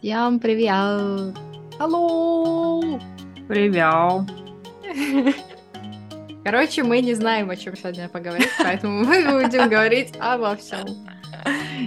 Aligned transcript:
Всем 0.00 0.40
привет! 0.40 1.36
Алло! 1.78 2.98
Привет! 3.46 4.30
Короче, 6.42 6.82
мы 6.84 7.02
не 7.02 7.12
знаем, 7.12 7.50
о 7.50 7.56
чем 7.56 7.76
сегодня 7.76 8.08
поговорить, 8.08 8.48
поэтому 8.58 9.04
мы 9.04 9.22
будем 9.42 9.68
говорить 9.68 10.14
обо 10.18 10.56
всем. 10.56 10.86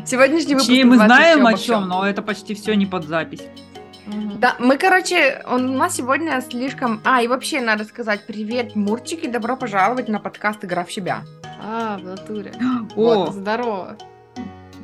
Сегодняшний 0.06 0.54
выпуск 0.54 0.68
Точнее, 0.68 0.86
мы 0.86 0.98
знаем 0.98 1.40
«Всё 1.40 1.48
о 1.48 1.52
чем, 1.54 1.58
всём». 1.58 1.88
но 1.88 2.08
это 2.08 2.22
почти 2.22 2.54
все 2.54 2.76
не 2.76 2.86
под 2.86 3.06
запись. 3.06 3.42
Да, 4.38 4.58
мы, 4.60 4.78
короче, 4.78 5.42
у 5.50 5.58
нас 5.58 5.96
сегодня 5.96 6.40
слишком... 6.42 7.02
А, 7.04 7.24
и 7.24 7.28
вообще 7.28 7.62
надо 7.62 7.84
сказать 7.84 8.28
привет, 8.28 8.76
Мурчики, 8.76 9.26
добро 9.26 9.58
пожаловать 9.58 10.08
на 10.08 10.20
подкаст 10.20 10.64
«Игра 10.64 10.84
в 10.84 10.92
себя». 10.94 11.24
А, 11.60 11.98
в 11.98 12.04
натуре. 12.04 12.54
О, 12.96 13.26
Вот, 13.26 13.34
здорово. 13.34 13.98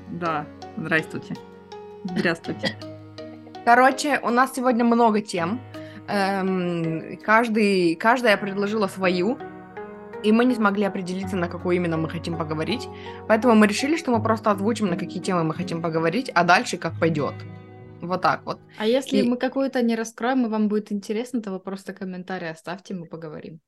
да, 0.10 0.48
здравствуйте. 0.78 1.36
Здравствуйте. 2.06 2.76
Короче, 3.70 4.20
у 4.24 4.32
нас 4.32 4.56
сегодня 4.56 4.84
много 4.84 5.22
тем. 5.22 5.62
Эм, 6.08 7.18
каждый, 7.18 7.96
каждая 7.96 8.36
предложила 8.36 8.88
свою, 8.88 9.38
и 10.24 10.32
мы 10.32 10.46
не 10.46 10.56
смогли 10.56 10.86
определиться, 10.86 11.38
на 11.38 11.48
какую 11.48 11.76
именно 11.76 11.96
мы 11.96 12.10
хотим 12.10 12.36
поговорить. 12.36 12.88
Поэтому 13.28 13.54
мы 13.54 13.68
решили, 13.68 13.96
что 13.96 14.10
мы 14.10 14.24
просто 14.24 14.50
озвучим, 14.50 14.88
на 14.88 14.98
какие 14.98 15.22
темы 15.22 15.44
мы 15.44 15.54
хотим 15.54 15.84
поговорить, 15.84 16.32
а 16.34 16.44
дальше 16.44 16.78
как 16.78 17.00
пойдет. 17.00 17.36
Вот 18.02 18.24
так 18.24 18.44
вот. 18.44 18.60
А 18.80 18.88
если 18.88 19.18
И- 19.18 19.30
мы 19.30 19.38
какую-то 19.38 19.84
не 19.84 19.96
раскроем, 19.96 20.48
и 20.48 20.50
вам 20.50 20.68
будет 20.68 20.92
интересно, 20.92 21.40
то 21.40 21.52
вы 21.52 21.60
просто 21.60 21.94
комментарий 21.94 22.50
оставьте, 22.50 22.96
мы 22.96 23.06
поговорим. 23.06 23.60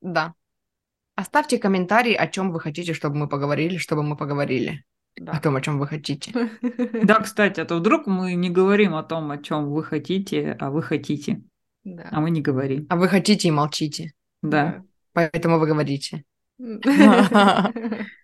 Да. 0.00 0.34
Оставьте 1.14 1.58
комментарии, 1.58 2.14
о 2.14 2.26
чем 2.26 2.50
вы 2.50 2.58
хотите, 2.58 2.92
чтобы 2.92 3.14
мы 3.14 3.28
поговорили, 3.28 3.76
чтобы 3.76 4.02
мы 4.02 4.16
поговорили. 4.16 4.82
О 5.20 5.24
Да. 5.24 5.40
том, 5.40 5.56
о 5.56 5.60
чем 5.60 5.78
вы 5.78 5.86
хотите. 5.86 6.32
Да, 7.04 7.20
кстати, 7.20 7.60
а 7.60 7.64
то 7.64 7.76
вдруг 7.76 8.06
мы 8.06 8.34
не 8.34 8.50
говорим 8.50 8.94
о 8.94 9.02
том, 9.02 9.30
о 9.30 9.38
чем 9.38 9.70
вы 9.70 9.82
хотите, 9.84 10.56
а 10.60 10.70
вы 10.70 10.82
хотите, 10.82 11.42
а 11.84 11.88
Да. 12.10 12.20
мы 12.20 12.30
не 12.30 12.40
говорим. 12.40 12.86
А 12.88 12.96
вы 12.96 13.08
хотите 13.08 13.48
и 13.48 13.50
молчите. 13.52 14.12
Да. 14.42 14.82
Поэтому 15.12 15.58
вы 15.58 15.66
говорите. 15.66 16.24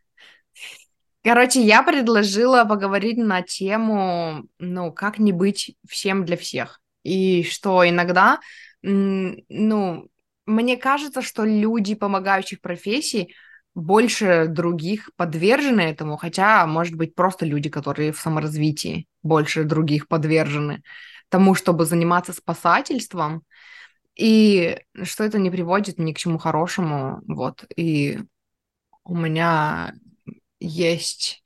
Короче, 1.22 1.62
я 1.62 1.82
предложила 1.82 2.64
поговорить 2.64 3.16
на 3.16 3.41
тему, 3.42 4.44
ну, 4.58 4.92
как 4.92 5.19
не 5.19 5.32
быть 5.32 5.74
всем 5.88 6.24
для 6.26 6.36
всех. 6.36 6.80
И 7.02 7.42
что 7.44 7.88
иногда, 7.88 8.41
ну, 8.82 10.08
мне 10.47 10.76
кажется, 10.76 11.22
что 11.22 11.44
люди 11.44 11.94
помогающих 11.94 12.60
профессий 12.60 13.34
больше 13.75 14.47
других 14.48 15.11
подвержены 15.17 15.80
этому, 15.80 16.17
хотя, 16.17 16.67
может 16.67 16.94
быть, 16.94 17.14
просто 17.14 17.44
люди, 17.44 17.69
которые 17.69 18.12
в 18.12 18.20
саморазвитии 18.20 19.06
больше 19.22 19.64
других 19.64 20.08
подвержены 20.08 20.83
тому, 21.28 21.55
чтобы 21.55 21.84
заниматься 21.84 22.33
спасательством, 22.33 23.42
и 24.14 24.78
что 25.03 25.25
это 25.25 25.39
не 25.39 25.50
приводит 25.50 25.98
ни 25.98 26.12
к 26.12 26.19
чему 26.19 26.39
хорошему, 26.39 27.20
вот, 27.27 27.64
и 27.77 28.20
у 29.03 29.16
меня 29.16 29.94
есть 30.61 31.42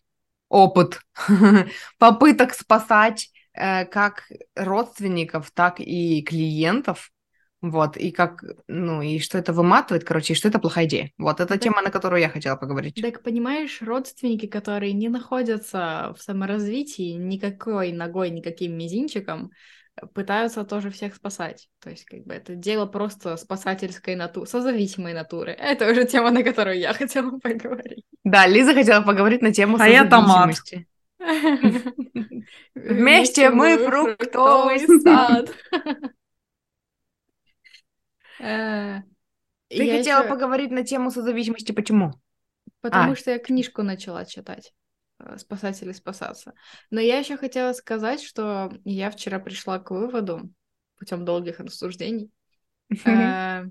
опыт 0.49 1.01
попыток 1.99 2.55
спасать 2.55 3.31
э, 3.55 3.87
как 3.87 4.25
родственников, 4.55 5.51
так 5.51 5.81
и 5.81 6.23
клиентов, 6.23 7.11
вот, 7.61 7.97
и 7.97 8.11
как, 8.11 8.45
ну, 8.69 9.03
и 9.03 9.19
что 9.19 9.39
это 9.39 9.53
выматывает, 9.53 10.05
короче, 10.05 10.33
и 10.33 10.37
что 10.37 10.49
это 10.49 10.59
плохая 10.59 10.87
идея. 10.87 11.11
Вот, 11.19 11.41
это 11.41 11.55
Так- 11.55 11.61
тема, 11.61 11.83
на 11.83 11.91
которую 11.91 12.21
я 12.21 12.29
хотела 12.29 12.57
поговорить. 12.57 13.01
Так 13.01 13.23
понимаешь, 13.23 13.83
родственники, 13.83 14.47
которые 14.47 14.93
не 14.93 15.09
находятся 15.09 16.15
в 16.17 16.23
саморазвитии 16.23 17.13
никакой 17.13 17.93
ногой, 17.93 18.31
никаким 18.31 18.77
мизинчиком, 18.79 19.51
пытаются 20.15 20.65
тоже 20.65 20.91
всех 20.91 21.17
спасать. 21.17 21.69
То 21.81 21.91
есть, 21.91 22.05
как 22.05 22.25
бы, 22.25 22.35
это 22.35 22.55
дело 22.55 22.87
просто 22.87 23.37
спасательской 23.37 24.15
натуры, 24.15 24.47
созависимой 24.47 25.13
натуры. 25.13 25.51
Это 25.51 25.91
уже 25.91 26.05
тема, 26.05 26.31
на 26.31 26.45
которую 26.45 26.79
я 26.79 26.93
хотела 26.93 27.31
поговорить. 27.43 28.05
Да, 28.23 28.47
Лиза 28.47 28.75
хотела 28.75 29.03
поговорить 29.03 29.43
на 29.43 29.53
тему 29.53 29.77
А 29.81 29.89
я 29.89 30.05
томат. 30.05 30.57
Вместе 32.75 33.51
мы 33.51 33.79
фруктовый 33.79 34.79
сад. 35.03 35.51
Э, 38.41 39.03
Ты 39.69 39.85
я 39.85 39.99
хотела 39.99 40.21
ещё- 40.21 40.29
поговорить 40.29 40.71
на 40.71 40.83
тему 40.85 41.11
созависимости, 41.11 41.73
почему? 41.73 42.13
Потому 42.81 43.13
А. 43.13 43.17
что 43.17 43.31
я 43.31 43.39
книжку 43.39 43.83
начала 43.83 44.25
читать 44.25 44.73
э, 45.21 45.37
«Спасатели 45.39 45.93
спасаться». 45.93 46.53
Но 46.91 47.01
я 47.01 47.19
еще 47.19 47.37
хотела 47.37 47.73
сказать, 47.73 48.23
что 48.23 48.71
я 48.85 49.11
вчера 49.11 49.39
пришла 49.39 49.79
к 49.79 49.91
выводу 49.91 50.51
путем 50.97 51.25
долгих 51.25 51.61
рассуждений, 51.61 52.31
э, 53.05 53.65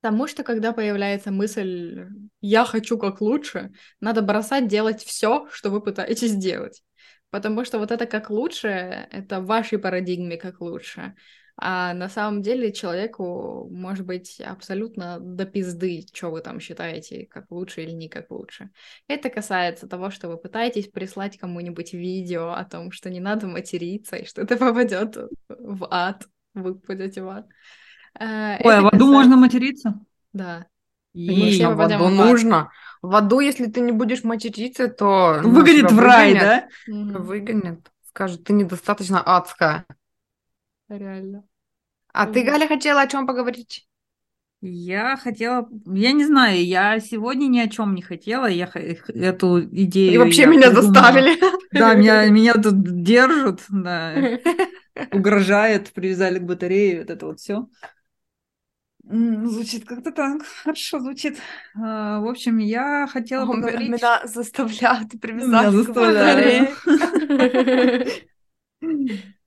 тому, 0.00 0.26
что 0.28 0.42
когда 0.44 0.72
появляется 0.72 1.30
мысль 1.30 2.06
«я 2.40 2.64
хочу 2.64 2.96
как 2.98 3.20
лучше», 3.20 3.72
надо 4.00 4.22
бросать 4.22 4.66
делать 4.68 5.02
все, 5.02 5.46
что 5.52 5.70
вы 5.70 5.80
пытаетесь 5.82 6.30
сделать. 6.30 6.82
Потому 7.30 7.64
что 7.64 7.78
вот 7.78 7.90
это 7.90 8.06
как 8.06 8.30
лучше, 8.30 8.68
это 8.68 9.40
в 9.40 9.46
вашей 9.46 9.78
парадигме 9.78 10.36
как 10.36 10.60
лучше. 10.60 11.14
А 11.62 11.92
на 11.92 12.08
самом 12.08 12.40
деле 12.40 12.72
человеку 12.72 13.68
может 13.70 14.06
быть 14.06 14.40
абсолютно 14.40 15.20
до 15.20 15.44
пизды, 15.44 16.06
что 16.10 16.30
вы 16.30 16.40
там 16.40 16.58
считаете, 16.58 17.26
как 17.26 17.50
лучше 17.50 17.82
или 17.82 17.90
не 17.90 18.08
как 18.08 18.30
лучше. 18.30 18.70
Это 19.08 19.28
касается 19.28 19.86
того, 19.86 20.08
что 20.08 20.28
вы 20.28 20.38
пытаетесь 20.38 20.88
прислать 20.88 21.36
кому-нибудь 21.36 21.92
видео 21.92 22.52
о 22.52 22.64
том, 22.64 22.92
что 22.92 23.10
не 23.10 23.20
надо 23.20 23.46
материться, 23.46 24.16
и 24.16 24.24
что 24.24 24.40
это 24.40 24.56
попадет 24.56 25.18
в 25.50 25.86
ад, 25.90 26.26
вы 26.54 26.76
попадете 26.76 27.22
в 27.22 27.28
ад. 27.28 27.46
Э, 28.18 28.56
Ой, 28.64 28.78
а 28.78 28.80
в 28.80 28.86
аду 28.86 28.90
касается- 28.90 29.04
можно 29.04 29.36
материться? 29.36 30.00
Да. 30.32 30.66
И 31.12 31.62
в 31.62 31.80
аду 31.80 32.08
нужно. 32.08 32.70
В 33.02 33.14
аду, 33.14 33.40
если 33.40 33.66
ты 33.66 33.82
не 33.82 33.92
будешь 33.92 34.24
материться, 34.24 34.88
то... 34.88 35.40
ну, 35.42 35.50
выгонит 35.50 35.92
в 35.92 35.98
рай, 35.98 36.32
выгонят. 36.32 36.68
да? 36.86 37.18
Выгонят. 37.18 37.92
Скажут, 38.08 38.44
ты 38.44 38.54
недостаточно 38.54 39.20
адская. 39.20 39.84
Реально. 40.88 41.44
А 42.12 42.26
ты. 42.26 42.42
Галя, 42.42 42.66
хотела 42.68 43.02
о 43.02 43.06
чем 43.06 43.26
поговорить? 43.26 43.86
Я 44.62 45.16
хотела, 45.16 45.66
я 45.86 46.12
не 46.12 46.26
знаю, 46.26 46.62
я 46.62 47.00
сегодня 47.00 47.46
ни 47.46 47.58
о 47.60 47.68
чем 47.68 47.94
не 47.94 48.02
хотела, 48.02 48.44
я 48.46 48.70
эту 48.74 49.64
идею. 49.64 50.12
И 50.12 50.18
вообще 50.18 50.44
меня 50.46 50.70
придумала. 50.70 50.82
заставили. 50.82 51.38
Да, 51.72 51.94
меня, 51.94 52.26
меня 52.30 52.54
тут 52.54 53.02
держат, 53.02 53.62
да, 53.70 54.38
угрожает, 55.12 55.92
привязали 55.92 56.38
к 56.40 56.42
батарее, 56.42 57.00
вот 57.00 57.10
это 57.10 57.26
вот 57.26 57.40
все. 57.40 57.68
Звучит 59.02 59.86
как-то 59.86 60.12
так, 60.12 60.42
хорошо 60.44 61.00
звучит. 61.00 61.38
А, 61.74 62.20
В 62.20 62.28
общем, 62.28 62.58
я 62.58 63.06
хотела 63.08 63.42
М- 63.44 63.50
поговорить. 63.52 63.90
Меня 63.92 64.26
заставляют 64.26 65.10
Меня 65.12 65.20
привязать 65.20 65.70
к 65.70 65.72
заставляют. 65.72 66.70
батарее. 66.84 68.20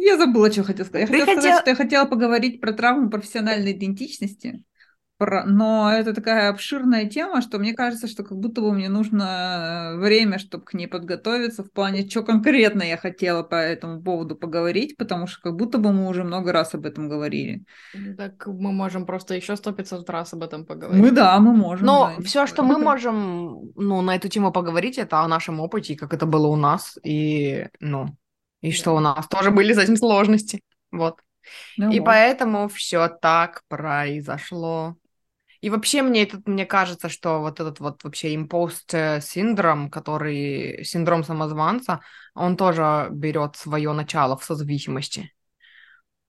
Я 0.00 0.16
забыла, 0.16 0.50
что 0.50 0.64
хотела 0.64 0.86
сказать. 0.86 1.10
Я 1.10 1.14
хотела 1.14 1.40
сказать, 1.40 1.60
что 1.60 1.70
я 1.70 1.76
хотела 1.76 2.04
поговорить 2.06 2.60
про 2.60 2.72
травму 2.72 3.10
профессиональной 3.10 3.72
идентичности. 3.72 4.64
Про- 5.18 5.44
Но 5.44 5.92
это 5.92 6.14
такая 6.14 6.48
обширная 6.48 7.04
тема, 7.04 7.42
что 7.42 7.58
мне 7.58 7.74
кажется, 7.74 8.08
что 8.08 8.22
как 8.22 8.38
будто 8.38 8.62
бы 8.62 8.72
мне 8.72 8.88
нужно 8.88 9.92
э, 9.92 9.98
время, 9.98 10.38
чтобы 10.38 10.64
к 10.64 10.72
ней 10.72 10.86
подготовиться, 10.86 11.62
в 11.62 11.70
плане, 11.70 12.08
что 12.08 12.22
конкретно 12.22 12.82
я 12.82 12.96
хотела 12.96 13.42
по 13.42 13.56
этому 13.56 14.02
поводу 14.02 14.34
поговорить, 14.34 14.96
потому 14.96 15.26
что 15.26 15.42
как 15.42 15.56
будто 15.56 15.76
бы 15.76 15.92
мы 15.92 16.08
уже 16.08 16.24
много 16.24 16.52
раз 16.52 16.72
об 16.74 16.86
этом 16.86 17.10
говорили. 17.10 17.64
Так 18.16 18.46
мы 18.46 18.72
можем 18.72 19.04
просто 19.04 19.34
еще 19.34 19.56
сто 19.56 19.72
пятьсот 19.72 20.08
раз 20.08 20.32
об 20.32 20.42
этом 20.42 20.64
поговорить. 20.64 21.02
Мы, 21.02 21.10
да, 21.10 21.38
мы 21.38 21.52
можем. 21.52 21.84
Но 21.84 22.14
да. 22.16 22.24
все, 22.24 22.46
что 22.46 22.62
мы 22.62 22.78
можем, 22.78 23.72
ну, 23.76 24.00
на 24.00 24.16
эту 24.16 24.28
тему 24.28 24.52
поговорить, 24.52 24.96
это 24.96 25.20
о 25.20 25.28
нашем 25.28 25.60
опыте, 25.60 25.96
как 25.96 26.14
это 26.14 26.24
было 26.24 26.46
у 26.46 26.56
нас, 26.56 26.98
и, 27.04 27.68
ну, 27.78 28.16
и 28.60 28.70
что 28.72 28.94
у 28.94 29.00
нас 29.00 29.26
тоже 29.28 29.50
были 29.50 29.72
с 29.72 29.78
этим 29.78 29.96
сложности. 29.96 30.60
Вот. 30.90 31.20
Ну 31.76 31.92
И 31.92 31.98
вот. 31.98 32.06
поэтому 32.06 32.68
все 32.68 33.08
так 33.08 33.62
произошло. 33.68 34.96
И 35.60 35.70
вообще 35.70 36.02
мне 36.02 36.22
этот, 36.22 36.46
мне 36.48 36.64
кажется, 36.66 37.08
что 37.08 37.40
вот 37.40 37.60
этот 37.60 37.80
вот 37.80 38.02
вообще 38.04 38.34
импост 38.34 38.94
синдром, 39.20 39.90
который 39.90 40.84
синдром 40.84 41.22
самозванца, 41.24 42.00
он 42.34 42.56
тоже 42.56 43.08
берет 43.10 43.56
свое 43.56 43.92
начало 43.92 44.36
в 44.36 44.44
созависимости. 44.44 45.32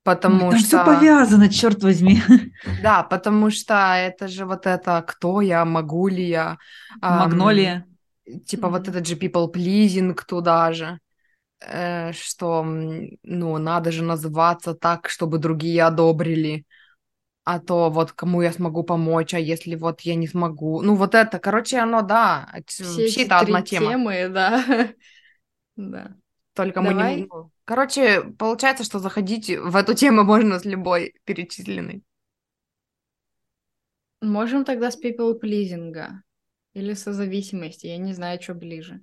Потому 0.04 0.50
Там 0.52 0.60
что... 0.60 0.68
все 0.68 0.86
повязано, 0.86 1.50
черт 1.50 1.84
возьми. 1.84 2.22
Да, 2.66 3.04
потому 3.04 3.50
что 3.52 3.74
это 3.96 4.28
же 4.28 4.46
вот 4.46 4.66
это 4.66 5.04
«кто 5.08 5.42
я?», 5.42 5.66
«могу 5.66 6.08
ли 6.08 6.28
я?», 6.28 6.58
Магнолия. 7.02 7.86
типа 8.46 8.70
вот 8.70 8.88
Мгм. 8.88 8.92
этот 8.92 9.08
же 9.08 9.16
people 9.16 9.52
pleasing 9.52 10.16
туда 10.28 10.72
же, 10.74 10.86
э, 10.86 11.00
что, 12.14 12.62
м, 12.62 13.18
ну, 13.24 13.58
надо 13.58 13.92
же 13.92 14.04
называться 14.04 14.74
так, 14.76 15.10
чтобы 15.10 15.38
другие 15.38 15.84
одобрили, 15.84 16.66
а 17.46 17.60
то 17.60 17.90
вот 17.92 18.14
кому 18.14 18.42
я 18.42 18.52
смогу 18.54 18.84
помочь, 18.84 19.34
а 19.34 19.40
если 19.40 19.76
вот 19.76 20.02
я 20.02 20.16
не 20.16 20.28
смогу, 20.28 20.82
ну 20.82 20.96
вот 20.96 21.16
это, 21.16 21.40
короче, 21.40 21.80
оно, 21.80 22.02
да, 22.02 22.50
Все 22.80 23.08
эти 23.10 23.22
это 23.22 23.40
одна 23.40 23.62
три 23.62 23.64
тема. 23.64 23.92
темы, 23.92 24.30
да. 24.30 24.64
Да. 25.78 26.18
Только 26.54 26.82
мы 26.82 26.94
Давай. 26.94 27.18
не... 27.18 27.32
ну, 27.32 27.52
Короче, 27.66 28.22
получается, 28.38 28.84
что 28.84 29.00
заходить 29.00 29.50
в 29.50 29.76
эту 29.76 29.94
тему 29.94 30.24
можно 30.24 30.60
с 30.60 30.66
любой 30.66 31.14
перечисленной. 31.26 32.04
Можем 34.24 34.66
тогда 34.66 34.90
с 34.90 35.00
people 35.00 35.36
плизинга 35.36 36.24
или 36.74 36.94
со 36.96 37.14
зависимости, 37.14 37.86
я 37.86 37.98
не 37.98 38.14
знаю, 38.14 38.42
что 38.42 38.56
ближе. 38.56 39.02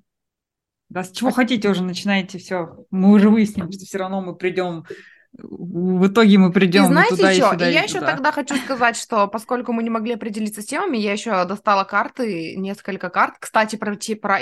Да 0.89 1.05
с 1.05 1.13
чего 1.13 1.31
хотите 1.31 1.69
уже 1.69 1.83
начинаете 1.83 2.39
все. 2.39 2.77
Мы 2.91 3.13
уже 3.13 3.29
выяснили, 3.31 3.71
что 3.71 3.85
все 3.85 3.99
равно 3.99 4.21
мы 4.23 4.35
придем. 4.37 4.85
В 5.33 6.07
итоге 6.07 6.39
мы 6.39 6.51
И 6.51 6.53
придем 6.53 6.85
знаете 6.85 7.17
туда, 7.17 7.33
и 7.33 7.37
что? 7.37 7.51
сюда, 7.53 7.69
И 7.69 7.71
и 7.71 7.75
я 7.75 7.83
еще 7.83 8.01
туда. 8.01 8.13
тогда 8.13 8.33
хочу 8.33 8.57
сказать, 8.57 8.97
что 8.97 9.29
поскольку 9.29 9.73
мы 9.73 9.83
не 9.83 9.91
могли 9.91 10.15
определиться 10.15 10.63
с 10.63 10.67
темами, 10.67 10.97
я 10.97 11.13
еще 11.13 11.45
достала 11.45 11.85
карты, 11.85 12.57
несколько 12.57 13.11
карт. 13.11 13.35
Кстати, 13.39 13.77
про, 13.77 13.95
про, 14.21 14.39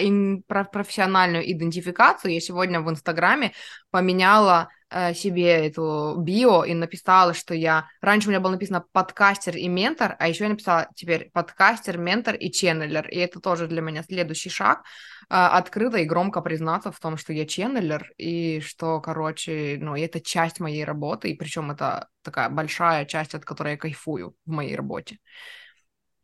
про 0.46 0.64
профессиональную 0.64 1.50
идентификацию 1.50 2.32
я 2.32 2.40
сегодня 2.40 2.80
в 2.80 2.90
Инстаграме 2.90 3.52
поменяла 3.90 4.68
себе 5.14 5.66
эту 5.66 6.14
био 6.18 6.64
и 6.64 6.74
написала, 6.74 7.34
что 7.34 7.54
я... 7.54 7.88
Раньше 8.00 8.28
у 8.28 8.30
меня 8.30 8.40
было 8.40 8.52
написано 8.52 8.84
подкастер 8.92 9.56
и 9.56 9.68
ментор, 9.68 10.16
а 10.18 10.28
еще 10.28 10.44
я 10.44 10.50
написала 10.50 10.88
теперь 10.94 11.30
подкастер, 11.32 11.98
ментор 11.98 12.34
и 12.34 12.50
ченнелер. 12.52 13.08
И 13.08 13.18
это 13.18 13.40
тоже 13.40 13.66
для 13.66 13.80
меня 13.80 14.02
следующий 14.02 14.50
шаг. 14.50 14.84
э, 15.28 15.34
открыто 15.34 15.98
и 15.98 16.04
громко 16.04 16.40
признаться 16.40 16.92
в 16.92 17.00
том, 17.00 17.16
что 17.16 17.32
я 17.32 17.46
ченнелер, 17.46 18.12
и 18.16 18.60
что, 18.60 19.00
короче, 19.00 19.76
ну, 19.80 19.96
это 19.96 20.20
часть 20.20 20.60
моей 20.60 20.84
работы, 20.84 21.30
и 21.30 21.34
причем 21.34 21.70
это 21.70 22.08
такая 22.22 22.48
большая 22.48 23.04
часть, 23.06 23.34
от 23.34 23.44
которой 23.44 23.72
я 23.72 23.76
кайфую 23.76 24.36
в 24.44 24.50
моей 24.50 24.76
работе. 24.76 25.18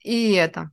И 0.05 0.32
это. 0.32 0.70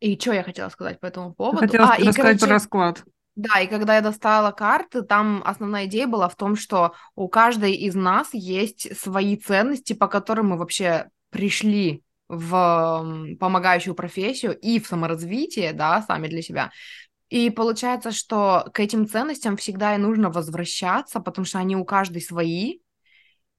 И 0.00 0.18
что 0.18 0.32
я 0.32 0.42
хотела 0.42 0.68
сказать 0.68 0.98
по 0.98 1.06
этому 1.06 1.32
поводу? 1.32 1.60
Хотела 1.60 1.92
а, 1.92 1.96
и, 1.96 2.08
рассказать 2.08 2.40
про 2.40 2.46
короче, 2.46 2.52
расклад. 2.52 3.04
Да, 3.34 3.60
и 3.60 3.66
когда 3.66 3.96
я 3.96 4.02
достала 4.02 4.50
карты, 4.50 5.02
там 5.02 5.42
основная 5.44 5.86
идея 5.86 6.06
была 6.06 6.28
в 6.28 6.36
том, 6.36 6.54
что 6.54 6.92
у 7.14 7.28
каждой 7.28 7.72
из 7.72 7.94
нас 7.94 8.28
есть 8.32 8.96
свои 8.98 9.36
ценности, 9.36 9.94
по 9.94 10.06
которым 10.06 10.48
мы 10.48 10.58
вообще 10.58 11.08
пришли 11.30 12.02
в 12.28 13.36
помогающую 13.40 13.94
профессию 13.94 14.58
и 14.58 14.78
в 14.78 14.86
саморазвитие, 14.86 15.72
да, 15.72 16.02
сами 16.02 16.28
для 16.28 16.42
себя. 16.42 16.70
И 17.30 17.48
получается, 17.48 18.10
что 18.10 18.68
к 18.74 18.80
этим 18.80 19.06
ценностям 19.06 19.56
всегда 19.56 19.94
и 19.94 19.98
нужно 19.98 20.30
возвращаться, 20.30 21.20
потому 21.20 21.46
что 21.46 21.58
они 21.58 21.76
у 21.76 21.84
каждой 21.86 22.20
свои. 22.20 22.80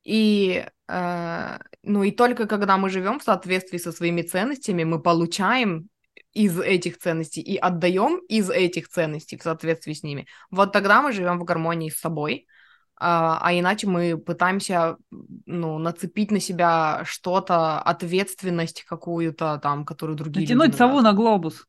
И, 0.03 0.67
э, 0.87 1.59
ну, 1.81 2.03
и 2.03 2.11
только 2.11 2.45
когда 2.45 2.77
мы 2.77 2.89
живем 2.89 3.19
в 3.19 3.23
соответствии 3.23 3.79
со 3.79 3.91
своими 3.91 4.21
ценностями, 4.21 4.83
мы 4.83 5.01
получаем 5.01 5.89
из 6.33 6.59
этих 6.59 6.97
ценностей 6.97 7.41
и 7.41 7.57
отдаем 7.57 8.19
из 8.27 8.49
этих 8.49 8.89
ценностей 8.89 9.37
в 9.37 9.43
соответствии 9.43 9.93
с 9.93 10.03
ними. 10.03 10.27
Вот 10.51 10.71
тогда 10.71 11.01
мы 11.01 11.11
живем 11.13 11.39
в 11.39 11.43
гармонии 11.43 11.89
с 11.89 11.99
собой. 11.99 12.47
А, 12.95 13.39
а 13.41 13.53
иначе 13.53 13.87
мы 13.87 14.17
пытаемся, 14.17 14.97
ну, 15.45 15.77
нацепить 15.77 16.31
на 16.31 16.39
себя 16.39 17.01
что-то, 17.05 17.79
ответственность 17.81 18.83
какую-то 18.83 19.59
там, 19.61 19.85
которую 19.85 20.15
другие 20.15 20.47
люди 20.47 20.53
Натянуть 20.53 20.75
сову 20.75 21.01
навязывают. 21.01 21.03
на 21.03 21.13
глобус. 21.13 21.67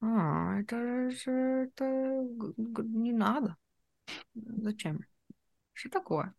А, 0.00 0.60
это 0.60 1.10
же 1.10 1.30
это 1.30 1.84
не 2.82 3.12
надо. 3.12 3.56
Зачем? 4.34 5.00
Что 5.72 5.90
такое? 5.90 6.34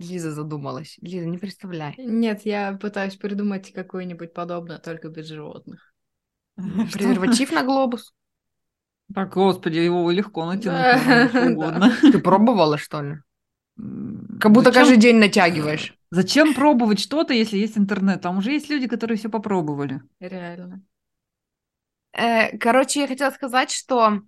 Лиза 0.00 0.32
задумалась. 0.32 0.96
Лиза, 1.02 1.26
не 1.26 1.36
представляй. 1.36 1.94
Нет, 1.98 2.42
я 2.46 2.72
пытаюсь 2.72 3.16
придумать 3.16 3.70
какое-нибудь 3.72 4.32
подобное, 4.32 4.78
только 4.78 5.10
без 5.10 5.26
животных. 5.26 5.92
Презерватив 6.56 7.52
на 7.52 7.64
глобус? 7.64 8.14
Так, 9.14 9.34
господи, 9.34 9.78
его 9.78 10.10
легко 10.10 10.46
натянуть 10.46 11.34
угодно. 11.52 11.92
Ты 12.00 12.18
пробовала, 12.18 12.78
что 12.78 13.02
ли? 13.02 13.16
Как 14.40 14.52
будто 14.52 14.72
каждый 14.72 14.96
день 14.96 15.16
натягиваешь. 15.16 15.94
Зачем 16.10 16.54
пробовать 16.54 17.00
что-то, 17.00 17.34
если 17.34 17.58
есть 17.58 17.76
интернет? 17.76 18.22
Там 18.22 18.38
уже 18.38 18.52
есть 18.52 18.70
люди, 18.70 18.88
которые 18.88 19.18
все 19.18 19.28
попробовали. 19.28 20.00
Реально. 20.18 20.82
Э, 22.12 22.56
короче, 22.58 23.00
я 23.00 23.06
хотела 23.06 23.30
сказать, 23.30 23.70
что 23.70 24.22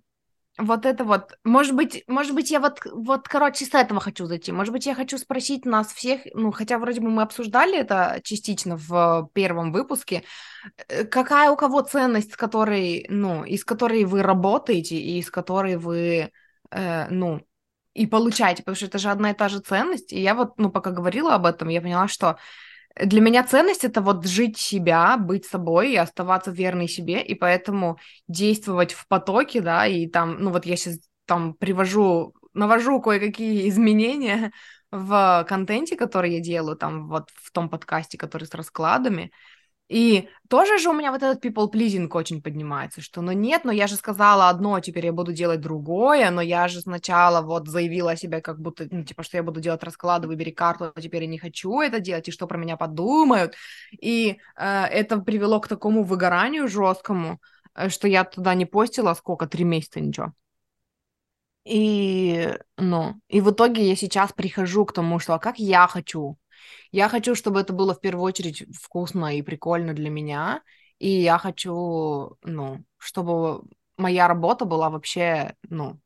вот 0.59 0.85
это 0.85 1.03
вот, 1.03 1.37
может 1.43 1.75
быть, 1.75 2.03
может 2.07 2.35
быть, 2.35 2.51
я 2.51 2.59
вот, 2.59 2.79
вот, 2.85 3.27
короче, 3.27 3.65
с 3.65 3.73
этого 3.73 3.99
хочу 3.99 4.25
зайти. 4.25 4.51
Может 4.51 4.71
быть, 4.71 4.85
я 4.85 4.93
хочу 4.93 5.17
спросить 5.17 5.65
нас 5.65 5.91
всех, 5.93 6.21
ну, 6.33 6.51
хотя 6.51 6.77
вроде 6.77 7.01
бы 7.01 7.09
мы 7.09 7.23
обсуждали 7.23 7.77
это 7.77 8.21
частично 8.23 8.77
в 8.77 9.29
первом 9.33 9.71
выпуске, 9.71 10.23
э, 10.87 11.05
какая 11.05 11.49
у 11.49 11.55
кого 11.55 11.81
ценность, 11.81 12.33
с 12.33 12.37
которой, 12.37 13.05
ну, 13.09 13.43
из 13.43 13.65
которой 13.65 14.05
вы 14.05 14.21
работаете 14.21 14.95
и 14.95 15.19
из 15.19 15.31
которой 15.31 15.77
вы, 15.77 16.31
э, 16.71 17.07
ну, 17.09 17.41
и 17.95 18.05
получаете, 18.07 18.63
потому 18.63 18.75
что 18.75 18.85
это 18.85 18.99
же 18.99 19.09
одна 19.09 19.31
и 19.31 19.35
та 19.35 19.49
же 19.49 19.59
ценность. 19.59 20.13
И 20.13 20.21
я 20.21 20.35
вот, 20.35 20.57
ну, 20.57 20.69
пока 20.69 20.91
говорила 20.91 21.33
об 21.33 21.45
этом, 21.45 21.69
я 21.69 21.81
поняла, 21.81 22.07
что 22.07 22.37
для 22.95 23.21
меня 23.21 23.43
ценность 23.43 23.83
это 23.83 24.01
вот 24.01 24.25
жить 24.25 24.57
себя, 24.57 25.17
быть 25.17 25.45
собой 25.45 25.93
и 25.93 25.97
оставаться 25.97 26.51
верной 26.51 26.87
себе, 26.87 27.21
и 27.23 27.33
поэтому 27.33 27.97
действовать 28.27 28.93
в 28.93 29.07
потоке, 29.07 29.61
да, 29.61 29.87
и 29.87 30.07
там, 30.07 30.39
ну 30.39 30.51
вот 30.51 30.65
я 30.65 30.75
сейчас 30.75 30.99
там 31.25 31.53
привожу, 31.55 32.33
навожу 32.53 33.01
кое-какие 33.01 33.67
изменения 33.69 34.51
в 34.91 35.45
контенте, 35.49 35.95
который 35.95 36.33
я 36.35 36.39
делаю, 36.39 36.77
там 36.77 37.07
вот 37.07 37.29
в 37.33 37.51
том 37.51 37.67
подкасте, 37.69 38.17
который 38.17 38.45
с 38.45 38.53
раскладами, 38.53 39.31
и 39.93 40.27
тоже 40.49 40.79
же 40.79 40.89
у 40.89 40.93
меня 40.93 41.11
вот 41.11 41.21
этот 41.21 41.45
people 41.45 41.71
pleasing 41.71 42.09
очень 42.11 42.41
поднимается, 42.41 42.99
что 42.99 43.21
ну 43.21 43.31
нет, 43.31 43.63
но 43.63 43.71
я 43.71 43.85
же 43.85 43.95
сказала 43.95 44.49
одно, 44.49 44.79
теперь 44.79 45.05
я 45.05 45.13
буду 45.13 45.33
делать 45.33 45.61
другое, 45.61 46.31
но 46.31 46.41
я 46.41 46.67
же 46.67 46.81
сначала 46.81 47.41
вот 47.43 47.67
заявила 47.67 48.11
о 48.11 48.15
себе 48.15 48.41
как 48.41 48.59
будто, 48.59 48.87
ну 48.89 49.03
типа, 49.03 49.21
что 49.21 49.37
я 49.37 49.43
буду 49.43 49.59
делать 49.59 49.83
расклады, 49.83 50.27
выбери 50.27 50.49
карту, 50.49 50.91
а 50.95 50.99
теперь 51.01 51.23
я 51.23 51.29
не 51.29 51.37
хочу 51.37 51.79
это 51.79 51.99
делать, 51.99 52.27
и 52.27 52.31
что 52.31 52.47
про 52.47 52.57
меня 52.57 52.75
подумают. 52.75 53.53
И 53.91 54.39
э, 54.55 54.83
это 54.85 55.19
привело 55.19 55.59
к 55.59 55.67
такому 55.67 56.03
выгоранию 56.03 56.67
жесткому, 56.67 57.39
э, 57.75 57.89
что 57.89 58.07
я 58.07 58.23
туда 58.23 58.55
не 58.55 58.65
постила 58.65 59.13
сколько, 59.13 59.45
три 59.45 59.63
месяца 59.63 59.99
ничего. 59.99 60.33
И, 61.65 62.57
ну, 62.77 63.21
и 63.27 63.41
в 63.41 63.51
итоге 63.51 63.87
я 63.87 63.95
сейчас 63.95 64.33
прихожу 64.33 64.85
к 64.85 64.93
тому, 64.93 65.19
что 65.19 65.35
а 65.35 65.39
как 65.39 65.59
я 65.59 65.87
хочу. 65.87 66.37
Я 66.91 67.09
хочу, 67.09 67.35
чтобы 67.35 67.59
это 67.61 67.73
было 67.73 67.93
в 67.93 68.01
первую 68.01 68.23
очередь 68.23 68.65
вкусно 68.75 69.37
и 69.37 69.41
прикольно 69.41 69.93
для 69.93 70.09
меня. 70.09 70.61
И 70.99 71.09
я 71.09 71.37
хочу, 71.37 72.37
ну, 72.43 72.83
чтобы 72.97 73.63
моя 73.97 74.27
работа 74.27 74.65
была 74.65 74.89
вообще, 74.89 75.55
ну, 75.69 75.99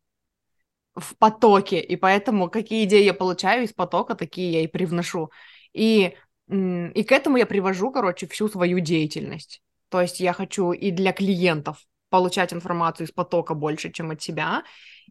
в 0.95 1.15
потоке. 1.18 1.80
И 1.80 1.95
поэтому 1.95 2.49
какие 2.49 2.85
идеи 2.85 3.04
я 3.04 3.14
получаю 3.14 3.64
из 3.64 3.73
потока, 3.73 4.16
такие 4.16 4.52
я 4.52 4.61
и 4.61 4.68
привношу. 4.68 5.31
И, 5.73 6.16
и 6.49 7.04
к 7.04 7.11
этому 7.11 7.37
я 7.37 7.45
привожу, 7.45 7.92
короче, 7.92 8.28
всю 8.28 8.49
свою 8.49 8.80
деятельность. 8.80 9.61
То 9.90 10.02
есть 10.02 10.19
я 10.19 10.33
хочу 10.33 10.71
и 10.71 10.92
для 10.92 11.14
клиентов 11.14 11.85
получать 12.09 12.54
информацию 12.54 13.07
из 13.07 13.11
потока 13.11 13.54
больше, 13.54 13.92
чем 13.92 14.11
от 14.11 14.21
себя. 14.21 14.64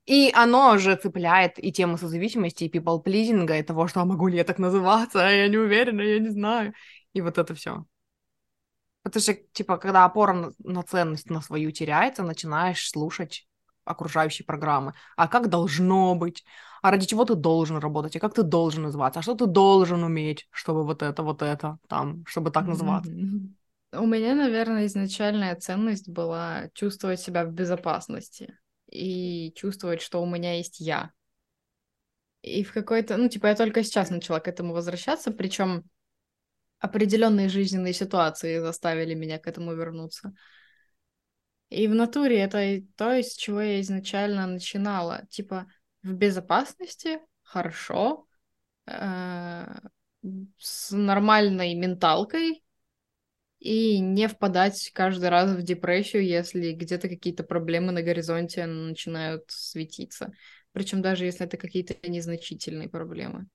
И 0.07 0.31
оно 0.33 0.75
уже 0.75 0.95
цепляет 0.97 1.59
и 1.59 1.73
тему 1.73 1.99
созависимости, 1.99 2.65
и 2.65 2.71
people 2.71 3.03
pleasing, 3.05 3.59
и 3.59 3.63
того, 3.63 3.89
что 3.89 4.01
а 4.01 4.05
могу 4.05 4.29
ли 4.29 4.37
я 4.37 4.45
так 4.45 4.59
называться, 4.59 5.27
а 5.27 5.31
я 5.31 5.49
не 5.49 5.57
уверена, 5.57 6.01
я 6.01 6.21
не 6.21 6.29
знаю. 6.31 6.75
И 7.13 7.21
вот 7.21 7.39
это 7.39 7.55
все. 7.55 7.85
Потому 9.03 9.21
что, 9.21 9.35
типа, 9.53 9.79
когда 9.79 10.05
опора 10.05 10.33
на, 10.33 10.53
на 10.59 10.83
ценность 10.83 11.29
на 11.29 11.41
свою 11.41 11.73
теряется, 11.73 12.23
начинаешь 12.23 12.89
слушать 12.89 13.49
окружающие 13.85 14.45
программы. 14.45 14.95
А 15.17 15.27
как 15.29 15.49
должно 15.49 16.15
быть? 16.15 16.45
А 16.83 16.91
ради 16.91 17.07
чего 17.07 17.25
ты 17.25 17.35
должен 17.35 17.79
работать? 17.79 18.17
А 18.17 18.21
как 18.21 18.35
ты 18.35 18.43
должен 18.43 18.85
называться? 18.85 19.21
А 19.21 19.23
что 19.23 19.35
ты 19.35 19.47
должен 19.47 20.03
уметь, 20.05 20.47
чтобы 20.51 20.85
вот 20.85 21.03
это, 21.03 21.23
вот 21.23 21.43
это, 21.43 21.79
там, 21.89 22.25
чтобы 22.27 22.51
так 22.51 22.67
называться? 22.67 23.11
У 23.93 24.07
меня, 24.07 24.35
наверное, 24.35 24.87
изначальная 24.87 25.55
ценность 25.57 26.09
была 26.09 26.69
чувствовать 26.75 27.21
себя 27.21 27.45
в 27.45 27.53
безопасности 27.53 28.57
и 28.91 29.53
чувствовать, 29.57 30.03
что 30.03 30.23
у 30.23 30.27
меня 30.27 30.57
есть 30.57 30.81
я. 30.81 31.13
И 32.43 32.63
в 32.63 32.73
какой-то, 32.73 33.17
ну, 33.17 33.29
типа, 33.29 33.49
я 33.49 33.57
только 33.57 33.83
сейчас 33.83 34.11
начала 34.11 34.41
к 34.41 34.49
этому 34.49 34.73
возвращаться, 34.73 35.31
причем 35.33 35.85
определенные 36.79 37.49
жизненные 37.49 37.93
ситуации 37.93 38.61
заставили 38.61 39.15
меня 39.15 39.39
к 39.39 39.47
этому 39.49 39.75
вернуться. 39.75 40.33
И 41.69 41.89
в 41.89 41.95
натуре 41.95 42.39
это 42.39 42.81
то, 42.97 43.13
из 43.15 43.35
чего 43.35 43.61
я 43.61 43.81
изначально 43.81 44.47
начинала. 44.47 45.27
Типа, 45.31 45.67
в 46.03 46.13
безопасности, 46.13 47.19
хорошо, 47.43 48.27
э, 48.87 49.67
с 50.59 50.93
нормальной 50.93 51.75
менталкой, 51.75 52.63
и 53.67 53.99
не 54.01 54.29
впадать 54.29 54.91
каждый 54.95 55.29
раз 55.31 55.53
в 55.53 55.63
депрессию, 55.63 56.25
если 56.25 56.73
где-то 56.73 57.09
какие-то 57.09 57.45
проблемы 57.45 57.93
на 57.93 58.03
горизонте 58.03 58.67
начинают 58.67 59.45
светиться. 59.49 60.33
Причем 60.73 61.03
даже 61.03 61.25
если 61.25 61.47
это 61.47 61.57
какие-то 61.57 61.95
незначительные 62.09 62.89
проблемы. 62.89 63.47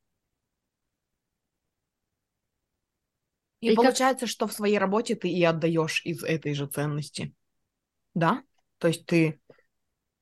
И, 3.62 3.72
И 3.72 3.76
как- 3.76 3.86
получается, 3.86 4.28
что 4.28 4.48
в 4.48 4.54
своей 4.54 4.78
работе 4.78 5.16
ты 5.16 5.30
и 5.30 5.44
отдаешь 5.44 6.02
из 6.06 6.24
этой 6.24 6.54
же 6.54 6.68
ценности. 6.68 7.34
Да? 8.16 8.44
То 8.80 8.90
есть 8.90 9.06
ты 9.08 9.42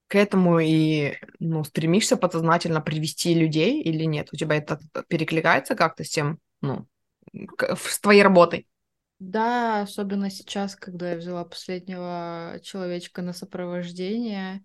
к 0.07 0.15
этому 0.15 0.59
и 0.59 1.15
ну, 1.39 1.65
стремишься 1.65 2.17
подсознательно 2.17 2.81
привести 2.81 3.35
людей 3.35 3.81
или 3.83 4.05
нет? 4.05 4.29
У 4.33 4.37
тебя 4.37 4.57
это 4.57 4.79
перекликается 5.09 5.75
как-то 5.75 6.05
с 6.05 6.09
тем, 6.11 6.39
ну, 6.61 6.87
с 7.33 7.99
твоей 8.01 8.23
работой? 8.23 8.68
Да, 9.19 9.81
особенно 9.81 10.29
сейчас, 10.29 10.75
когда 10.75 11.11
я 11.11 11.17
взяла 11.17 11.43
последнего 11.43 12.57
человечка 12.63 13.21
на 13.21 13.33
сопровождение, 13.33 14.63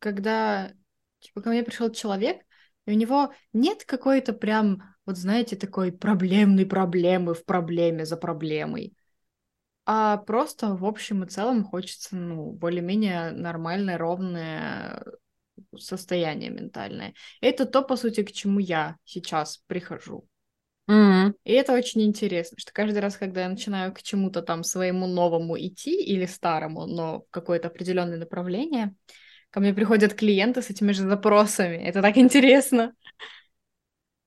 когда 0.00 0.72
типа 1.20 1.40
ко 1.40 1.50
мне 1.50 1.62
пришел 1.62 1.90
человек, 1.90 2.42
и 2.86 2.92
у 2.92 2.94
него 2.94 3.32
нет 3.52 3.84
какой-то 3.84 4.32
прям, 4.32 4.82
вот 5.06 5.16
знаете, 5.16 5.56
такой 5.56 5.92
проблемной 5.92 6.66
проблемы 6.66 7.34
в 7.34 7.44
проблеме 7.44 8.04
за 8.04 8.16
проблемой. 8.16 8.94
А 9.86 10.16
просто 10.18 10.74
в 10.74 10.84
общем 10.84 11.24
и 11.24 11.28
целом 11.28 11.64
хочется, 11.64 12.16
ну, 12.16 12.52
более-менее 12.52 13.32
нормальное, 13.32 13.98
ровное 13.98 15.04
состояние 15.78 16.50
ментальное. 16.50 17.14
Это 17.40 17.66
то, 17.66 17.82
по 17.82 17.96
сути, 17.96 18.24
к 18.24 18.32
чему 18.32 18.58
я 18.60 18.96
сейчас 19.04 19.58
прихожу. 19.66 20.26
Mm-hmm. 20.88 21.34
И 21.44 21.52
это 21.52 21.72
очень 21.72 22.02
интересно, 22.02 22.58
что 22.58 22.72
каждый 22.72 22.98
раз, 22.98 23.16
когда 23.16 23.42
я 23.42 23.48
начинаю 23.48 23.92
к 23.92 24.02
чему-то 24.02 24.42
там 24.42 24.62
своему 24.62 25.06
новому 25.06 25.58
идти 25.58 26.02
или 26.02 26.26
старому, 26.26 26.86
но 26.86 27.24
какое-то 27.30 27.68
определенное 27.68 28.18
направление, 28.18 28.94
ко 29.50 29.60
мне 29.60 29.72
приходят 29.72 30.14
клиенты 30.14 30.60
с 30.60 30.70
этими 30.70 30.92
же 30.92 31.08
запросами. 31.08 31.76
Это 31.76 32.02
так 32.02 32.18
интересно. 32.18 32.92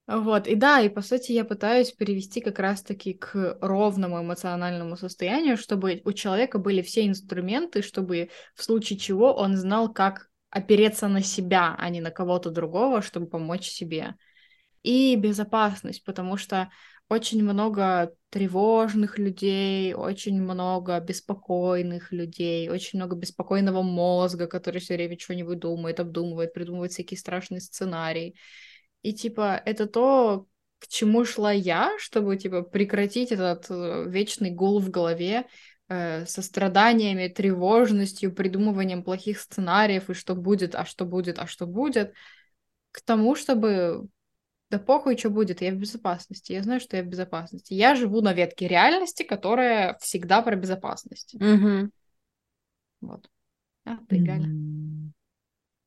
Вот, 0.07 0.47
и 0.47 0.55
да, 0.55 0.79
и 0.79 0.87
по 0.87 1.01
сути 1.01 1.33
я 1.33 1.43
пытаюсь 1.43 1.91
перевести 1.91 2.39
как 2.39 2.59
раз-таки 2.59 3.13
к 3.13 3.57
ровному 3.59 4.21
эмоциональному 4.21 4.95
состоянию, 4.95 5.57
чтобы 5.57 6.01
у 6.05 6.13
человека 6.13 6.59
были 6.59 6.81
все 6.81 7.05
инструменты, 7.05 7.81
чтобы 7.81 8.29
в 8.55 8.63
случае 8.63 8.97
чего 8.97 9.33
он 9.33 9.57
знал, 9.57 9.91
как 9.91 10.29
опереться 10.49 11.09
на 11.09 11.21
себя, 11.21 11.75
а 11.77 11.89
не 11.89 11.99
на 11.99 12.09
кого-то 12.09 12.51
другого, 12.51 13.01
чтобы 13.01 13.27
помочь 13.27 13.67
себе. 13.67 14.15
И 14.84 15.15
безопасность, 15.15 16.03
потому 16.03 16.38
что 16.38 16.69
очень 17.10 17.43
много 17.43 18.13
тревожных 18.29 19.17
людей, 19.17 19.93
очень 19.93 20.41
много 20.41 21.00
беспокойных 21.00 22.12
людей, 22.12 22.69
очень 22.69 23.00
много 23.00 23.15
беспокойного 23.15 23.81
мозга, 23.81 24.48
который 24.48 24.81
все 24.81 24.96
время 24.96 25.17
что-нибудь 25.17 25.60
думает, 25.60 26.00
обдумывает, 26.00 26.53
придумывает 26.53 26.91
всякие 26.91 27.17
страшные 27.17 27.62
сценарии. 27.62 28.36
И 29.03 29.13
типа 29.13 29.62
это 29.65 29.88
то, 29.88 30.48
к 30.79 30.88
чему 30.88 31.24
шла 31.24 31.51
я, 31.51 31.96
чтобы 31.98 32.36
типа 32.36 32.62
прекратить 32.63 33.31
этот 33.31 33.67
э, 33.69 34.03
вечный 34.07 34.51
гул 34.51 34.79
в 34.79 34.89
голове 34.89 35.48
э, 35.88 36.25
со 36.25 36.41
страданиями, 36.41 37.29
тревожностью, 37.29 38.36
придумыванием 38.36 39.03
плохих 39.03 39.39
сценариев 39.39 40.10
и 40.10 40.13
что 40.13 40.36
будет, 40.36 40.75
а 40.75 40.86
что 40.86 41.05
будет, 41.05 41.39
а 41.39 41.48
что 41.48 41.65
будет, 41.65 42.13
к 42.91 43.01
тому, 43.01 43.36
чтобы 43.36 44.07
да 44.69 44.79
похуй, 44.79 45.17
что 45.17 45.29
будет, 45.29 45.62
я 45.62 45.71
в 45.71 45.77
безопасности. 45.77 46.51
Я 46.51 46.63
знаю, 46.63 46.79
что 46.79 46.97
я 46.97 47.03
в 47.03 47.07
безопасности. 47.07 47.74
Я 47.74 47.95
живу 47.95 48.21
на 48.21 48.33
ветке 48.33 48.67
реальности, 48.67 49.24
которая 49.24 49.97
всегда 50.00 50.41
про 50.41 50.55
безопасность. 50.55 51.36
Угу. 51.36 51.89
Вот. 53.01 53.29
А 53.86 53.97
ты, 54.09 54.19
Галя? 54.19 54.50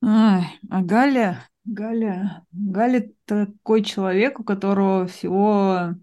Ай, 0.03 0.59
а 0.71 0.81
Галя, 0.81 1.51
Галя, 1.65 2.47
Галя 2.53 3.13
такой 3.27 3.85
человек, 3.85 4.41
у 4.41 4.45
которого 4.45 5.07
всего, 5.07 5.95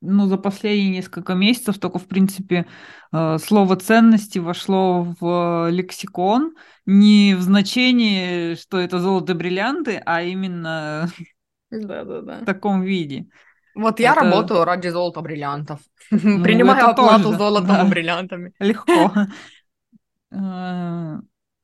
ну, 0.00 0.26
за 0.26 0.38
последние 0.38 0.90
несколько 0.90 1.34
месяцев 1.34 1.78
только, 1.80 1.98
в 1.98 2.06
принципе, 2.06 2.68
э, 3.10 3.38
слово 3.38 3.74
ценности 3.76 4.38
вошло 4.38 5.16
в 5.20 5.70
лексикон 5.70 6.54
не 6.86 7.34
в 7.34 7.42
значении, 7.42 8.54
что 8.54 8.78
это 8.78 9.00
золото 9.00 9.34
бриллианты, 9.34 10.00
а 10.06 10.22
именно 10.22 11.10
Да-да-да. 11.70 12.40
в 12.40 12.44
таком 12.44 12.82
виде. 12.82 13.26
Вот 13.74 14.00
я 14.00 14.12
Это- 14.12 14.22
работаю 14.24 14.64
ради 14.64 14.88
золота 14.88 15.20
бриллиантов. 15.20 15.80
Ну, 16.10 16.42
Принимаю 16.42 16.88
оплату 16.88 17.24
тоже, 17.24 17.38
золотом 17.38 17.68
да. 17.68 17.86
и 17.86 17.88
бриллиантами. 17.90 18.52
Легко. 18.58 19.12
Э, 20.30 21.16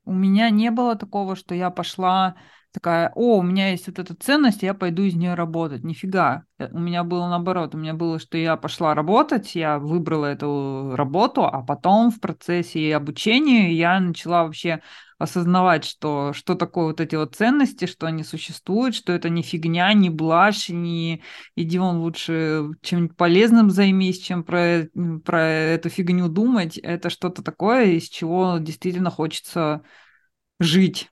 У 0.07 0.13
меня 0.13 0.51
не 0.51 0.71
было 0.71 0.97
такого, 0.97 1.37
что 1.37 1.55
я 1.55 1.71
пошла 1.71 2.37
такая, 2.73 3.13
о, 3.15 3.39
у 3.39 3.43
меня 3.43 3.71
есть 3.71 3.87
вот 3.87 3.99
эта 3.99 4.15
ценность, 4.17 4.63
я 4.63 4.75
пойду 4.75 5.03
из 5.03 5.15
нее 5.15 5.35
работать. 5.35 5.85
Нифига. 5.85 6.45
Э, 6.59 6.69
У 6.73 6.79
меня 6.79 7.05
было 7.05 7.29
наоборот. 7.29 7.75
У 7.75 7.79
меня 7.79 7.95
было, 7.95 8.19
что 8.19 8.37
я 8.39 8.57
пошла 8.57 8.95
работать, 8.95 9.55
я 9.55 9.79
выбрала 9.79 10.27
эту 10.27 10.93
работу, 10.97 11.45
а 11.47 11.63
потом 11.63 12.11
в 12.11 12.21
процессе 12.21 12.95
обучения 12.97 13.73
я 13.73 14.01
начала 14.01 14.45
вообще 14.45 14.81
осознавать, 15.19 15.85
что, 15.85 16.33
что 16.33 16.55
такое 16.55 16.87
вот 16.87 17.01
эти 17.01 17.17
вот 17.17 17.35
ценности, 17.35 17.87
что 17.87 18.07
они 18.07 18.25
существуют, 18.25 18.95
что 18.95 19.13
это 19.13 19.29
не 19.29 19.43
фигня, 19.43 19.93
не 19.93 20.11
блажь, 20.11 20.69
не 20.69 21.23
иди 21.57 21.79
вон 21.79 21.99
лучше 21.99 22.69
чем-нибудь 22.83 23.17
полезным 23.17 23.71
займись, 23.71 24.21
чем 24.21 24.45
про, 24.45 24.89
про 25.25 25.43
эту 25.43 25.89
фигню 25.89 26.29
думать. 26.29 26.79
Это 26.79 27.11
что-то 27.11 27.43
такое, 27.43 27.93
из 27.93 28.09
чего 28.09 28.59
действительно 28.59 29.11
хочется 29.11 29.83
жить. 30.61 31.09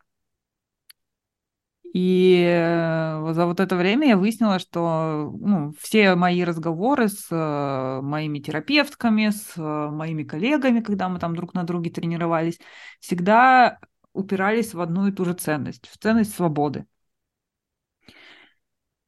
И 1.92 2.42
э, 2.48 3.32
за 3.34 3.44
вот 3.44 3.60
это 3.60 3.76
время 3.76 4.08
я 4.08 4.16
выяснила, 4.16 4.58
что 4.58 5.30
ну, 5.38 5.74
все 5.78 6.14
мои 6.14 6.42
разговоры 6.42 7.08
с 7.08 7.26
э, 7.30 8.00
моими 8.00 8.38
терапевтками, 8.38 9.28
с 9.28 9.52
э, 9.58 9.90
моими 9.90 10.22
коллегами, 10.22 10.80
когда 10.80 11.10
мы 11.10 11.18
там 11.18 11.36
друг 11.36 11.52
на 11.52 11.64
друге 11.64 11.90
тренировались, 11.90 12.58
всегда 12.98 13.78
упирались 14.12 14.74
в 14.74 14.80
одну 14.80 15.06
и 15.08 15.12
ту 15.12 15.24
же 15.24 15.34
ценность, 15.34 15.88
в 15.88 15.98
ценность 15.98 16.34
свободы. 16.34 16.86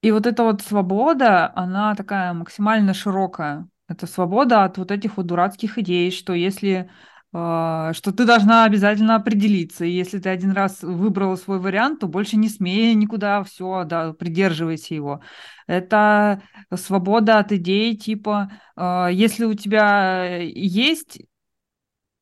И 0.02 0.10
вот 0.10 0.26
эта 0.26 0.42
вот 0.42 0.60
свобода, 0.60 1.50
она 1.56 1.94
такая 1.94 2.34
максимально 2.34 2.92
широкая. 2.92 3.66
Это 3.88 4.06
свобода 4.06 4.64
от 4.64 4.76
вот 4.76 4.90
этих 4.90 5.16
вот 5.16 5.26
дурацких 5.26 5.78
идей, 5.78 6.10
что 6.10 6.34
если 6.34 6.90
э, 7.32 7.92
что 7.94 8.12
ты 8.12 8.26
должна 8.26 8.64
обязательно 8.64 9.16
определиться, 9.16 9.84
и 9.86 9.90
если 9.90 10.18
ты 10.18 10.28
один 10.28 10.52
раз 10.52 10.82
выбрала 10.82 11.36
свой 11.36 11.58
вариант, 11.58 12.00
то 12.00 12.06
больше 12.06 12.36
не 12.36 12.50
смей 12.50 12.94
никуда, 12.94 13.42
все, 13.44 13.84
да, 13.84 14.12
придерживайся 14.12 14.94
его. 14.94 15.22
Это 15.66 16.42
свобода 16.74 17.38
от 17.38 17.52
идей, 17.52 17.96
типа, 17.96 18.52
э, 18.76 19.08
если 19.12 19.46
у 19.46 19.54
тебя 19.54 20.36
есть 20.36 21.20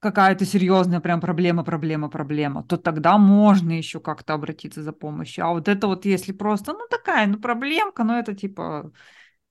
какая-то 0.02 0.44
серьезная 0.46 1.00
прям 1.00 1.20
проблема, 1.20 1.64
проблема, 1.64 2.10
проблема, 2.10 2.64
то 2.64 2.76
тогда 2.78 3.18
можно 3.18 3.72
еще 3.72 4.00
как-то 4.00 4.34
обратиться 4.34 4.82
за 4.82 4.92
помощью. 4.92 5.46
А 5.46 5.52
вот 5.52 5.68
это 5.68 5.86
вот 5.88 6.06
если 6.06 6.32
просто, 6.32 6.74
ну 6.74 6.80
такая, 6.90 7.26
ну 7.28 7.38
проблемка, 7.40 8.04
ну 8.04 8.14
это 8.18 8.34
типа 8.34 8.92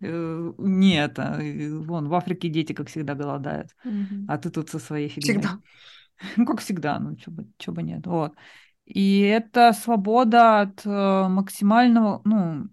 э, 0.02 0.54
не 0.60 0.96
это. 1.04 1.38
э, 1.42 1.70
Вон 1.80 2.10
в 2.10 2.14
Африке 2.16 2.50
дети, 2.50 2.74
как 2.74 2.90
всегда, 2.90 3.16
голодают, 3.16 3.76
Мгм. 3.84 4.28
а 4.28 4.38
ты 4.38 4.50
тут 4.52 4.70
со 4.70 4.80
своей 4.80 5.10
фигней. 5.10 5.34
Всегда. 5.36 5.60
Ну, 6.38 6.46
как 6.46 6.60
всегда, 6.62 7.00
ну, 7.00 7.16
чё 7.16 7.32
бы, 7.32 7.48
чё 7.58 7.72
бы 7.72 7.84
нет. 7.84 8.08
Вот. 8.08 8.34
И 8.86 9.22
это 9.22 9.74
свобода 9.74 10.62
от 10.62 10.86
э, 10.86 11.28
максимального, 11.30 12.22
ну, 12.26 12.70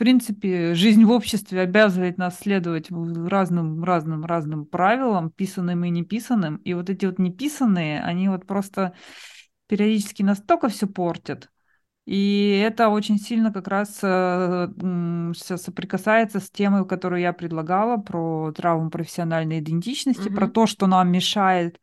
принципе, 0.00 0.74
жизнь 0.74 1.04
в 1.04 1.10
обществе 1.10 1.60
обязывает 1.60 2.16
нас 2.16 2.38
следовать 2.38 2.88
разным, 2.90 3.84
разным, 3.84 4.24
разным 4.24 4.64
правилам, 4.64 5.30
писанным 5.30 5.84
и 5.84 5.90
неписанным. 5.90 6.56
И 6.56 6.72
вот 6.72 6.88
эти 6.88 7.04
вот 7.04 7.18
неписанные, 7.18 8.00
они 8.00 8.30
вот 8.30 8.46
просто 8.46 8.94
периодически 9.68 10.22
настолько 10.22 10.70
все 10.70 10.86
портят. 10.86 11.50
И 12.06 12.58
это 12.66 12.88
очень 12.88 13.18
сильно 13.18 13.52
как 13.52 13.68
раз 13.68 14.00
э, 14.02 14.68
соприкасается 15.34 16.40
с 16.40 16.50
темой, 16.50 16.86
которую 16.88 17.20
я 17.20 17.34
предлагала, 17.34 17.98
про 17.98 18.52
травму 18.52 18.88
профессиональной 18.88 19.58
идентичности, 19.60 20.28
про 20.30 20.46
Мгм. 20.46 20.52
то, 20.52 20.66
что 20.66 20.86
нам 20.86 21.12
мешает 21.12 21.78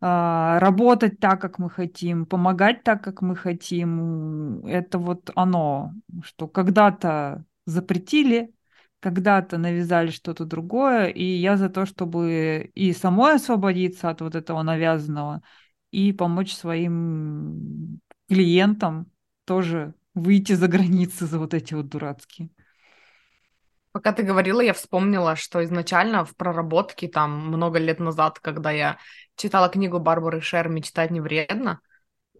работать 0.00 1.18
так, 1.18 1.40
как 1.40 1.58
мы 1.58 1.70
хотим, 1.70 2.24
помогать 2.26 2.84
так, 2.84 3.02
как 3.02 3.20
мы 3.22 3.34
хотим. 3.34 4.64
Это 4.66 4.98
вот 4.98 5.30
оно, 5.34 5.92
что 6.22 6.46
когда-то 6.46 7.44
запретили, 7.66 8.52
когда-то 9.00 9.58
навязали 9.58 10.10
что-то 10.10 10.44
другое, 10.44 11.06
и 11.06 11.24
я 11.24 11.56
за 11.56 11.68
то, 11.68 11.86
чтобы 11.86 12.70
и 12.74 12.92
самой 12.92 13.36
освободиться 13.36 14.10
от 14.10 14.20
вот 14.20 14.34
этого 14.34 14.62
навязанного, 14.62 15.42
и 15.90 16.12
помочь 16.12 16.54
своим 16.54 18.00
клиентам 18.28 19.10
тоже 19.44 19.94
выйти 20.14 20.52
за 20.52 20.68
границы, 20.68 21.26
за 21.26 21.38
вот 21.38 21.54
эти 21.54 21.74
вот 21.74 21.88
дурацкие. 21.88 22.50
Пока 23.92 24.12
ты 24.12 24.22
говорила, 24.22 24.60
я 24.60 24.72
вспомнила, 24.74 25.34
что 25.36 25.64
изначально 25.64 26.24
в 26.24 26.36
проработке, 26.36 27.08
там, 27.08 27.48
много 27.48 27.78
лет 27.78 28.00
назад, 28.00 28.38
когда 28.38 28.70
я 28.70 28.98
читала 29.36 29.68
книгу 29.68 29.98
Барбары 29.98 30.40
Шер 30.40 30.68
«Мечтать 30.68 31.10
не 31.10 31.20
вредно», 31.20 31.80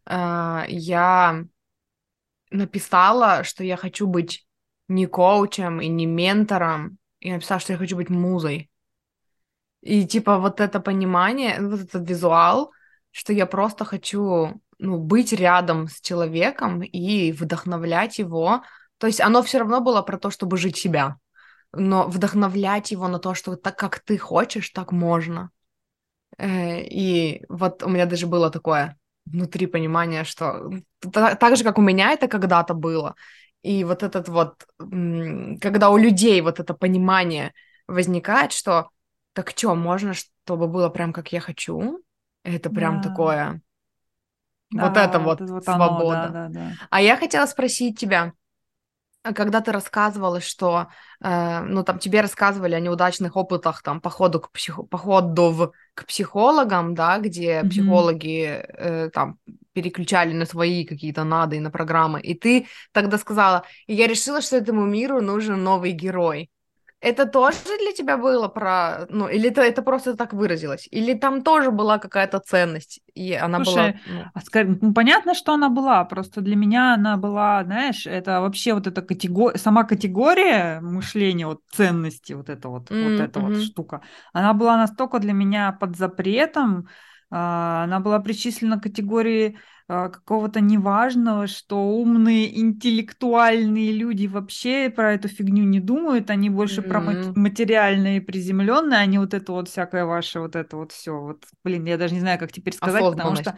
э, 0.06 0.64
я 0.68 1.44
написала, 2.50 3.44
что 3.44 3.64
я 3.64 3.76
хочу 3.76 4.06
быть 4.06 4.46
не 4.88 5.06
коучем 5.06 5.80
и 5.80 5.88
не 5.88 6.06
ментором, 6.06 6.98
я 7.20 7.34
написала, 7.34 7.60
что 7.60 7.72
я 7.72 7.78
хочу 7.78 7.96
быть 7.96 8.10
музой. 8.10 8.70
И 9.80 10.06
типа 10.06 10.38
вот 10.38 10.60
это 10.60 10.80
понимание, 10.80 11.60
вот 11.60 11.80
этот 11.80 12.08
визуал, 12.08 12.72
что 13.10 13.32
я 13.32 13.46
просто 13.46 13.84
хочу 13.84 14.60
ну, 14.78 14.98
быть 14.98 15.32
рядом 15.32 15.88
с 15.88 16.00
человеком 16.00 16.82
и 16.82 17.32
вдохновлять 17.32 18.18
его. 18.18 18.62
То 18.98 19.06
есть 19.06 19.20
оно 19.20 19.42
все 19.42 19.58
равно 19.58 19.80
было 19.80 20.02
про 20.02 20.18
то, 20.18 20.30
чтобы 20.30 20.56
жить 20.56 20.76
себя, 20.76 21.16
но 21.72 22.08
вдохновлять 22.08 22.90
его 22.90 23.08
на 23.08 23.18
то, 23.18 23.34
что 23.34 23.56
так, 23.56 23.78
как 23.78 24.00
ты 24.00 24.18
хочешь, 24.18 24.70
так 24.70 24.92
можно. 24.92 25.50
Э, 26.36 26.80
и 26.82 27.44
вот 27.48 27.82
у 27.82 27.88
меня 27.88 28.06
даже 28.06 28.26
было 28.26 28.50
такое 28.50 28.96
внутри 29.26 29.66
понимание, 29.66 30.24
что 30.24 30.70
так 31.12 31.56
же, 31.56 31.64
как 31.64 31.78
у 31.78 31.82
меня 31.82 32.12
это 32.12 32.28
когда-то 32.28 32.74
было, 32.74 33.14
и 33.62 33.84
вот 33.84 34.02
этот 34.02 34.28
вот, 34.28 34.66
когда 34.78 35.90
у 35.90 35.96
людей 35.96 36.40
вот 36.40 36.60
это 36.60 36.74
понимание 36.74 37.52
возникает, 37.86 38.52
что 38.52 38.90
так 39.32 39.52
что, 39.54 39.74
можно, 39.74 40.14
чтобы 40.14 40.66
было 40.68 40.88
прям 40.88 41.12
как 41.12 41.32
я 41.32 41.40
хочу? 41.40 42.02
Это 42.42 42.70
прям 42.70 43.00
да. 43.00 43.08
такое... 43.08 43.62
Да, 44.70 44.88
вот 44.88 44.96
это 44.96 45.18
вот, 45.18 45.40
это 45.40 45.52
вот 45.52 45.64
свобода. 45.64 46.24
Оно, 46.24 46.32
да, 46.32 46.48
да, 46.48 46.48
да. 46.48 46.72
А 46.90 47.00
я 47.00 47.16
хотела 47.16 47.46
спросить 47.46 47.98
тебя, 47.98 48.32
когда 49.22 49.60
ты 49.60 49.72
рассказывала, 49.72 50.40
что, 50.40 50.88
э, 51.20 51.60
ну, 51.60 51.82
там, 51.84 51.98
тебе 51.98 52.20
рассказывали 52.20 52.74
о 52.74 52.80
неудачных 52.80 53.36
опытах, 53.36 53.82
там, 53.82 54.00
походу 54.00 54.40
к, 54.40 54.50
псих... 54.50 54.80
походу 54.88 55.50
в... 55.50 55.72
к 55.94 56.06
психологам, 56.06 56.94
да, 56.94 57.18
где 57.18 57.60
mm-hmm. 57.60 57.68
психологи, 57.68 58.44
э, 58.44 59.10
там, 59.10 59.38
переключали 59.72 60.32
на 60.32 60.44
свои 60.44 60.84
какие-то 60.84 61.24
нады 61.24 61.56
и 61.56 61.60
на 61.60 61.70
программы, 61.70 62.20
и 62.20 62.34
ты 62.34 62.66
тогда 62.92 63.18
сказала, 63.18 63.64
я 63.86 64.06
решила, 64.06 64.40
что 64.40 64.56
этому 64.56 64.84
миру 64.86 65.20
нужен 65.20 65.62
новый 65.62 65.92
герой. 65.92 66.50
Это 67.00 67.26
тоже 67.26 67.58
для 67.78 67.92
тебя 67.92 68.16
было 68.16 68.48
про, 68.48 69.06
ну, 69.08 69.28
или 69.28 69.50
это, 69.50 69.62
это 69.62 69.82
просто 69.82 70.16
так 70.16 70.32
выразилось? 70.32 70.88
Или 70.90 71.14
там 71.14 71.42
тоже 71.42 71.70
была 71.70 71.98
какая-то 71.98 72.40
ценность, 72.40 73.00
и 73.14 73.34
она 73.34 73.64
Слушай, 73.64 74.00
была... 74.08 74.32
Ну... 74.64 74.78
ну, 74.80 74.92
понятно, 74.94 75.34
что 75.34 75.52
она 75.52 75.68
была, 75.68 76.04
просто 76.04 76.40
для 76.40 76.56
меня 76.56 76.94
она 76.94 77.16
была, 77.16 77.62
знаешь, 77.62 78.04
это 78.06 78.40
вообще 78.40 78.74
вот 78.74 78.88
эта 78.88 79.00
категория, 79.02 79.58
сама 79.58 79.84
категория 79.84 80.80
мышления, 80.80 81.46
вот 81.46 81.60
ценности, 81.70 82.32
вот 82.32 82.48
эта 82.48 82.68
вот, 82.68 82.90
mm-hmm. 82.90 83.12
вот 83.12 83.20
эта 83.20 83.40
вот 83.40 83.62
штука, 83.62 84.00
она 84.32 84.52
была 84.52 84.76
настолько 84.76 85.20
для 85.20 85.32
меня 85.32 85.70
под 85.72 85.96
запретом, 85.96 86.78
а, 86.78 86.90
она 87.30 88.00
была 88.00 88.20
причислена 88.20 88.78
к 88.78 88.84
категории 88.84 89.58
а, 89.90 90.10
какого-то 90.10 90.60
неважного, 90.60 91.46
что 91.46 91.78
умные 91.78 92.58
интеллектуальные 92.60 93.92
люди 93.92 94.26
вообще 94.26 94.90
про 94.90 95.14
эту 95.14 95.28
фигню 95.28 95.64
не 95.64 95.80
думают, 95.80 96.28
они 96.30 96.50
больше 96.50 96.82
mm-hmm. 96.82 96.88
про 96.88 97.40
материальные 97.40 98.20
приземленные, 98.20 99.00
они 99.00 99.18
вот 99.18 99.32
это 99.32 99.52
вот 99.52 99.68
всякое 99.68 100.04
ваше 100.04 100.40
вот 100.40 100.56
это 100.56 100.76
вот 100.76 100.92
все. 100.92 101.18
Вот, 101.18 101.44
блин, 101.64 101.86
я 101.86 101.96
даже 101.96 102.12
не 102.12 102.20
знаю, 102.20 102.38
как 102.38 102.52
теперь 102.52 102.74
сказать, 102.74 103.02
потому 103.02 103.36
что 103.36 103.56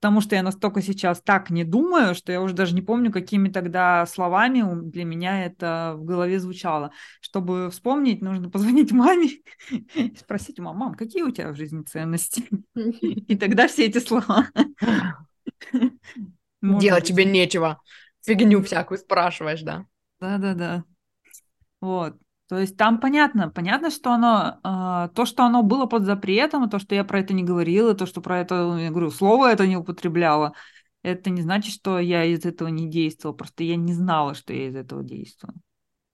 потому 0.00 0.20
что 0.20 0.36
я 0.36 0.42
настолько 0.42 0.80
сейчас 0.80 1.20
так 1.20 1.50
не 1.50 1.64
думаю, 1.64 2.14
что 2.14 2.30
я 2.30 2.40
уже 2.40 2.54
даже 2.54 2.74
не 2.74 2.82
помню, 2.82 3.10
какими 3.10 3.48
тогда 3.48 4.06
словами 4.06 4.64
для 4.88 5.04
меня 5.04 5.44
это 5.44 5.94
в 5.96 6.04
голове 6.04 6.38
звучало. 6.38 6.92
Чтобы 7.20 7.70
вспомнить, 7.70 8.22
нужно 8.22 8.50
позвонить 8.50 8.92
маме 8.92 9.28
и 9.94 10.14
спросить 10.16 10.60
у 10.60 10.62
мамы, 10.62 10.78
мам, 10.78 10.94
какие 10.94 11.22
у 11.22 11.30
тебя 11.30 11.50
в 11.50 11.56
жизни 11.56 11.82
ценности? 11.82 12.44
И 12.74 13.36
тогда 13.36 13.68
все 13.68 13.86
эти 13.86 13.98
слова 13.98 14.48
Делать 16.62 17.04
тебе 17.04 17.24
нечего. 17.24 17.80
Фигню 18.24 18.62
всякую 18.62 18.98
спрашиваешь, 18.98 19.62
да? 19.62 19.86
Да-да-да. 20.20 20.84
Вот. 21.80 22.16
То 22.48 22.58
есть 22.58 22.78
там 22.78 22.98
понятно, 22.98 23.50
понятно, 23.50 23.90
что 23.90 24.10
оно, 24.10 24.58
э, 24.64 25.14
то, 25.14 25.26
что 25.26 25.44
оно 25.44 25.62
было 25.62 25.84
под 25.84 26.04
запретом, 26.04 26.64
и 26.64 26.70
то, 26.70 26.78
что 26.78 26.94
я 26.94 27.04
про 27.04 27.20
это 27.20 27.34
не 27.34 27.44
говорила, 27.44 27.94
то, 27.94 28.06
что 28.06 28.22
про 28.22 28.40
это, 28.40 28.76
я 28.78 28.90
говорю, 28.90 29.10
слово 29.10 29.52
это 29.52 29.66
не 29.66 29.76
употребляла, 29.76 30.54
это 31.02 31.28
не 31.28 31.42
значит, 31.42 31.74
что 31.74 31.98
я 31.98 32.24
из 32.24 32.46
этого 32.46 32.68
не 32.68 32.88
действовала, 32.88 33.36
просто 33.36 33.64
я 33.64 33.76
не 33.76 33.92
знала, 33.92 34.32
что 34.34 34.54
я 34.54 34.68
из 34.68 34.76
этого 34.76 35.04
действую. 35.04 35.54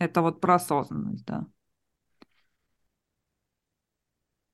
Это 0.00 0.22
вот 0.22 0.40
про 0.40 0.56
осознанность, 0.56 1.24
да. 1.24 1.46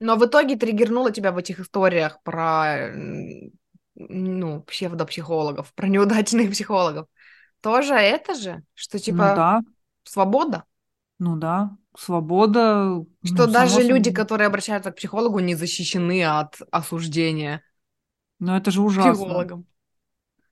Но 0.01 0.17
в 0.17 0.27
итоге 0.27 0.57
триггернуло 0.57 1.11
тебя 1.11 1.33
в 1.33 1.39
этих 1.39 1.61
историях 1.61 2.23
про 2.23 2.93
ну, 3.95 4.63
псевдопсихологов, 4.63 5.73
про 5.75 5.89
неудачных 5.89 6.51
психологов. 6.51 7.07
Тоже 7.63 7.95
это 7.95 8.35
же, 8.35 8.63
что 8.75 8.99
ну 8.99 9.03
типа 9.03 9.17
ну, 9.17 9.37
да. 9.37 9.61
свобода. 10.05 10.65
Ну 11.21 11.37
да, 11.37 11.77
свобода. 11.95 13.05
Что 13.23 13.47
ну, 13.47 13.53
даже 13.53 13.83
люди, 13.83 14.11
которые 14.11 14.47
обращаются 14.47 14.91
к 14.91 14.97
психологу, 14.97 15.39
не 15.39 15.55
защищены 15.55 16.25
от 16.25 16.57
осуждения. 16.73 17.63
Ну 18.39 18.57
это 18.57 18.71
же 18.71 18.81
ужасно. 18.81 19.13
Психологом. 19.13 19.67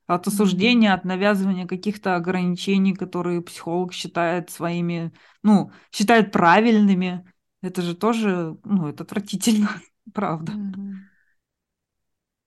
От 0.07 0.27
осуждения, 0.27 0.93
от 0.93 1.05
навязывания 1.05 1.67
каких-то 1.67 2.17
ограничений, 2.17 2.95
которые 2.95 3.41
психолог 3.41 3.95
считает 3.95 4.51
своими, 4.51 5.13
ну, 5.43 5.73
считает 5.91 6.33
правильными. 6.33 7.27
Это 7.63 7.81
же 7.81 7.97
тоже, 7.97 8.59
ну, 8.63 8.89
это 8.89 9.05
отвратительно, 9.05 9.71
правда. 10.13 10.53
Mm-hmm. 10.53 11.08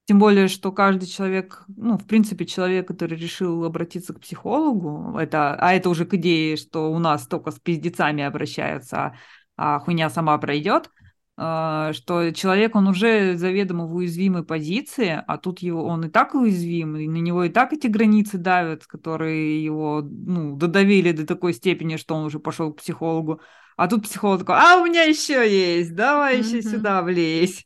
Тем 0.06 0.20
более, 0.20 0.48
что 0.48 0.72
каждый 0.72 1.08
человек, 1.08 1.64
ну, 1.68 1.98
в 1.98 2.06
принципе, 2.06 2.46
человек, 2.46 2.88
который 2.88 3.18
решил 3.18 3.64
обратиться 3.64 4.14
к 4.14 4.20
психологу, 4.20 5.18
это, 5.18 5.56
а 5.56 5.74
это 5.74 5.90
уже 5.90 6.06
к 6.06 6.16
идее, 6.16 6.58
что 6.58 6.92
у 6.92 7.00
нас 7.00 7.28
только 7.28 7.52
с 7.52 7.60
пиздецами 7.60 8.24
обращаются, 8.24 9.16
а, 9.56 9.80
хуйня 9.80 10.10
сама 10.10 10.38
пройдет, 10.38 10.90
а, 11.38 11.94
что 11.94 12.32
человек, 12.32 12.76
он 12.76 12.88
уже 12.88 13.38
заведомо 13.38 13.86
в 13.86 13.96
уязвимой 13.96 14.44
позиции, 14.44 15.24
а 15.26 15.38
тут 15.38 15.60
его, 15.60 15.86
он 15.86 16.06
и 16.06 16.10
так 16.10 16.36
уязвим, 16.36 16.98
и 16.98 17.08
на 17.08 17.18
него 17.18 17.46
и 17.46 17.50
так 17.50 17.72
эти 17.72 17.88
границы 17.88 18.38
давят, 18.38 18.86
которые 18.88 19.64
его, 19.64 20.02
ну, 20.02 20.56
додавили 20.56 21.12
до 21.12 21.26
такой 21.26 21.54
степени, 21.54 21.98
что 21.98 22.16
он 22.16 22.26
уже 22.26 22.40
пошел 22.40 22.74
к 22.74 22.78
психологу. 22.78 23.40
А 23.78 23.88
тут 23.88 24.04
психолог 24.04 24.42
такой, 24.42 24.56
а 24.58 24.78
у 24.78 24.86
меня 24.86 25.04
еще 25.04 25.50
есть, 25.50 25.96
давай 25.96 26.40
mm-hmm. 26.40 26.44
еще 26.44 26.62
сюда 26.62 27.02
влезь. 27.02 27.66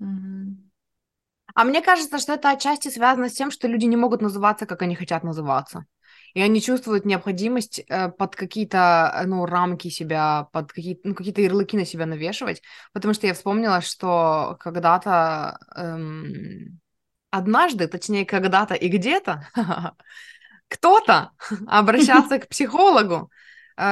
Mm-hmm. 0.00 0.69
А 1.60 1.64
мне 1.64 1.82
кажется, 1.82 2.18
что 2.18 2.32
это 2.32 2.48
отчасти 2.48 2.88
связано 2.88 3.28
с 3.28 3.34
тем, 3.34 3.50
что 3.50 3.68
люди 3.68 3.84
не 3.84 3.96
могут 3.96 4.22
называться, 4.22 4.64
как 4.64 4.80
они 4.80 4.94
хотят 4.94 5.22
называться. 5.24 5.84
И 6.32 6.40
они 6.40 6.62
чувствуют 6.62 7.04
необходимость 7.04 7.80
э, 7.86 8.08
под 8.08 8.34
какие-то 8.34 9.12
э, 9.14 9.26
ну, 9.26 9.44
рамки 9.44 9.88
себя, 9.88 10.48
под 10.52 10.72
какие-то, 10.72 11.08
ну, 11.08 11.14
какие-то 11.14 11.42
ярлыки 11.42 11.76
на 11.76 11.84
себя 11.84 12.06
навешивать. 12.06 12.62
Потому 12.94 13.12
что 13.12 13.26
я 13.26 13.34
вспомнила, 13.34 13.82
что 13.82 14.56
когда-то, 14.58 15.58
эм, 15.76 16.80
однажды, 17.30 17.88
точнее, 17.88 18.24
когда-то 18.24 18.72
и 18.72 18.88
где-то, 18.88 19.46
кто-то 20.68 21.32
обращался 21.66 22.38
к 22.38 22.48
психологу 22.48 23.30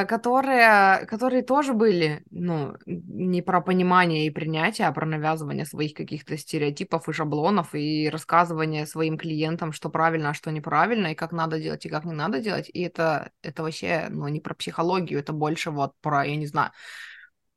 которые, 0.08 1.06
которые 1.06 1.42
тоже 1.42 1.72
были, 1.72 2.22
ну, 2.30 2.74
не 2.86 3.42
про 3.42 3.60
понимание 3.60 4.26
и 4.26 4.30
принятие, 4.30 4.86
а 4.86 4.92
про 4.92 5.06
навязывание 5.06 5.64
своих 5.64 5.94
каких-то 5.94 6.36
стереотипов 6.36 7.08
и 7.08 7.12
шаблонов, 7.12 7.74
и 7.74 8.08
рассказывание 8.10 8.86
своим 8.86 9.16
клиентам, 9.16 9.72
что 9.72 9.88
правильно, 9.88 10.30
а 10.30 10.34
что 10.34 10.50
неправильно, 10.50 11.08
и 11.08 11.14
как 11.14 11.32
надо 11.32 11.58
делать, 11.58 11.86
и 11.86 11.88
как 11.88 12.04
не 12.04 12.12
надо 12.12 12.40
делать. 12.40 12.68
И 12.72 12.82
это, 12.82 13.30
это 13.42 13.62
вообще, 13.62 14.08
ну, 14.10 14.28
не 14.28 14.40
про 14.40 14.54
психологию, 14.54 15.20
это 15.20 15.32
больше 15.32 15.70
вот 15.70 15.92
про, 16.00 16.24
я 16.26 16.36
не 16.36 16.46
знаю, 16.46 16.72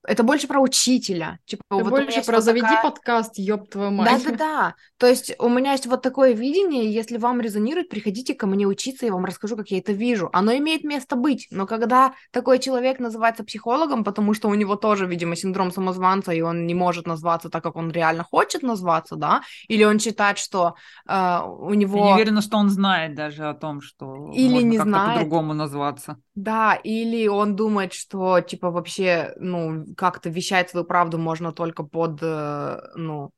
это 0.08 0.24
больше 0.24 0.48
про 0.48 0.60
учителя. 0.60 1.40
Типа, 1.46 1.64
это 1.70 1.84
вот 1.84 1.90
больше 1.90 2.24
про 2.26 2.36
вот 2.36 2.44
заведи 2.44 2.62
такая... 2.62 2.84
подкаст, 2.84 3.38
ёб 3.38 3.70
твою 3.70 3.92
мать. 3.92 4.24
Да-да-да. 4.24 4.76
То 4.98 5.08
есть 5.08 5.34
у 5.40 5.50
меня 5.50 5.74
есть 5.74 5.86
вот 5.86 6.02
такое 6.02 6.34
видение, 6.34 6.92
если 6.92 7.18
вам 7.18 7.42
резонирует, 7.42 7.90
приходите 7.90 8.34
ко 8.34 8.48
мне 8.48 8.66
учиться, 8.66 9.06
я 9.06 9.14
вам 9.14 9.26
расскажу, 9.26 9.56
как 9.56 9.70
я 9.70 9.78
это 9.78 9.92
вижу. 9.92 10.30
Оно 10.34 10.56
имеет 10.58 10.84
место 10.84 11.16
быть, 11.16 11.48
но 11.52 11.68
когда 11.68 12.14
такой 12.32 12.60
человек 12.60 13.00
называется 13.00 13.44
психологом, 13.44 14.04
потому 14.04 14.34
что 14.34 14.50
у 14.50 14.56
него 14.56 14.76
тоже, 14.76 15.06
видимо, 15.06 15.36
синдром 15.36 15.72
самозванца, 15.72 16.32
и 16.32 16.42
он 16.42 16.66
не 16.66 16.74
может 16.74 17.06
назваться 17.06 17.50
так, 17.50 17.64
как 17.64 17.76
он 17.76 17.92
реально 17.92 18.24
хочет 18.24 18.64
назваться, 18.64 19.16
да, 19.16 19.42
или 19.68 19.84
он 19.84 20.00
считает, 20.00 20.38
что 20.38 20.76
э, 21.08 21.40
у 21.46 21.74
него... 21.74 21.98
Я 22.00 22.06
не 22.06 22.14
уверена, 22.14 22.42
что 22.42 22.58
он 22.58 22.70
знает 22.70 23.16
даже 23.16 23.48
о 23.48 23.54
том, 23.54 23.82
что 23.82 24.32
или 24.34 24.54
можно 24.54 24.68
не 24.68 24.78
как-то 24.78 24.90
знает. 24.90 25.20
по-другому 25.20 25.54
назваться. 25.54 26.18
Да, 26.36 26.76
или 26.76 27.28
он 27.28 27.56
думает, 27.56 27.94
что, 27.94 28.40
типа, 28.42 28.72
вообще, 28.72 29.34
ну, 29.38 29.86
как-то 29.98 30.30
вещать 30.30 30.70
свою 30.70 30.86
правду 30.86 31.18
можно 31.18 31.52
только 31.52 31.84
под, 31.84 32.20
э, 32.22 32.80
ну, 32.96 33.32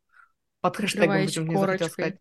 под 0.62 0.78
хэштегом, 0.78 1.18
не 1.22 1.28
захотел 1.28 1.90
сказать. 1.90 2.20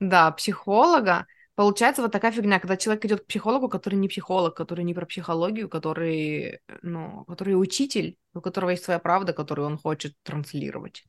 Да, 0.00 0.30
психолога. 0.32 1.26
Получается 1.54 2.02
вот 2.02 2.12
такая 2.12 2.32
фигня, 2.32 2.58
когда 2.58 2.76
человек 2.76 3.04
идет 3.04 3.20
к 3.20 3.26
психологу, 3.26 3.68
который 3.68 3.96
не 3.96 4.08
психолог, 4.08 4.56
который 4.56 4.84
не 4.84 4.94
про 4.94 5.04
психологию, 5.04 5.68
который, 5.68 6.60
ну, 6.80 7.24
который 7.26 7.52
учитель, 7.52 8.16
у 8.34 8.40
которого 8.40 8.70
есть 8.70 8.84
своя 8.84 8.98
правда, 8.98 9.32
которую 9.32 9.66
он 9.66 9.78
хочет 9.78 10.14
транслировать. 10.22 11.04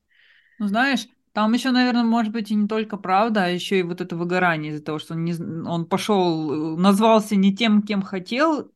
Ну, 0.58 0.66
знаешь, 0.68 1.06
там 1.32 1.52
еще, 1.52 1.70
наверное, 1.70 2.04
может 2.04 2.32
быть 2.32 2.50
и 2.50 2.54
не 2.54 2.68
только 2.68 2.96
правда, 2.96 3.44
а 3.44 3.48
еще 3.48 3.80
и 3.80 3.82
вот 3.82 4.00
это 4.00 4.16
выгорание 4.16 4.72
из-за 4.72 4.84
того, 4.84 4.98
что 4.98 5.14
он, 5.14 5.24
не, 5.24 5.32
он 5.32 5.86
пошел, 5.86 6.76
назвался 6.76 7.34
не 7.34 7.56
тем, 7.56 7.82
кем 7.82 8.02
хотел, 8.02 8.70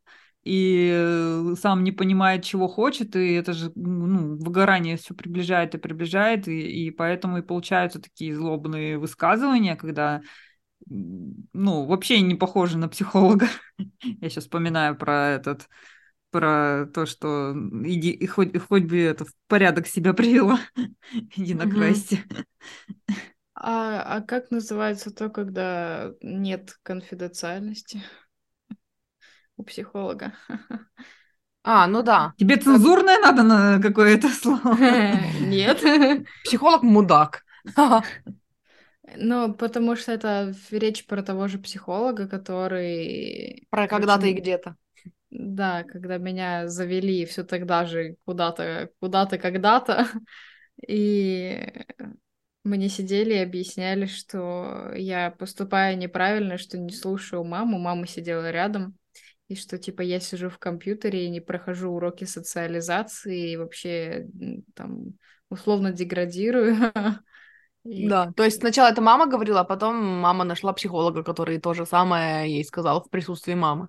и 0.44 1.52
сам 1.60 1.84
не 1.84 1.92
понимает, 1.92 2.44
чего 2.44 2.68
хочет, 2.68 3.16
и 3.16 3.32
это 3.32 3.52
же 3.52 3.70
ну, 3.74 4.36
выгорание 4.36 4.96
все 4.96 5.14
приближает 5.14 5.74
и 5.74 5.78
приближает, 5.78 6.48
и, 6.48 6.86
и 6.86 6.90
поэтому 6.90 7.38
и 7.38 7.42
получаются 7.42 8.00
такие 8.00 8.34
злобные 8.34 8.98
высказывания, 8.98 9.76
когда 9.76 10.22
ну, 10.86 11.84
вообще 11.84 12.20
не 12.20 12.34
похожа 12.34 12.78
на 12.78 12.88
психолога. 12.88 13.48
Я 14.02 14.30
сейчас 14.30 14.44
вспоминаю 14.44 14.96
про 14.96 15.30
этот, 15.30 15.68
про 16.30 16.86
то, 16.94 17.06
что 17.06 17.54
иди, 17.84 18.10
и 18.10 18.26
хоть, 18.26 18.56
хоть 18.58 18.84
бы 18.84 18.98
это 18.98 19.24
в 19.24 19.32
порядок 19.48 19.86
себя 19.86 20.14
привела, 20.14 20.60
иди 21.36 21.54
накрасься. 21.54 22.18
А, 23.54 24.02
а 24.02 24.20
как 24.20 24.50
называется 24.50 25.10
то, 25.10 25.30
когда 25.30 26.12
нет 26.22 26.78
конфиденциальности 26.82 28.02
у 29.58 29.62
психолога? 29.64 30.32
А, 31.62 31.86
ну 31.86 32.02
да. 32.02 32.32
Тебе 32.38 32.56
цензурное 32.56 33.18
надо 33.18 33.42
на 33.42 33.82
какое-то 33.82 34.28
слово? 34.42 34.74
Нет. 35.40 35.82
Психолог 36.44 36.82
мудак. 36.82 37.44
Ну, 39.16 39.54
потому 39.54 39.96
что 39.96 40.12
это 40.12 40.54
речь 40.70 41.06
про 41.06 41.22
того 41.22 41.48
же 41.48 41.58
психолога, 41.58 42.28
который... 42.28 43.66
Про 43.70 43.88
когда-то 43.88 44.26
и 44.26 44.32
где-то. 44.32 44.76
Да, 45.30 45.84
когда 45.84 46.16
меня 46.16 46.68
завели 46.68 47.26
все 47.26 47.44
тогда 47.44 47.84
же 47.84 48.16
куда-то, 48.24 48.90
куда-то, 49.00 49.38
когда-то. 49.38 50.06
И 50.86 51.72
мы 52.64 52.76
не 52.76 52.88
сидели 52.88 53.34
и 53.34 53.42
объясняли, 53.42 54.06
что 54.06 54.92
я 54.94 55.30
поступаю 55.30 55.98
неправильно, 55.98 56.56
что 56.58 56.78
не 56.78 56.92
слушаю 56.92 57.44
маму. 57.44 57.78
Мама 57.78 58.06
сидела 58.06 58.50
рядом. 58.50 58.96
И 59.48 59.54
что, 59.54 59.78
типа, 59.78 60.02
я 60.02 60.20
сижу 60.20 60.50
в 60.50 60.58
компьютере 60.58 61.24
и 61.24 61.30
не 61.30 61.40
прохожу 61.40 61.90
уроки 61.90 62.24
социализации, 62.24 63.52
и 63.52 63.56
вообще 63.56 64.28
там 64.74 65.14
условно 65.48 65.92
деградирую. 65.92 66.76
И... 67.84 68.06
Да, 68.06 68.32
то 68.36 68.44
есть 68.44 68.58
сначала 68.58 68.88
это 68.88 69.00
мама 69.00 69.26
говорила, 69.26 69.60
а 69.60 69.64
потом 69.64 69.96
мама 69.96 70.44
нашла 70.44 70.74
психолога, 70.74 71.22
который 71.22 71.58
то 71.58 71.72
же 71.72 71.86
самое 71.86 72.52
ей 72.52 72.64
сказал 72.64 73.02
в 73.02 73.08
присутствии 73.08 73.54
мамы. 73.54 73.88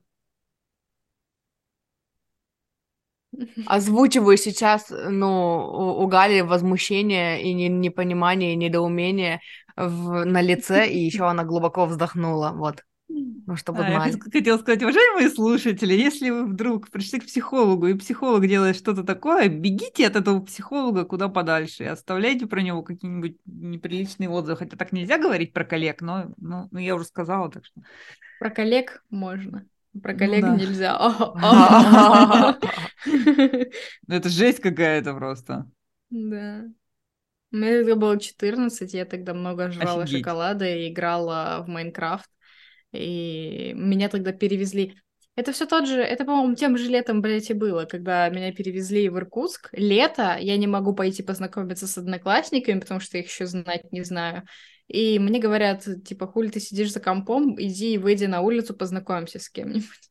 Озвучиваю 3.65 4.37
сейчас, 4.37 4.89
ну, 4.89 5.57
у, 5.57 6.03
у 6.03 6.07
Гали 6.07 6.41
возмущение 6.41 7.43
и 7.43 7.53
не, 7.53 7.67
непонимание, 7.67 8.53
и 8.53 8.55
недоумение 8.55 9.41
в, 9.75 10.23
на 10.23 10.41
лице, 10.41 10.87
и 10.87 10.99
еще 10.99 11.27
она 11.27 11.43
глубоко 11.43 11.85
вздохнула, 11.85 12.51
вот. 12.51 12.83
Ну, 13.09 13.55
чтобы 13.55 13.79
а. 13.83 14.07
Я 14.07 14.13
хотела 14.19 14.57
сказать, 14.59 14.83
уважаемые 14.83 15.29
слушатели, 15.29 15.93
если 15.93 16.29
вы 16.29 16.45
вдруг 16.45 16.89
пришли 16.89 17.19
к 17.19 17.25
психологу, 17.25 17.87
и 17.87 17.95
психолог 17.95 18.47
делает 18.47 18.75
что-то 18.75 19.03
такое, 19.03 19.49
бегите 19.49 20.05
от 20.05 20.15
этого 20.15 20.41
психолога 20.41 21.05
куда 21.05 21.27
подальше 21.27 21.83
и 21.83 21.87
оставляйте 21.87 22.45
про 22.45 22.61
него 22.61 22.83
какие-нибудь 22.83 23.37
неприличные 23.45 24.29
отзывы. 24.29 24.57
Хотя 24.57 24.77
так 24.77 24.91
нельзя 24.91 25.17
говорить 25.17 25.53
про 25.53 25.65
коллег, 25.65 26.01
но, 26.01 26.31
но, 26.37 26.67
но 26.69 26.79
я 26.79 26.95
уже 26.95 27.05
сказала, 27.05 27.49
так 27.49 27.65
что... 27.65 27.81
Про 28.39 28.51
коллег 28.51 29.03
можно. 29.09 29.65
Про 30.01 30.13
коллег 30.13 30.43
ну, 30.43 30.51
да. 30.51 30.55
нельзя. 30.55 30.97
Ну, 34.07 34.15
это 34.15 34.29
жесть 34.29 34.59
какая-то 34.59 35.15
просто. 35.15 35.67
Да. 36.11 36.65
Мне 37.49 37.79
тогда 37.79 37.95
было 37.95 38.19
14, 38.19 38.93
я 38.93 39.05
тогда 39.05 39.33
много 39.33 39.71
жрала 39.71 40.05
шоколада 40.05 40.67
и 40.67 40.91
играла 40.91 41.63
в 41.65 41.69
Майнкрафт. 41.69 42.29
И 42.91 43.73
меня 43.75 44.09
тогда 44.09 44.31
перевезли. 44.31 44.95
Это 45.35 45.53
все 45.53 45.65
тот 45.65 45.87
же, 45.87 46.01
это, 46.01 46.25
по-моему, 46.25 46.55
тем 46.55 46.77
же 46.77 46.89
летом, 46.89 47.21
блядь, 47.21 47.49
и 47.49 47.53
было, 47.53 47.85
когда 47.85 48.27
меня 48.29 48.51
перевезли 48.51 49.07
в 49.07 49.17
Иркутск. 49.17 49.69
Лето, 49.71 50.37
я 50.37 50.57
не 50.57 50.67
могу 50.67 50.93
пойти 50.93 51.23
познакомиться 51.23 51.87
с 51.87 51.97
одноклассниками, 51.97 52.79
потому 52.79 52.99
что 52.99 53.17
их 53.17 53.27
еще 53.27 53.45
знать 53.45 53.89
не 53.93 54.03
знаю. 54.03 54.43
И 54.87 55.17
мне 55.19 55.39
говорят, 55.39 55.87
типа, 56.03 56.27
хули 56.27 56.49
ты 56.49 56.59
сидишь 56.59 56.91
за 56.91 56.99
компом, 56.99 57.55
иди 57.61 57.93
и 57.93 57.97
выйди 57.97 58.25
на 58.25 58.41
улицу, 58.41 58.73
познакомься 58.73 59.39
с 59.39 59.49
кем-нибудь. 59.49 60.08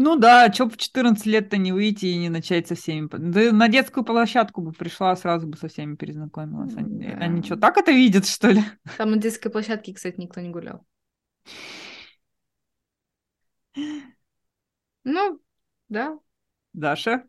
Ну 0.00 0.14
да, 0.16 0.48
чё 0.50 0.68
в 0.68 0.76
14 0.76 1.26
лет-то 1.26 1.56
не 1.56 1.72
выйти 1.72 2.06
и 2.06 2.16
не 2.16 2.28
начать 2.28 2.68
со 2.68 2.76
всеми. 2.76 3.08
Да 3.10 3.50
на 3.52 3.68
детскую 3.68 4.04
площадку 4.04 4.60
бы 4.62 4.72
пришла, 4.72 5.16
сразу 5.16 5.48
бы 5.48 5.56
со 5.56 5.66
всеми 5.66 5.96
перезнакомилась. 5.96 6.74
Они, 6.76 7.00
Да. 7.04 7.16
они 7.16 7.42
что, 7.42 7.56
так 7.56 7.76
это 7.78 7.90
видят, 7.90 8.26
что 8.26 8.48
ли? 8.50 8.62
Там 8.96 9.10
на 9.10 9.16
детской 9.16 9.50
площадке, 9.50 9.92
кстати, 9.92 10.20
никто 10.20 10.40
не 10.40 10.50
гулял. 10.50 10.86
Ну, 15.04 15.40
да. 15.88 16.18
Даша? 16.74 17.24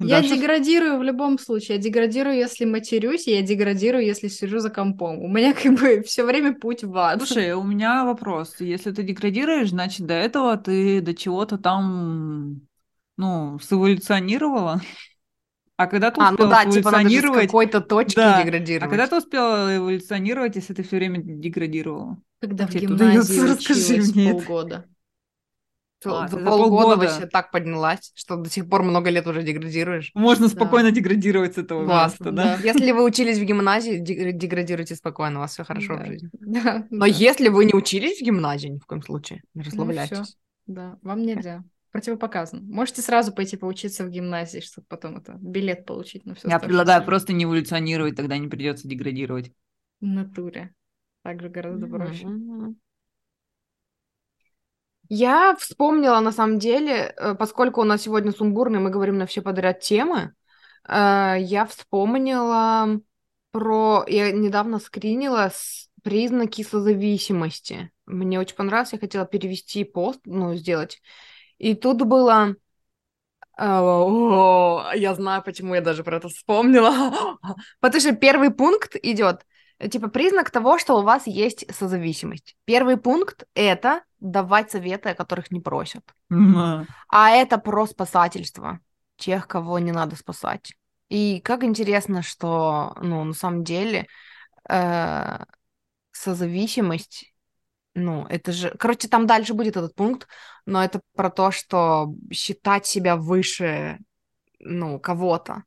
Я 0.00 0.22
Даша? 0.22 0.36
деградирую 0.36 0.98
в 0.98 1.02
любом 1.02 1.38
случае. 1.38 1.76
Я 1.76 1.82
деградирую, 1.82 2.36
если 2.36 2.64
матерюсь, 2.64 3.26
и 3.26 3.32
я 3.32 3.42
деградирую, 3.42 4.04
если 4.04 4.28
сижу 4.28 4.58
за 4.60 4.70
компом. 4.70 5.18
У 5.18 5.28
меня 5.28 5.52
как 5.52 5.78
бы 5.78 6.02
все 6.06 6.24
время 6.24 6.54
путь 6.54 6.84
в 6.84 6.96
ад. 6.96 7.18
Слушай, 7.18 7.52
у 7.52 7.62
меня 7.64 8.04
вопрос. 8.04 8.54
Если 8.60 8.92
ты 8.92 9.02
деградируешь, 9.02 9.70
значит, 9.70 10.06
до 10.06 10.14
этого 10.14 10.56
ты 10.56 11.00
до 11.00 11.14
чего-то 11.14 11.58
там, 11.58 12.60
ну, 13.16 13.58
сэволюционировала? 13.58 14.80
А 15.76 15.86
когда 15.86 16.10
ты 16.10 16.20
А, 16.20 16.30
ну 16.30 16.32
успела 16.32 16.50
да, 16.50 16.64
типа 16.64 16.88
эволюционировать... 16.88 17.46
какой-то 17.46 17.80
точки 17.80 18.16
Да. 18.16 18.38
А 18.38 18.42
деградировать. 18.42 18.90
когда 18.90 19.06
ты 19.06 19.16
успела 19.16 19.76
эволюционировать, 19.76 20.56
если 20.56 20.74
ты 20.74 20.82
все 20.82 20.96
время 20.96 21.22
деградировала? 21.22 22.18
Когда 22.40 22.66
в 22.66 22.70
это 22.70 22.78
гимназии 22.78 23.40
училась 23.40 24.14
мне 24.14 24.30
это. 24.30 24.34
полгода. 24.38 24.76
За- 24.76 24.86
А, 26.04 26.28
за 26.28 26.38
за 26.38 26.44
полгода, 26.44 26.70
полгода. 26.70 26.96
вообще 26.96 27.26
так 27.26 27.50
поднялась, 27.50 28.12
что 28.14 28.36
до 28.36 28.48
сих 28.48 28.68
пор 28.68 28.82
много 28.84 29.10
лет 29.10 29.26
уже 29.26 29.42
деградируешь. 29.42 30.12
Можно 30.14 30.46
Да. 30.48 30.54
спокойно 30.54 30.90
деградировать 30.92 31.54
с 31.54 31.58
этого 31.58 31.84
Классно, 31.84 32.24
места, 32.26 32.36
да? 32.36 32.56
да. 32.56 32.62
Если 32.62 32.92
вы 32.92 33.04
учились 33.04 33.38
в 33.38 33.44
гимназии, 33.44 33.98
дег- 34.00 34.32
деградируйте 34.32 34.94
спокойно, 34.94 35.38
у 35.38 35.42
вас 35.42 35.52
все 35.52 35.64
хорошо 35.64 35.96
Да. 35.96 36.04
в 36.04 36.06
жизни. 36.06 36.30
Да, 36.40 36.86
Но 36.90 37.00
да. 37.00 37.06
если 37.06 37.48
вы 37.48 37.64
не 37.64 37.74
учились 37.74 38.20
в 38.20 38.24
гимназии, 38.24 38.68
ни 38.68 38.78
в 38.78 38.86
коем 38.86 39.02
случае, 39.02 39.42
не 39.54 39.58
Ну 39.58 39.62
всё. 39.62 39.70
расслабляйтесь. 39.70 40.36
Да, 40.66 40.98
вам 41.02 41.22
нельзя. 41.22 41.64
Противопоказано. 41.90 42.62
Можете 42.62 43.00
сразу 43.02 43.32
пойти 43.32 43.56
поучиться 43.56 44.04
в 44.04 44.10
гимназии, 44.10 44.60
чтобы 44.60 44.86
потом 44.88 45.16
это 45.16 45.36
билет 45.40 45.86
получить 45.86 46.26
на 46.26 46.34
все 46.34 46.46
Я 46.48 46.58
предлагаю 46.58 47.02
просто 47.04 47.32
не 47.32 47.44
эволюционировать, 47.44 48.14
тогда 48.14 48.36
не 48.38 48.46
придется 48.48 48.86
деградировать. 48.86 49.50
в 50.00 50.04
натуре. 50.06 50.74
Так 51.24 51.40
же 51.42 51.48
гораздо 51.48 51.86
проще. 51.88 52.26
Мгм. 52.26 52.76
Я 55.08 55.56
вспомнила, 55.56 56.20
на 56.20 56.32
самом 56.32 56.58
деле, 56.58 57.14
э, 57.16 57.34
поскольку 57.34 57.80
у 57.80 57.84
нас 57.84 58.02
сегодня 58.02 58.32
сумбурный, 58.32 58.78
мы 58.78 58.90
говорим 58.90 59.16
на 59.18 59.26
все 59.26 59.40
подряд 59.40 59.80
темы, 59.80 60.34
э, 60.86 61.36
я 61.40 61.64
вспомнила 61.66 63.00
про... 63.50 64.04
Я 64.06 64.32
недавно 64.32 64.78
скринила 64.78 65.50
признаки 66.02 66.62
созависимости. 66.62 67.90
Мне 68.06 68.38
очень 68.38 68.56
понравилось, 68.56 68.92
я 68.92 68.98
хотела 68.98 69.24
перевести 69.26 69.84
пост, 69.84 70.20
ну, 70.26 70.54
сделать. 70.54 71.00
И 71.56 71.74
тут 71.74 72.02
было... 72.02 72.54
э, 73.58 73.64
о, 73.64 74.92
я 74.94 75.14
знаю, 75.14 75.42
почему 75.42 75.74
я 75.74 75.80
даже 75.80 76.04
про 76.04 76.18
это 76.18 76.28
вспомнила. 76.28 77.36
Потому 77.80 78.00
что 78.00 78.14
первый 78.14 78.50
пункт 78.50 78.96
идет 79.02 79.46
Типа 79.78 80.08
признак 80.08 80.50
того, 80.50 80.78
что 80.78 80.98
у 80.98 81.02
вас 81.02 81.26
есть 81.26 81.64
созависимость. 81.72 82.56
Первый 82.64 82.96
пункт— 82.96 83.44
это 83.54 84.02
давать 84.18 84.70
советы, 84.72 85.10
о 85.10 85.14
которых 85.14 85.50
не 85.52 85.60
просят. 85.60 86.02
М, 86.30 86.86
А 87.08 87.30
это 87.30 87.58
про 87.58 87.86
спасательство 87.86 88.80
тех, 89.16 89.46
кого 89.46 89.78
не 89.78 89.92
надо 89.92 90.16
спасать. 90.16 90.72
И 91.08 91.40
как 91.40 91.62
интересно, 91.62 92.22
что, 92.22 92.96
ну, 93.00 93.22
на 93.24 93.32
самом 93.34 93.62
деле, 93.64 94.08
э, 94.68 95.38
созависимость, 96.10 97.32
ну, 97.94 98.26
это 98.26 98.52
же... 98.52 98.70
Короче, 98.78 99.08
там 99.08 99.26
дальше 99.26 99.54
будет 99.54 99.76
этот 99.76 99.94
пункт, 99.94 100.28
но 100.66 100.82
это 100.84 101.00
про 101.14 101.30
то, 101.30 101.50
что 101.50 102.12
считать 102.32 102.86
себя 102.86 103.16
выше, 103.16 103.98
ну, 104.58 104.98
кого-то. 104.98 105.64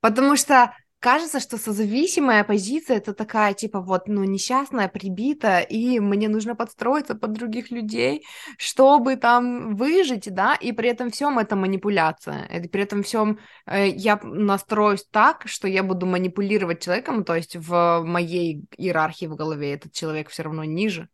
Потому 0.00 0.36
что 0.36 0.74
кажется, 1.00 1.40
что 1.40 1.58
созависимая 1.58 2.44
позиция 2.44 2.98
это 2.98 3.14
такая, 3.14 3.54
типа, 3.54 3.80
вот, 3.80 4.06
ну, 4.06 4.24
несчастная, 4.24 4.88
прибита, 4.88 5.60
и 5.60 5.98
мне 6.00 6.28
нужно 6.28 6.54
подстроиться 6.54 7.14
под 7.14 7.32
других 7.32 7.70
людей, 7.70 8.24
чтобы 8.58 9.16
там 9.16 9.74
выжить, 9.74 10.32
да, 10.32 10.54
и 10.54 10.72
при 10.72 10.90
этом 10.90 11.10
всем 11.10 11.38
это 11.38 11.56
манипуляция. 11.56 12.44
И 12.46 12.68
при 12.68 12.82
этом 12.82 13.02
всем 13.02 13.38
э, 13.66 13.88
я 13.88 14.20
настроюсь 14.22 15.04
так, 15.10 15.48
что 15.48 15.66
я 15.66 15.82
буду 15.82 16.06
манипулировать 16.06 16.82
человеком, 16.82 17.24
то 17.24 17.34
есть 17.34 17.56
в 17.56 18.02
моей 18.04 18.64
иерархии 18.76 19.26
в 19.26 19.34
голове 19.34 19.72
этот 19.72 19.92
человек 19.92 20.28
все 20.28 20.42
равно 20.42 20.64
ниже. 20.64 21.08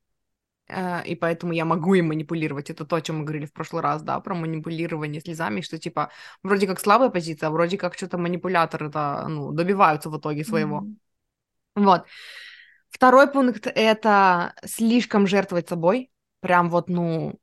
Э, 0.68 1.02
И 1.06 1.14
поэтому 1.14 1.52
я 1.52 1.64
могу 1.64 1.94
им 1.94 2.08
манипулировать. 2.08 2.70
Это 2.70 2.84
то, 2.84 2.96
о 2.96 3.00
чем 3.00 3.18
мы 3.18 3.24
говорили 3.24 3.46
в 3.46 3.52
прошлый 3.52 3.82
раз, 3.82 4.02
да, 4.02 4.18
про 4.20 4.34
манипулирование 4.34 5.20
слезами, 5.20 5.60
что 5.60 5.78
типа 5.78 6.10
вроде 6.42 6.66
как 6.66 6.80
слабая 6.80 7.10
позиция, 7.10 7.48
а 7.48 7.50
вроде 7.50 7.76
как 7.78 7.94
что-то 7.94 8.18
манипуляторы 8.18 8.88
это, 8.88 9.26
ну, 9.28 9.52
добиваются 9.52 10.10
в 10.10 10.18
итоге 10.18 10.44
своего. 10.44 10.80
Мгм. 10.80 10.98
Вот. 11.76 12.04
Второй 12.88 13.30
пункт— 13.30 13.66
это 13.74 14.54
слишком 14.64 15.26
жертвовать 15.26 15.68
собой. 15.68 16.10
Прям 16.40 16.70
вот, 16.70 16.88
ну, 16.88 17.38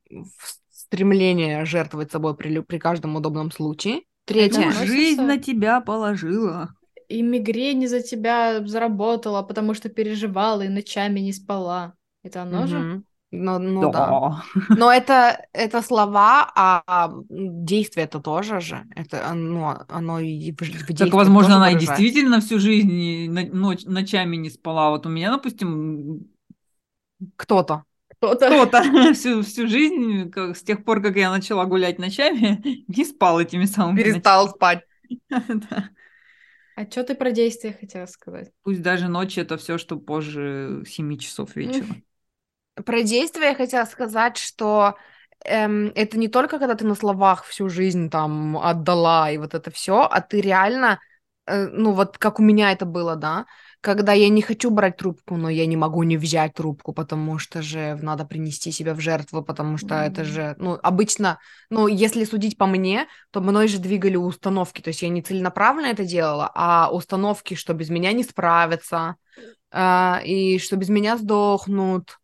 стремление 0.69 1.65
жертвовать 1.65 2.11
собой 2.11 2.35
при, 2.35 2.59
при 2.59 2.77
каждом 2.77 3.15
удобном 3.15 3.51
случае. 3.51 3.97
Это 4.25 4.33
Третье. 4.33 4.59
относится- 4.61 4.85
Жизнь 4.85 5.21
на 5.21 5.37
тебя 5.37 5.81
положила. 5.81 6.75
и 7.09 7.21
мигрень 7.21 7.83
из-за 7.83 8.01
тебя 8.01 8.65
заработала, 8.65 9.43
потому 9.43 9.73
что 9.75 9.89
переживала 9.89 10.61
и 10.63 10.69
ночами 10.69 11.19
не 11.19 11.33
спала. 11.33 11.93
Это 12.23 12.41
оно 12.43 12.65
же? 12.65 13.03
Ну, 13.35 13.57
ну 13.59 13.91
да. 13.91 14.43
Но 14.69 14.91
это, 14.91 15.45
это 15.53 15.81
слова, 15.81 16.51
а, 16.55 16.83
а 16.85 17.11
действие 17.29 18.05
это 18.05 18.19
тоже 18.19 18.61
же. 18.61 18.85
Это 18.95 19.27
а, 19.27 19.33
ну, 19.33 19.73
оно 19.89 20.19
и 20.19 20.51
в, 20.51 20.57
Так, 20.95 21.11
возможно, 21.13 21.55
тоже 21.55 21.57
она 21.57 21.71
и 21.71 21.73
выражается. 21.73 22.03
действительно 22.03 22.41
всю 22.41 22.59
жизнь 22.59 23.27
ноч- 23.31 23.89
ночами 23.89 24.35
не 24.35 24.49
спала. 24.51 24.91
Вот 24.91 25.05
у 25.07 25.09
меня, 25.09 25.31
допустим, 25.31 26.27
Кто-то. 27.35 27.83
Кто-то. 28.19 28.47
кто-то 28.49 28.83
всю, 29.13 29.41
всю 29.41 29.67
жизнь, 29.67 30.29
как, 30.31 30.55
с 30.55 30.63
тех 30.63 30.83
пор, 30.85 31.01
как 31.01 31.15
я 31.15 31.31
начала 31.31 31.65
гулять 31.65 31.99
ночами, 31.99 32.61
не 32.87 33.05
спал 33.05 33.39
этими 33.39 33.65
самыми 33.65 34.03
Перестал 34.03 34.49
спать. 34.49 34.83
ночами. 35.29 35.63
Да. 35.69 35.89
А 36.75 36.85
что 36.89 37.03
ты 37.03 37.13
про 37.15 37.31
действие 37.31 37.73
хотела 37.73 38.05
сказать? 38.07 38.51
Пусть 38.63 38.81
даже 38.81 39.07
ночь 39.07 39.37
это 39.37 39.57
все, 39.57 39.77
что 39.77 39.97
позже 39.97 40.83
7 40.87 41.17
часов 41.17 41.55
вечера. 41.55 41.85
Про 42.85 43.03
действие 43.03 43.49
я 43.49 43.55
хотела 43.55 43.85
сказать, 43.85 44.37
что 44.37 44.95
эм, 45.45 45.91
это 45.95 46.17
не 46.17 46.27
только 46.27 46.57
когда 46.59 46.75
ты 46.75 46.85
на 46.85 46.95
словах 46.95 47.43
всю 47.45 47.69
жизнь 47.69 48.09
там 48.09 48.57
отдала 48.57 49.29
и 49.29 49.37
вот 49.37 49.53
это 49.53 49.69
все, 49.71 50.01
а 50.01 50.21
ты 50.21 50.41
реально, 50.41 50.99
э, 51.45 51.67
ну 51.67 51.91
вот 51.91 52.17
как 52.17 52.39
у 52.39 52.43
меня 52.43 52.71
это 52.71 52.85
было, 52.85 53.15
да, 53.15 53.45
когда 53.81 54.13
я 54.13 54.27
не 54.29 54.41
хочу 54.41 54.71
брать 54.71 54.97
трубку, 54.97 55.37
но 55.37 55.49
я 55.49 55.67
не 55.67 55.77
могу 55.77 56.01
не 56.03 56.17
взять 56.17 56.53
трубку, 56.55 56.93
потому 56.93 57.37
что 57.37 57.61
же 57.61 57.95
надо 58.01 58.25
принести 58.25 58.71
себя 58.71 58.95
в 58.95 58.99
жертву, 59.01 59.43
потому 59.43 59.77
что 59.77 59.93
это 59.95 60.23
Мгм. 60.23 60.33
же, 60.33 60.55
ну, 60.57 60.79
обычно, 60.81 61.37
ну, 61.69 61.87
если 61.87 62.23
судить 62.23 62.57
по 62.57 62.65
мне, 62.65 63.07
то 63.31 63.39
мной 63.41 63.67
же 63.67 63.77
двигали 63.77 64.15
установки, 64.15 64.81
то 64.81 64.87
есть 64.87 65.03
я 65.03 65.09
не 65.09 65.21
целенаправленно 65.21 65.87
это 65.87 66.05
делала, 66.05 66.49
а 66.55 66.89
установки, 66.91 67.53
что 67.53 67.73
без 67.75 67.89
меня 67.89 68.13
не 68.13 68.23
справятся, 68.23 69.17
а, 69.71 70.21
и 70.25 70.59
что 70.59 70.75
без 70.77 70.89
меня 70.89 71.17
сдохнут, 71.17 72.19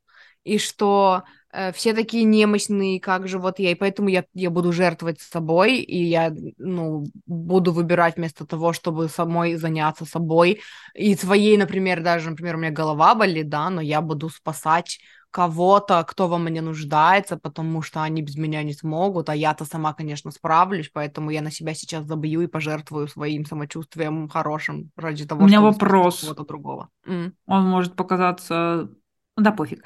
и 0.50 0.58
что 0.58 1.24
э, 1.52 1.72
все 1.74 1.94
такие 1.94 2.24
немощные, 2.24 3.00
как 3.00 3.28
же 3.28 3.38
вот 3.38 3.60
я, 3.60 3.72
и 3.72 3.76
поэтому 3.76 4.10
я, 4.10 4.26
я 4.34 4.50
буду 4.50 4.72
жертвовать 4.74 5.22
собой, 5.22 5.78
и 5.78 6.04
я, 6.04 6.34
ну, 6.58 7.06
буду 7.28 7.72
выбирать 7.72 8.18
вместо 8.18 8.46
того, 8.46 8.74
чтобы 8.74 9.10
самой 9.10 9.56
заняться 9.56 10.06
собой, 10.06 10.62
и 10.96 11.16
своей, 11.16 11.58
например, 11.58 12.02
даже, 12.02 12.30
например, 12.32 12.56
у 12.56 12.60
меня 12.60 12.72
голова 12.72 13.14
болит, 13.16 13.50
да, 13.50 13.70
но 13.70 13.82
я 13.82 14.02
буду 14.02 14.30
спасать 14.30 15.00
кого-то, 15.32 16.04
кто 16.08 16.28
во 16.28 16.40
мне 16.40 16.62
нуждается, 16.62 17.38
потому 17.38 17.84
что 17.84 18.02
они 18.02 18.24
без 18.24 18.36
меня 18.36 18.64
не 18.64 18.74
смогут, 18.74 19.30
а 19.30 19.36
я-то 19.36 19.66
сама, 19.66 19.94
конечно, 19.94 20.32
справлюсь, 20.32 20.90
поэтому 20.92 21.30
я 21.30 21.42
на 21.42 21.52
себя 21.52 21.76
сейчас 21.76 22.06
забью 22.06 22.42
и 22.42 22.48
пожертвую 22.48 23.08
своим 23.08 23.46
самочувствием 23.46 24.28
хорошим 24.28 24.90
ради 24.96 25.26
того, 25.28 25.46
меня 25.46 25.60
чтобы 25.60 25.74
спасти 25.74 25.86
вопрос. 25.86 26.22
кого-то 26.22 26.46
другого. 26.46 26.90
М. 27.06 27.34
Он 27.46 27.64
может 27.66 27.96
показаться... 27.96 28.90
Да, 29.38 29.52
пофиг. 29.52 29.84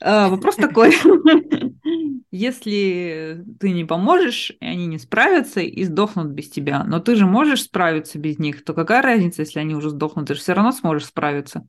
А, 0.00 0.28
Вопрос 0.28 0.56
такой. 0.56 0.94
Если 2.30 3.44
ты 3.58 3.70
не 3.70 3.84
поможешь, 3.84 4.52
и 4.60 4.64
они 4.66 4.86
не 4.86 4.98
справятся 4.98 5.60
и 5.60 5.84
сдохнут 5.84 6.28
без 6.28 6.50
тебя, 6.50 6.84
но 6.84 7.00
ты 7.00 7.16
же 7.16 7.26
можешь 7.26 7.64
справиться 7.64 8.18
без 8.18 8.38
них, 8.38 8.64
то 8.64 8.74
какая 8.74 9.02
разница, 9.02 9.42
если 9.42 9.60
они 9.60 9.74
уже 9.74 9.90
сдохнут? 9.90 10.28
Ты 10.28 10.34
же 10.34 10.40
все 10.40 10.52
равно 10.52 10.72
сможешь 10.72 11.06
справиться. 11.06 11.66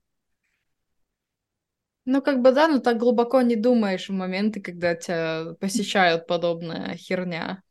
Ну, 2.05 2.21
как 2.21 2.41
бы 2.41 2.51
да, 2.51 2.67
но 2.67 2.79
так 2.79 2.97
глубоко 2.97 3.41
не 3.41 3.55
думаешь 3.55 4.09
в 4.09 4.13
моменты, 4.13 4.61
когда 4.61 4.95
тебя 4.95 5.53
посещают 5.59 6.27
подобная 6.27 6.95
херня. 6.95 7.61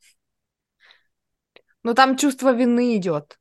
Но 1.82 1.94
там 1.94 2.16
чувство 2.16 2.52
вины 2.52 2.96
идет. 2.96 3.38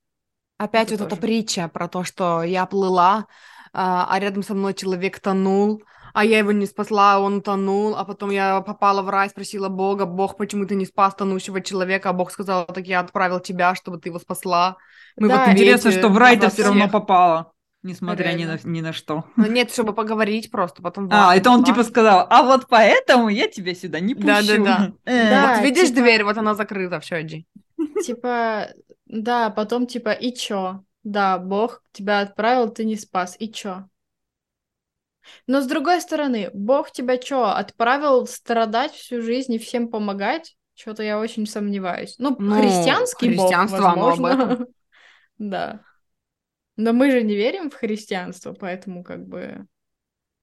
Опять 0.57 0.89
Это 0.89 0.93
вот 0.93 1.01
эта 1.01 1.15
тоже. 1.15 1.21
притча 1.21 1.67
про 1.69 1.87
то, 1.87 2.03
что 2.03 2.43
я 2.43 2.65
плыла, 2.65 3.27
а 3.73 4.07
а 4.09 4.19
рядом 4.19 4.43
со 4.43 4.53
мной 4.55 4.73
человек 4.73 5.19
тонул, 5.19 5.83
а 6.17 6.25
я 6.25 6.39
его 6.39 6.51
не 6.51 6.65
спасла, 6.65 7.19
он 7.19 7.43
тонул, 7.43 7.95
а 7.95 8.03
потом 8.03 8.31
я 8.31 8.61
попала 8.61 9.03
в 9.03 9.09
рай, 9.09 9.29
спросила 9.29 9.69
Бога, 9.69 10.07
Бог, 10.07 10.35
почему 10.35 10.65
ты 10.65 10.73
не 10.73 10.87
спас 10.87 11.13
тонущего 11.13 11.61
человека? 11.61 12.09
А 12.09 12.13
Бог 12.13 12.31
сказал, 12.31 12.65
так 12.65 12.87
я 12.87 13.01
отправил 13.01 13.39
тебя, 13.39 13.75
чтобы 13.75 13.99
ты 13.99 14.09
его 14.09 14.17
спасла. 14.17 14.77
Мы 15.15 15.27
Да, 15.27 15.45
вот 15.45 15.49
Интересно, 15.49 15.91
что 15.91 16.09
в 16.09 16.17
рай-то 16.17 16.47
за 16.47 16.53
все 16.53 16.63
равно 16.63 16.79
всех. 16.81 16.91
попало, 16.91 17.53
несмотря 17.83 18.33
ни 18.33 18.45
на, 18.45 18.57
ни 18.63 18.81
на 18.81 18.93
что. 18.93 19.25
Ну, 19.35 19.45
Нет, 19.45 19.71
чтобы 19.71 19.93
поговорить 19.93 20.49
просто, 20.49 20.81
потом 20.81 21.07
А, 21.11 21.35
это 21.35 21.51
он 21.51 21.63
типа 21.63 21.83
сказал, 21.83 22.25
а 22.27 22.41
вот 22.41 22.65
поэтому 22.67 23.29
я 23.29 23.47
тебя 23.47 23.75
сюда 23.75 23.99
не 23.99 24.15
пущу. 24.15 24.25
Да-да-да. 24.25 24.93
Э. 25.05 25.29
Да. 25.29 25.53
Вот 25.53 25.65
видишь 25.65 25.89
типа- 25.89 26.01
дверь, 26.01 26.23
вот 26.23 26.35
она 26.35 26.55
закрыта, 26.55 26.99
все, 26.99 27.21
иди. 27.21 27.45
Типа, 28.03 28.69
да, 29.05 29.51
потом 29.51 29.85
типа, 29.85 30.13
и 30.13 30.33
чё? 30.33 30.83
Да, 31.03 31.37
Бог 31.37 31.83
тебя 31.91 32.21
отправил, 32.21 32.69
ты 32.69 32.85
не 32.85 32.95
спас, 32.95 33.35
и 33.37 33.51
чё? 33.53 33.85
Но 35.47 35.61
с 35.61 35.67
другой 35.67 36.01
стороны, 36.01 36.49
Бог 36.53 36.91
тебя 36.91 37.17
чё, 37.17 37.45
отправил 37.45 38.27
страдать 38.27 38.91
всю 38.93 39.21
жизнь 39.21 39.53
и 39.53 39.59
всем 39.59 39.89
помогать? 39.89 40.55
Что-то 40.75 41.03
я 41.03 41.19
очень 41.19 41.47
сомневаюсь. 41.47 42.15
Ну, 42.19 42.37
Ну, 42.39 42.51
христианский 42.53 43.29
Бог, 43.29 43.51
христианство, 43.51 43.89
оно 43.91 44.09
об 44.13 44.19
возможно. 44.19 44.55
этом. 44.55 44.67
Да. 45.37 45.81
Но 46.77 46.93
мы 46.93 47.11
же 47.11 47.23
не 47.23 47.35
верим 47.35 47.69
в 47.69 47.75
христианство, 47.75 48.53
поэтому 48.53 49.03
как 49.03 49.27
бы... 49.27 49.65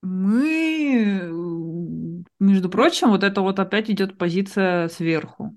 Мы, 0.02 1.30
между 2.38 2.68
прочим, 2.68 3.08
вот 3.10 3.22
это 3.24 3.40
вот 3.40 3.58
опять 3.58 3.90
идет 3.90 4.18
позиция 4.18 4.88
сверху. 4.88 5.56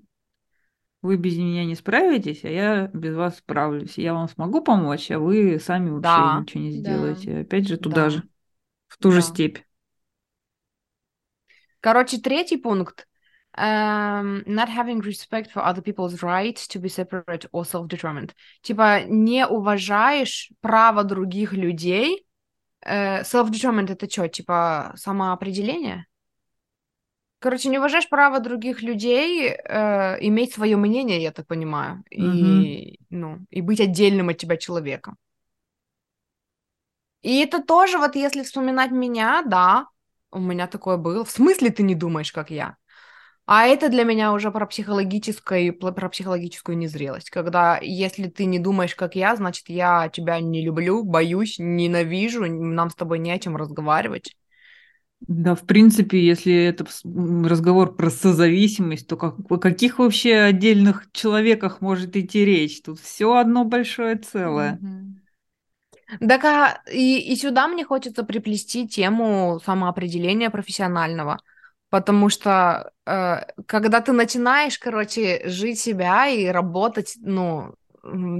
Вы 1.00 1.16
без 1.16 1.36
меня 1.38 1.64
не 1.64 1.76
справитесь, 1.76 2.44
а 2.44 2.48
я 2.48 2.86
без 2.88 3.14
вас 3.14 3.38
справлюсь. 3.38 3.98
Я 3.98 4.14
вам 4.14 4.28
смогу 4.28 4.60
помочь, 4.62 5.10
а 5.10 5.18
вы 5.20 5.58
сами 5.60 5.90
вообще 5.90 6.22
Да. 6.22 6.40
ничего 6.40 6.62
не 6.62 6.72
Да. 6.72 6.80
сделаете. 6.80 7.38
Опять 7.40 7.68
же 7.68 7.76
туда 7.76 8.04
Да. 8.04 8.10
же, 8.10 8.28
в 8.88 8.98
ту 8.98 9.10
же 9.12 9.20
Да. 9.20 9.26
степь. 9.26 9.58
Короче, 11.80 12.18
третий 12.18 12.56
пункт. 12.56 13.06
эм, 13.56 14.44
not 14.46 14.68
having 14.68 15.00
respect 15.00 15.50
for 15.52 15.64
other 15.64 15.82
people's 15.82 16.22
rights 16.22 16.68
to 16.68 16.80
be 16.80 16.88
separate 16.88 17.48
or 17.50 17.64
self-determined. 17.64 18.30
Типа, 18.62 19.02
не 19.04 19.46
уважаешь 19.46 20.50
право 20.60 21.02
других 21.02 21.52
людей. 21.52 22.24
Э, 22.84 23.22
self-determined 23.22 23.90
это 23.90 24.08
что, 24.08 24.28
типа, 24.28 24.92
самоопределение? 24.96 26.06
Короче, 27.40 27.68
не 27.68 27.78
уважаешь 27.78 28.08
право 28.08 28.40
других 28.40 28.82
людей 28.82 29.48
э, 29.48 30.16
иметь 30.26 30.52
свое 30.54 30.76
мнение, 30.76 31.22
я 31.22 31.30
так 31.30 31.46
понимаю, 31.46 32.04
и, 32.10 32.98
ну, 33.10 33.38
и 33.50 33.60
быть 33.60 33.80
отдельным 33.80 34.28
от 34.28 34.38
тебя 34.38 34.56
человеком. 34.56 35.16
И 37.22 37.40
это 37.40 37.62
тоже, 37.62 37.98
вот 37.98 38.16
если 38.16 38.42
вспоминать 38.42 38.90
меня, 38.90 39.42
да, 39.46 39.86
у 40.30 40.38
меня 40.38 40.66
такое 40.66 40.96
было. 40.96 41.24
В 41.24 41.30
смысле 41.30 41.70
ты 41.70 41.82
не 41.82 41.94
думаешь, 41.94 42.32
как 42.32 42.50
я? 42.50 42.76
А 43.46 43.66
это 43.66 43.88
для 43.88 44.04
меня 44.04 44.32
уже 44.34 44.50
про 44.50 44.66
психологическую, 44.66 45.72
про 45.78 46.08
психологическую 46.10 46.76
незрелость. 46.76 47.30
Когда 47.30 47.78
если 47.80 48.28
ты 48.28 48.44
не 48.44 48.58
думаешь, 48.58 48.94
как 48.94 49.16
я, 49.16 49.34
значит, 49.36 49.68
я 49.70 50.10
тебя 50.10 50.38
не 50.40 50.62
люблю, 50.62 51.02
боюсь, 51.02 51.56
ненавижу, 51.58 52.44
нам 52.46 52.90
с 52.90 52.94
тобой 52.94 53.18
не 53.18 53.32
о 53.32 53.38
чем 53.38 53.56
разговаривать. 53.56 54.36
Да, 55.20 55.54
в 55.54 55.66
принципе, 55.66 56.24
если 56.24 56.54
это 56.54 56.86
разговор 57.04 57.96
про 57.96 58.08
созависимость, 58.08 59.08
то 59.08 59.16
как, 59.16 59.34
о 59.50 59.58
каких 59.58 59.98
вообще 59.98 60.36
отдельных 60.36 61.08
человеках 61.12 61.80
может 61.80 62.16
идти 62.16 62.44
речь? 62.44 62.80
Тут 62.82 63.00
все 63.00 63.34
одно 63.34 63.64
большое 63.64 64.16
целое. 64.16 64.78
Мгм. 64.80 65.20
Так, 66.26 66.44
а, 66.44 66.82
и, 66.90 67.32
и 67.32 67.36
сюда 67.36 67.68
мне 67.68 67.84
хочется 67.84 68.24
приплести 68.24 68.88
тему 68.88 69.60
самоопределения 69.64 70.50
профессионального, 70.50 71.38
потому 71.90 72.30
что 72.30 72.92
э, 73.06 73.40
когда 73.66 74.00
ты 74.00 74.12
начинаешь, 74.12 74.78
короче, 74.78 75.42
жить 75.48 75.78
себя 75.78 76.26
и 76.28 76.46
работать, 76.46 77.14
ну, 77.20 77.74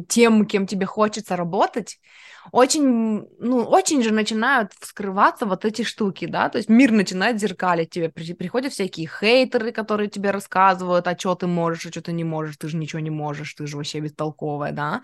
тем, 0.08 0.46
кем 0.46 0.66
тебе 0.66 0.86
хочется 0.86 1.36
работать, 1.36 1.98
очень, 2.52 3.26
ну, 3.38 3.62
очень 3.64 4.02
же 4.02 4.12
начинают 4.12 4.72
вскрываться 4.80 5.46
вот 5.46 5.64
эти 5.64 5.82
штуки, 5.82 6.26
да, 6.26 6.48
то 6.48 6.58
есть 6.58 6.68
мир 6.68 6.92
начинает 6.92 7.38
зеркалить 7.40 7.90
тебе, 7.90 8.08
при- 8.08 8.32
приходят 8.34 8.72
всякие 8.72 9.06
хейтеры, 9.08 9.72
которые 9.72 10.08
тебе 10.08 10.30
рассказывают, 10.30 11.06
а 11.06 11.18
что 11.18 11.34
ты 11.34 11.46
можешь, 11.46 11.86
а 11.86 11.90
что 11.90 12.02
ты 12.02 12.12
не 12.12 12.24
можешь, 12.24 12.56
ты 12.56 12.68
же 12.68 12.76
ничего 12.76 13.00
не 13.00 13.10
можешь, 13.10 13.54
ты 13.54 13.66
же 13.66 13.76
вообще 13.76 14.00
бестолковая, 14.00 14.72
да, 14.72 15.02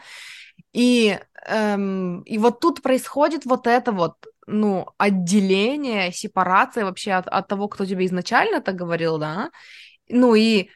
и, 0.72 1.18
эм, 1.46 2.20
и 2.22 2.38
вот 2.38 2.61
тут 2.61 2.83
происходит 2.83 3.44
вот 3.46 3.66
это 3.66 3.92
вот, 3.92 4.14
ну, 4.46 4.87
отделение, 4.98 6.12
сепарация 6.12 6.85
вообще 6.85 7.12
от, 7.12 7.27
от 7.29 7.48
того, 7.48 7.68
кто 7.68 7.85
тебе 7.87 8.07
изначально 8.07 8.61
так 8.61 8.74
говорил, 8.77 9.18
да, 9.18 9.50
ну 10.09 10.35
и 10.35 10.70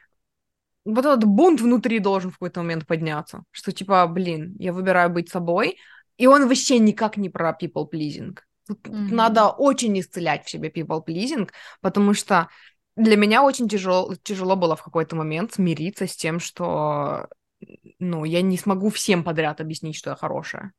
вот 0.85 1.05
этот 1.05 1.25
бунт 1.25 1.61
внутри 1.61 1.99
должен 1.99 2.31
в 2.31 2.33
какой-то 2.33 2.61
момент 2.61 2.87
подняться, 2.87 3.43
что 3.51 3.71
типа, 3.71 4.07
блин, 4.07 4.55
я 4.59 4.73
выбираю 4.73 5.09
быть 5.09 5.29
собой, 5.29 5.77
и 6.17 6.27
он 6.27 6.47
вообще 6.47 6.79
никак 6.79 7.17
не 7.17 7.29
про 7.29 7.57
people 7.59 7.87
pleasing. 7.91 8.37
Тут 8.67 8.87
Мгм. 8.87 9.11
надо 9.11 9.47
очень 9.49 9.99
исцелять 9.99 10.45
в 10.45 10.49
себе 10.49 10.69
people 10.69 11.03
pleasing, 11.05 11.49
потому 11.81 12.13
что 12.13 12.49
для 12.95 13.15
меня 13.15 13.43
очень 13.43 13.67
тяжело, 13.69 14.13
тяжело 14.23 14.55
было 14.55 14.75
в 14.75 14.83
какой-то 14.83 15.15
момент 15.15 15.53
смириться 15.53 16.07
с 16.07 16.15
тем, 16.15 16.39
что 16.39 17.27
ну, 17.99 18.25
я 18.25 18.41
не 18.41 18.57
смогу 18.57 18.89
всем 18.89 19.23
подряд 19.23 19.61
объяснить, 19.61 19.95
что 19.95 20.11
я 20.11 20.15
хорошая. 20.15 20.73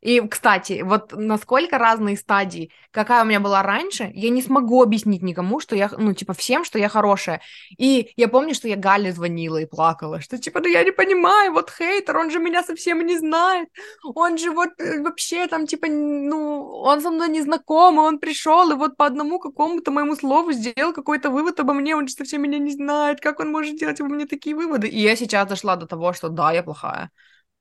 И, 0.00 0.20
кстати, 0.20 0.80
вот 0.82 1.12
насколько 1.12 1.76
разные 1.76 2.16
стадии, 2.16 2.72
какая 2.90 3.22
у 3.22 3.26
меня 3.26 3.38
была 3.38 3.62
раньше, 3.62 4.10
я 4.14 4.30
не 4.30 4.42
смогу 4.42 4.82
объяснить 4.82 5.22
никому, 5.22 5.60
что 5.60 5.76
я, 5.76 5.90
ну, 5.96 6.14
типа, 6.14 6.32
всем, 6.32 6.64
что 6.64 6.78
я 6.78 6.88
хорошая. 6.88 7.42
И 7.76 8.12
я 8.16 8.28
помню, 8.28 8.54
что 8.54 8.66
я 8.66 8.76
Гале 8.76 9.12
звонила 9.12 9.58
и 9.58 9.66
плакала, 9.66 10.20
что, 10.20 10.38
типа, 10.38 10.60
да 10.60 10.68
я 10.68 10.84
не 10.84 10.90
понимаю, 10.90 11.52
вот 11.52 11.70
хейтер, 11.70 12.16
он 12.16 12.30
же 12.30 12.38
меня 12.38 12.62
совсем 12.62 13.04
не 13.06 13.18
знает, 13.18 13.68
он 14.02 14.38
же 14.38 14.50
вот 14.50 14.70
э, 14.78 15.02
вообще 15.02 15.46
там, 15.48 15.66
типа, 15.66 15.86
ну, 15.88 16.68
он 16.82 17.00
со 17.02 17.10
мной 17.10 17.28
не 17.28 17.42
знаком, 17.42 17.98
он 17.98 18.18
пришел, 18.18 18.70
и 18.70 18.74
вот 18.74 18.96
по 18.96 19.04
одному 19.06 19.38
какому-то 19.38 19.90
моему 19.90 20.16
слову 20.16 20.52
сделал 20.52 20.94
какой-то 20.94 21.30
вывод 21.30 21.60
обо 21.60 21.74
мне, 21.74 21.94
он 21.94 22.08
же 22.08 22.14
совсем 22.14 22.42
меня 22.42 22.58
не 22.58 22.72
знает, 22.72 23.20
как 23.20 23.40
он 23.40 23.50
может 23.52 23.76
делать 23.78 24.00
обо 24.00 24.08
мне 24.08 24.26
такие 24.26 24.56
выводы. 24.56 24.88
И 24.88 24.98
я 24.98 25.14
сейчас 25.16 25.46
дошла 25.48 25.76
до 25.76 25.86
того, 25.86 26.12
что 26.14 26.28
да, 26.30 26.52
я 26.52 26.62
плохая. 26.62 27.10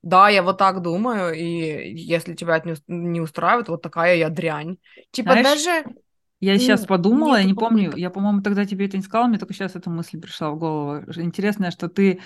Да, 0.01 0.29
я 0.29 0.43
вот 0.43 0.57
так 0.57 0.81
думаю, 0.81 1.33
и 1.33 1.93
если 1.93 2.33
тебя 2.33 2.57
это 2.57 2.75
не 2.87 3.19
устраивает, 3.19 3.67
вот 3.67 3.81
такая 3.81 4.15
я 4.15 4.29
дрянь. 4.29 4.77
Типа 5.11 5.33
Знаешь, 5.33 5.63
даже... 5.63 5.95
Я 6.39 6.57
сейчас 6.57 6.85
подумала, 6.85 7.35
я 7.35 7.43
не 7.43 7.53
помню, 7.53 7.93
я, 7.97 8.09
по-моему, 8.09 8.41
тогда 8.41 8.65
тебе 8.65 8.85
это 8.85 8.95
не 8.95 9.03
сказала, 9.03 9.27
мне 9.27 9.37
только 9.37 9.53
сейчас 9.53 9.75
эта 9.75 9.89
мысль 9.89 10.21
пришла 10.21 10.51
в 10.51 10.57
голову. 10.57 11.03
Интересно, 11.17 11.69
что 11.69 11.89
ты 11.89 12.21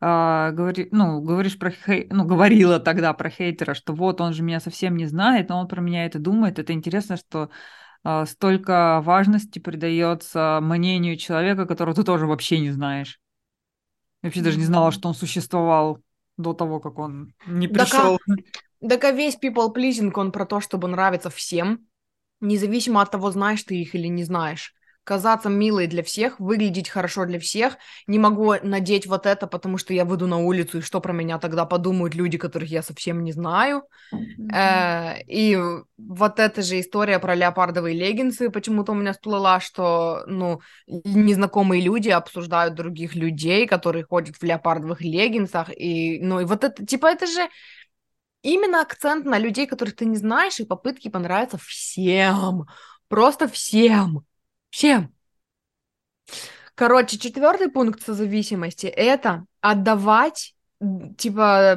а, 0.00 0.52
говори, 0.52 0.88
ну, 0.92 1.20
говоришь 1.20 1.58
про 1.58 1.70
хей, 1.70 2.06
ну, 2.10 2.24
говорила 2.24 2.78
тогда 2.78 3.12
про 3.12 3.30
хейтера, 3.30 3.74
что 3.74 3.92
вот 3.92 4.20
он 4.20 4.34
же 4.34 4.42
меня 4.42 4.60
совсем 4.60 4.96
не 4.96 5.06
знает, 5.06 5.48
но 5.48 5.58
он 5.58 5.68
про 5.68 5.80
меня 5.80 6.06
это 6.06 6.18
думает. 6.18 6.58
Это 6.58 6.72
интересно, 6.74 7.16
что 7.16 7.50
а, 8.04 8.26
столько 8.26 9.00
важности 9.02 9.58
придается 9.58 10.60
мнению 10.62 11.16
человека, 11.16 11.66
которого 11.66 11.94
ты 11.94 12.04
тоже 12.04 12.26
вообще 12.26 12.60
не 12.60 12.70
знаешь. 12.70 13.18
Я 14.22 14.28
вообще 14.28 14.42
даже 14.42 14.58
не 14.58 14.64
знала, 14.64 14.92
что 14.92 15.08
он 15.08 15.14
существовал 15.14 16.00
до 16.36 16.54
того, 16.54 16.80
как 16.80 16.98
он 16.98 17.32
не 17.46 17.68
пришел. 17.68 18.18
Так 18.88 19.04
а 19.04 19.10
весь 19.10 19.36
people 19.36 19.72
pleasing, 19.74 20.12
он 20.14 20.32
про 20.32 20.44
то, 20.44 20.60
чтобы 20.60 20.88
нравиться 20.88 21.30
всем, 21.30 21.86
независимо 22.40 23.00
от 23.00 23.10
того, 23.10 23.30
знаешь 23.30 23.62
ты 23.62 23.80
их 23.80 23.94
или 23.94 24.08
не 24.08 24.24
знаешь. 24.24 24.75
Казаться 25.06 25.48
милой 25.48 25.86
для 25.86 26.02
всех, 26.02 26.40
выглядеть 26.40 26.88
хорошо 26.88 27.26
для 27.26 27.38
всех. 27.38 27.76
Не 28.08 28.18
могу 28.18 28.54
надеть 28.60 29.06
вот 29.06 29.24
это, 29.24 29.46
потому 29.46 29.78
что 29.78 29.94
я 29.94 30.04
выйду 30.04 30.26
на 30.26 30.38
улицу, 30.38 30.78
и 30.78 30.80
что 30.80 31.00
про 31.00 31.12
меня 31.12 31.38
тогда 31.38 31.64
подумают 31.64 32.16
люди, 32.16 32.38
которых 32.38 32.68
я 32.68 32.82
совсем 32.82 33.22
не 33.22 33.30
знаю. 33.30 33.84
Мгм. 34.10 34.50
Э, 34.52 35.22
И 35.28 35.56
вот 35.96 36.40
эта 36.40 36.62
же 36.62 36.80
история 36.80 37.20
про 37.20 37.36
леопардовые 37.36 37.96
леггинсы 37.96 38.50
почему-то 38.50 38.92
у 38.92 38.94
меня 38.96 39.12
всплыла, 39.12 39.60
что, 39.60 40.24
ну, 40.26 40.60
незнакомые 40.88 41.82
люди 41.82 42.08
обсуждают 42.08 42.74
других 42.74 43.14
людей, 43.14 43.68
которые 43.68 44.04
ходят 44.04 44.34
в 44.36 44.42
леопардовых 44.42 45.02
леггинсах, 45.02 45.70
и, 45.70 46.18
ну, 46.20 46.40
и 46.40 46.44
вот 46.44 46.64
это, 46.64 46.84
типа, 46.84 47.06
это 47.06 47.26
же 47.26 47.48
именно 48.42 48.80
акцент 48.80 49.24
на 49.24 49.38
людей, 49.38 49.66
которых 49.66 49.96
ты 49.96 50.04
не 50.04 50.16
знаешь, 50.16 50.60
и 50.60 50.64
попытки 50.64 51.08
понравиться 51.08 51.58
всем, 51.58 52.66
просто 53.08 53.48
всем, 53.48 54.24
всем. 54.76 55.10
Короче, 56.74 57.18
четвертый 57.18 57.70
пункт 57.70 58.02
созависимости– 58.02 58.86
это 58.86 59.46
отдавать 59.62 60.54
типа, 61.16 61.74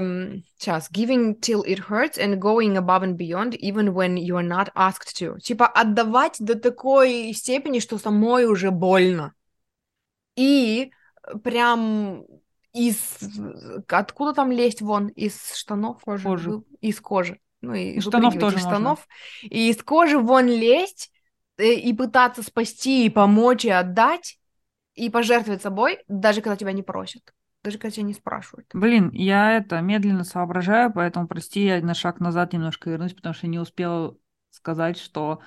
сейчас, 0.57 0.91
giving 0.91 1.39
till 1.39 1.63
it 1.63 1.79
hurts 1.87 2.17
and 2.17 2.41
going 2.41 2.75
above 2.75 3.03
and 3.03 3.15
beyond 3.15 3.55
even 3.55 3.93
when 3.93 4.17
you 4.17 4.35
are 4.35 4.43
not 4.43 4.69
asked 4.75 5.17
to. 5.17 5.39
Типа, 5.39 5.67
отдавать 5.67 6.35
до 6.39 6.55
такой 6.55 7.31
степени, 7.33 7.79
что 7.79 7.97
самой 7.97 8.45
уже 8.45 8.69
больно. 8.71 9.33
И 10.35 10.91
прям 11.41 12.25
из... 12.73 12.97
Откуда 13.87 14.33
там 14.33 14.51
лезть 14.51 14.81
вон? 14.81 15.07
Из 15.07 15.55
штанов? 15.55 16.01
Кожи. 16.03 16.23
Кожи. 16.23 16.63
Из 16.81 16.99
кожи. 16.99 17.39
Ну, 17.61 17.73
и 17.73 17.91
Из 17.91 18.03
штанов 18.03 18.37
тоже 18.37 18.57
из 18.57 18.65
можно. 18.65 18.77
штанов. 18.77 19.07
И 19.43 19.69
из 19.69 19.81
кожи 19.81 20.19
вон 20.19 20.47
лезть, 20.47 21.13
и 21.59 21.93
пытаться 21.93 22.41
спасти, 22.43 23.05
и 23.05 23.09
помочь, 23.09 23.65
и 23.65 23.69
отдать, 23.69 24.39
и 24.95 25.09
пожертвовать 25.09 25.61
собой, 25.61 25.99
даже 26.07 26.41
когда 26.41 26.55
тебя 26.55 26.71
не 26.71 26.83
просят, 26.83 27.33
даже 27.63 27.77
когда 27.77 27.91
тебя 27.91 28.03
не 28.05 28.13
спрашивают. 28.13 28.67
Блин, 28.73 29.11
я 29.11 29.57
это 29.57 29.79
медленно 29.81 30.23
соображаю, 30.23 30.91
поэтому 30.93 31.27
прости, 31.27 31.65
я 31.65 31.81
на 31.81 31.93
шаг 31.93 32.19
назад 32.19 32.53
немножко 32.53 32.89
вернусь, 32.89 33.13
потому 33.13 33.33
что 33.35 33.47
не 33.47 33.59
успела 33.59 34.15
сказать, 34.51 34.97
что 34.97 35.41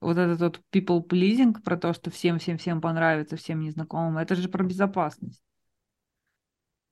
вот 0.00 0.18
этот 0.18 0.40
вот 0.40 0.60
people 0.72 1.06
pleasing 1.06 1.54
про 1.62 1.76
то, 1.76 1.92
что 1.92 2.10
всем-всем-всем 2.10 2.80
понравится, 2.80 3.36
всем 3.36 3.60
незнакомым, 3.60 4.18
это 4.18 4.34
же 4.34 4.48
про 4.48 4.64
безопасность. 4.64 5.42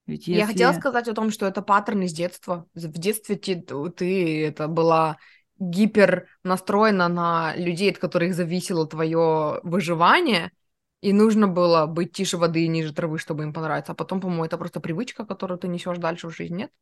Ведь 0.07 0.27
Я 0.27 0.47
хотела 0.47 0.71
если- 0.71 0.81
сказать 0.81 1.09
о 1.09 1.15
том, 1.15 1.31
что 1.31 1.47
это 1.47 1.61
паттерн 1.61 2.03
из 2.03 2.15
детства. 2.15 2.67
В 2.75 2.99
детстве 2.99 3.37
ти- 3.37 3.57
ты, 3.97 4.47
это 4.47 4.67
была 4.67 5.19
гипер 5.59 6.29
настроена 6.45 7.09
на 7.09 7.55
людей, 7.57 7.91
от 7.91 7.99
которых 7.99 8.35
зависело 8.35 8.87
твое 8.87 9.61
выживание, 9.63 10.53
и 11.01 11.13
нужно 11.13 11.49
было 11.49 11.87
быть 11.87 12.13
тише 12.13 12.37
воды 12.37 12.65
и 12.65 12.69
ниже 12.69 12.93
травы, 12.93 13.19
чтобы 13.19 13.45
им 13.45 13.53
понравиться. 13.53 13.93
А 13.93 13.95
потом, 13.95 14.21
по-моему, 14.21 14.45
это 14.45 14.59
просто 14.59 14.81
привычка, 14.81 15.25
которую 15.25 15.59
ты 15.59 15.69
несешь 15.69 15.99
дальше 15.99 16.29
в 16.29 16.37
жизнь, 16.37 16.57
нет? 16.57 16.73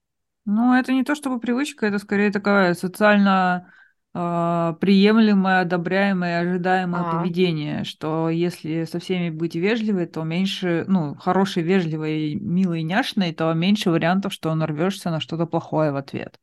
Ну, 0.45 0.75
это 0.75 0.93
не 0.93 1.03
то 1.03 1.15
чтобы 1.17 1.41
привычка, 1.41 1.87
это 1.87 1.99
скорее 1.99 2.31
такая 2.31 2.75
социально 2.75 3.73
э, 4.15 4.75
приемлемое, 4.81 5.63
одобряемое, 5.63 6.41
ожидаемое 6.41 7.03
А. 7.03 7.11
поведение, 7.11 7.83
что 7.83 8.29
если 8.31 8.85
со 8.85 9.01
всеми 9.01 9.31
быть 9.31 9.57
вежливой, 9.57 10.07
то 10.07 10.23
меньше, 10.23 10.85
ну, 10.87 11.17
хорошей, 11.17 11.65
вежливой, 11.65 12.37
милой, 12.37 12.85
няшной, 12.85 13.33
то 13.33 13.53
меньше 13.55 13.91
вариантов, 13.91 14.33
что 14.33 14.55
нарвешься 14.55 15.11
на 15.11 15.19
что-то 15.19 15.47
плохое 15.47 15.91
в 15.91 15.97
ответ. 15.97 16.39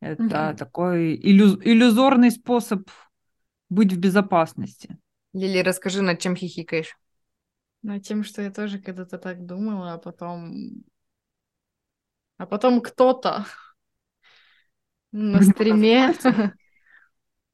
Это 0.00 0.18
Мгм. 0.18 0.58
такой 0.58 1.14
иллюз- 1.16 1.60
иллюзорный 1.62 2.30
способ 2.30 2.88
быть 3.70 3.92
в 3.92 3.98
безопасности. 3.98 4.98
Лили, 5.32 5.58
расскажи, 5.58 6.02
над 6.02 6.20
чем 6.20 6.36
хихикаешь. 6.36 6.96
Над 7.82 8.02
тем, 8.04 8.24
что 8.24 8.40
я 8.42 8.50
тоже 8.50 8.78
когда-то 8.78 9.18
так 9.18 9.44
думала, 9.46 9.92
а 9.94 9.98
потом... 9.98 10.82
А 12.38 12.46
потом 12.46 12.80
кто-то 12.80 13.44
на 15.12 15.42
стриме 15.42 16.14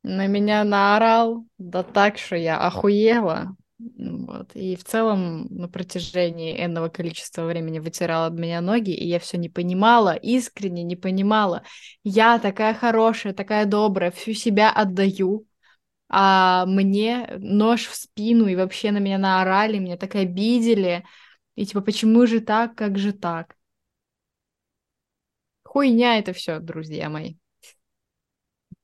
на 0.03 0.27
меня 0.27 0.65
наорал, 0.65 1.45
да 1.59 1.83
так, 1.83 2.17
что 2.19 2.37
я 2.37 2.59
охуела. 2.59 3.57
Вот. 3.79 4.53
И 4.55 4.75
в 4.75 4.85
целом 4.85 5.47
на 5.51 5.69
протяжении 5.69 6.65
энного 6.65 6.89
количества 6.89 7.45
времени 7.45 7.79
вытирала 7.79 8.27
об 8.27 8.39
меня 8.39 8.61
ноги, 8.63 8.93
и 8.93 9.07
я 9.07 9.19
все 9.19 9.37
не 9.37 9.51
понимала, 9.51 10.15
искренне 10.15 10.83
не 10.83 10.97
понимала. 10.97 11.63
Я 12.03 12.39
такая 12.39 12.73
хорошая, 12.73 13.35
такая 13.35 13.67
добрая, 13.67 14.11
всю 14.11 14.33
себя 14.33 14.73
отдаю, 14.73 15.47
а 16.09 16.67
мне 16.67 17.29
нож 17.39 17.87
в 17.87 17.95
спину, 17.95 18.47
и 18.47 18.57
вообще 18.57 18.93
на 18.93 18.99
меня 18.99 19.19
наорали, 19.19 19.79
меня 19.79 19.97
так 19.99 20.15
обидели. 20.15 21.05
И 21.55 21.67
типа, 21.67 21.83
почему 21.83 22.27
же 22.27 22.41
так, 22.41 22.75
как 22.77 22.99
же 22.99 23.13
так? 23.13 23.57
Хуйня 25.65 26.19
это 26.19 26.33
все, 26.33 26.61
друзья 26.61 27.11
мои. 27.11 27.37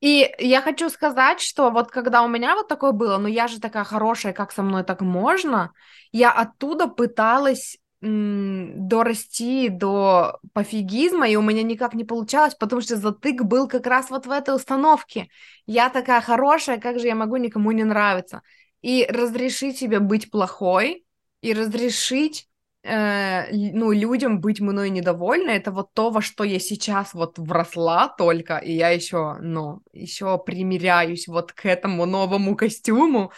И 0.02 0.34
я 0.40 0.62
хочу 0.62 0.90
сказать, 0.90 1.40
что 1.40 1.70
вот 1.70 1.92
когда 1.92 2.22
у 2.24 2.28
меня 2.28 2.56
вот 2.56 2.68
такое 2.68 2.90
было, 2.92 3.18
ну 3.18 3.28
я 3.28 3.46
же 3.48 3.60
такая 3.60 3.84
хорошая, 3.84 4.32
как 4.32 4.50
со 4.52 4.62
мной 4.64 4.82
так 4.82 5.00
можно, 5.00 5.72
я 6.10 6.32
оттуда 6.32 6.88
пыталась 6.88 7.78
м, 8.02 8.88
дорасти 8.88 9.68
до 9.68 10.40
пофигизма, 10.54 11.28
и 11.28 11.36
у 11.36 11.42
меня 11.42 11.62
никак 11.62 11.94
не 11.94 12.02
получалось, 12.04 12.56
потому 12.56 12.82
что 12.82 12.96
затык 12.96 13.42
был 13.44 13.68
как 13.68 13.86
раз 13.86 14.10
вот 14.10 14.26
в 14.26 14.30
этой 14.32 14.56
установке. 14.56 15.28
Я 15.66 15.88
такая 15.88 16.20
хорошая, 16.20 16.78
как 16.80 16.98
же 16.98 17.06
я 17.06 17.14
могу 17.14 17.36
никому 17.36 17.70
не 17.70 17.84
нравиться? 17.84 18.42
И 18.82 19.06
разрешить 19.08 19.78
себе 19.78 20.00
быть 20.00 20.32
плохой, 20.32 21.04
и 21.42 21.52
разрешить 21.54 22.48
э, 22.82 23.52
ну, 23.52 23.92
людям 23.92 24.40
быть 24.40 24.60
мной 24.60 24.90
недовольны, 24.90 25.50
это 25.50 25.70
вот 25.72 25.92
то, 25.94 26.10
во 26.10 26.20
что 26.20 26.44
я 26.44 26.58
сейчас 26.58 27.14
вот 27.14 27.38
вросла 27.38 28.08
только, 28.08 28.58
и 28.58 28.72
я 28.72 28.90
еще, 28.90 29.36
ну, 29.40 29.80
еще 29.92 30.38
примеряюсь 30.38 31.28
вот 31.28 31.52
к 31.52 31.66
этому 31.66 32.06
новому 32.06 32.56
костюму, 32.56 33.32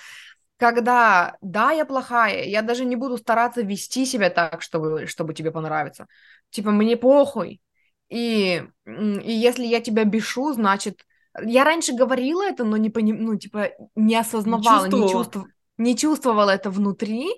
когда, 0.57 1.37
да, 1.41 1.73
я 1.73 1.85
плохая, 1.85 2.45
я 2.45 2.63
даже 2.63 2.85
не 2.85 2.97
буду 2.97 3.19
стараться 3.19 3.63
вести 3.63 4.07
себя 4.07 4.31
так, 4.31 4.63
чтобы, 4.63 5.07
чтобы 5.07 5.35
тебе 5.35 5.51
понравиться. 5.51 6.07
Типа, 6.51 6.71
мне 6.71 6.97
похуй. 6.97 7.61
И, 8.09 8.63
и 8.87 9.33
если 9.33 9.65
я 9.65 9.81
тебя 9.81 10.05
бешу, 10.05 10.53
значит... 10.53 11.05
Я 11.43 11.65
раньше 11.65 11.93
говорила 11.93 12.45
это, 12.45 12.63
но 12.63 12.77
не 12.77 12.91
поним... 12.91 13.25
ну, 13.25 13.37
типа, 13.37 13.71
не 13.97 14.15
осознавала, 14.15 14.85
не, 14.85 14.91
чувствовала. 14.91 15.11
чувствовала, 15.11 15.49
не 15.79 15.97
чувствовала 15.97 16.51
это 16.51 16.71
внутри, 16.71 17.29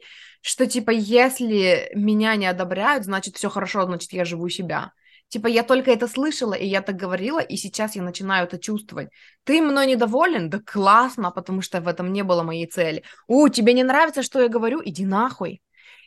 что, 0.46 0.64
типа, 0.66 0.90
если 0.92 1.90
меня 1.92 2.36
не 2.36 2.46
одобряют, 2.46 3.04
значит, 3.04 3.36
все 3.36 3.50
хорошо, 3.50 3.84
значит, 3.84 4.12
я 4.12 4.24
живу 4.24 4.48
себя. 4.48 4.92
Типа, 5.26 5.48
я 5.48 5.64
только 5.64 5.90
это 5.90 6.06
слышала, 6.06 6.54
и 6.54 6.64
я 6.64 6.82
так 6.82 6.94
говорила, 6.94 7.40
и 7.40 7.56
сейчас 7.56 7.96
я 7.96 8.02
начинаю 8.02 8.46
это 8.46 8.56
чувствовать. 8.56 9.08
Ты 9.42 9.60
мной 9.60 9.88
недоволен? 9.88 10.48
Да 10.48 10.60
классно, 10.64 11.32
потому 11.32 11.62
что 11.62 11.80
в 11.80 11.88
этом 11.88 12.12
не 12.12 12.22
было 12.22 12.44
моей 12.44 12.66
цели. 12.66 13.02
У, 13.26 13.48
тебе 13.48 13.72
не 13.72 13.82
нравится, 13.82 14.22
что 14.22 14.40
я 14.40 14.48
говорю? 14.48 14.80
Иди 14.84 15.04
нахуй. 15.04 15.62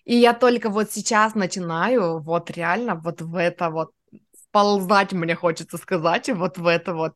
И 0.06 0.16
я 0.16 0.34
только 0.34 0.70
вот 0.70 0.90
сейчас 0.90 1.36
начинаю 1.36 2.20
вот 2.20 2.50
реально 2.50 2.96
вот 2.96 3.22
в 3.22 3.36
это 3.36 3.70
вот 3.70 3.92
вползать, 4.48 5.12
мне 5.12 5.36
хочется 5.36 5.78
сказать, 5.78 6.30
вот 6.30 6.58
в 6.58 6.66
это 6.66 6.94
вот 6.94 7.14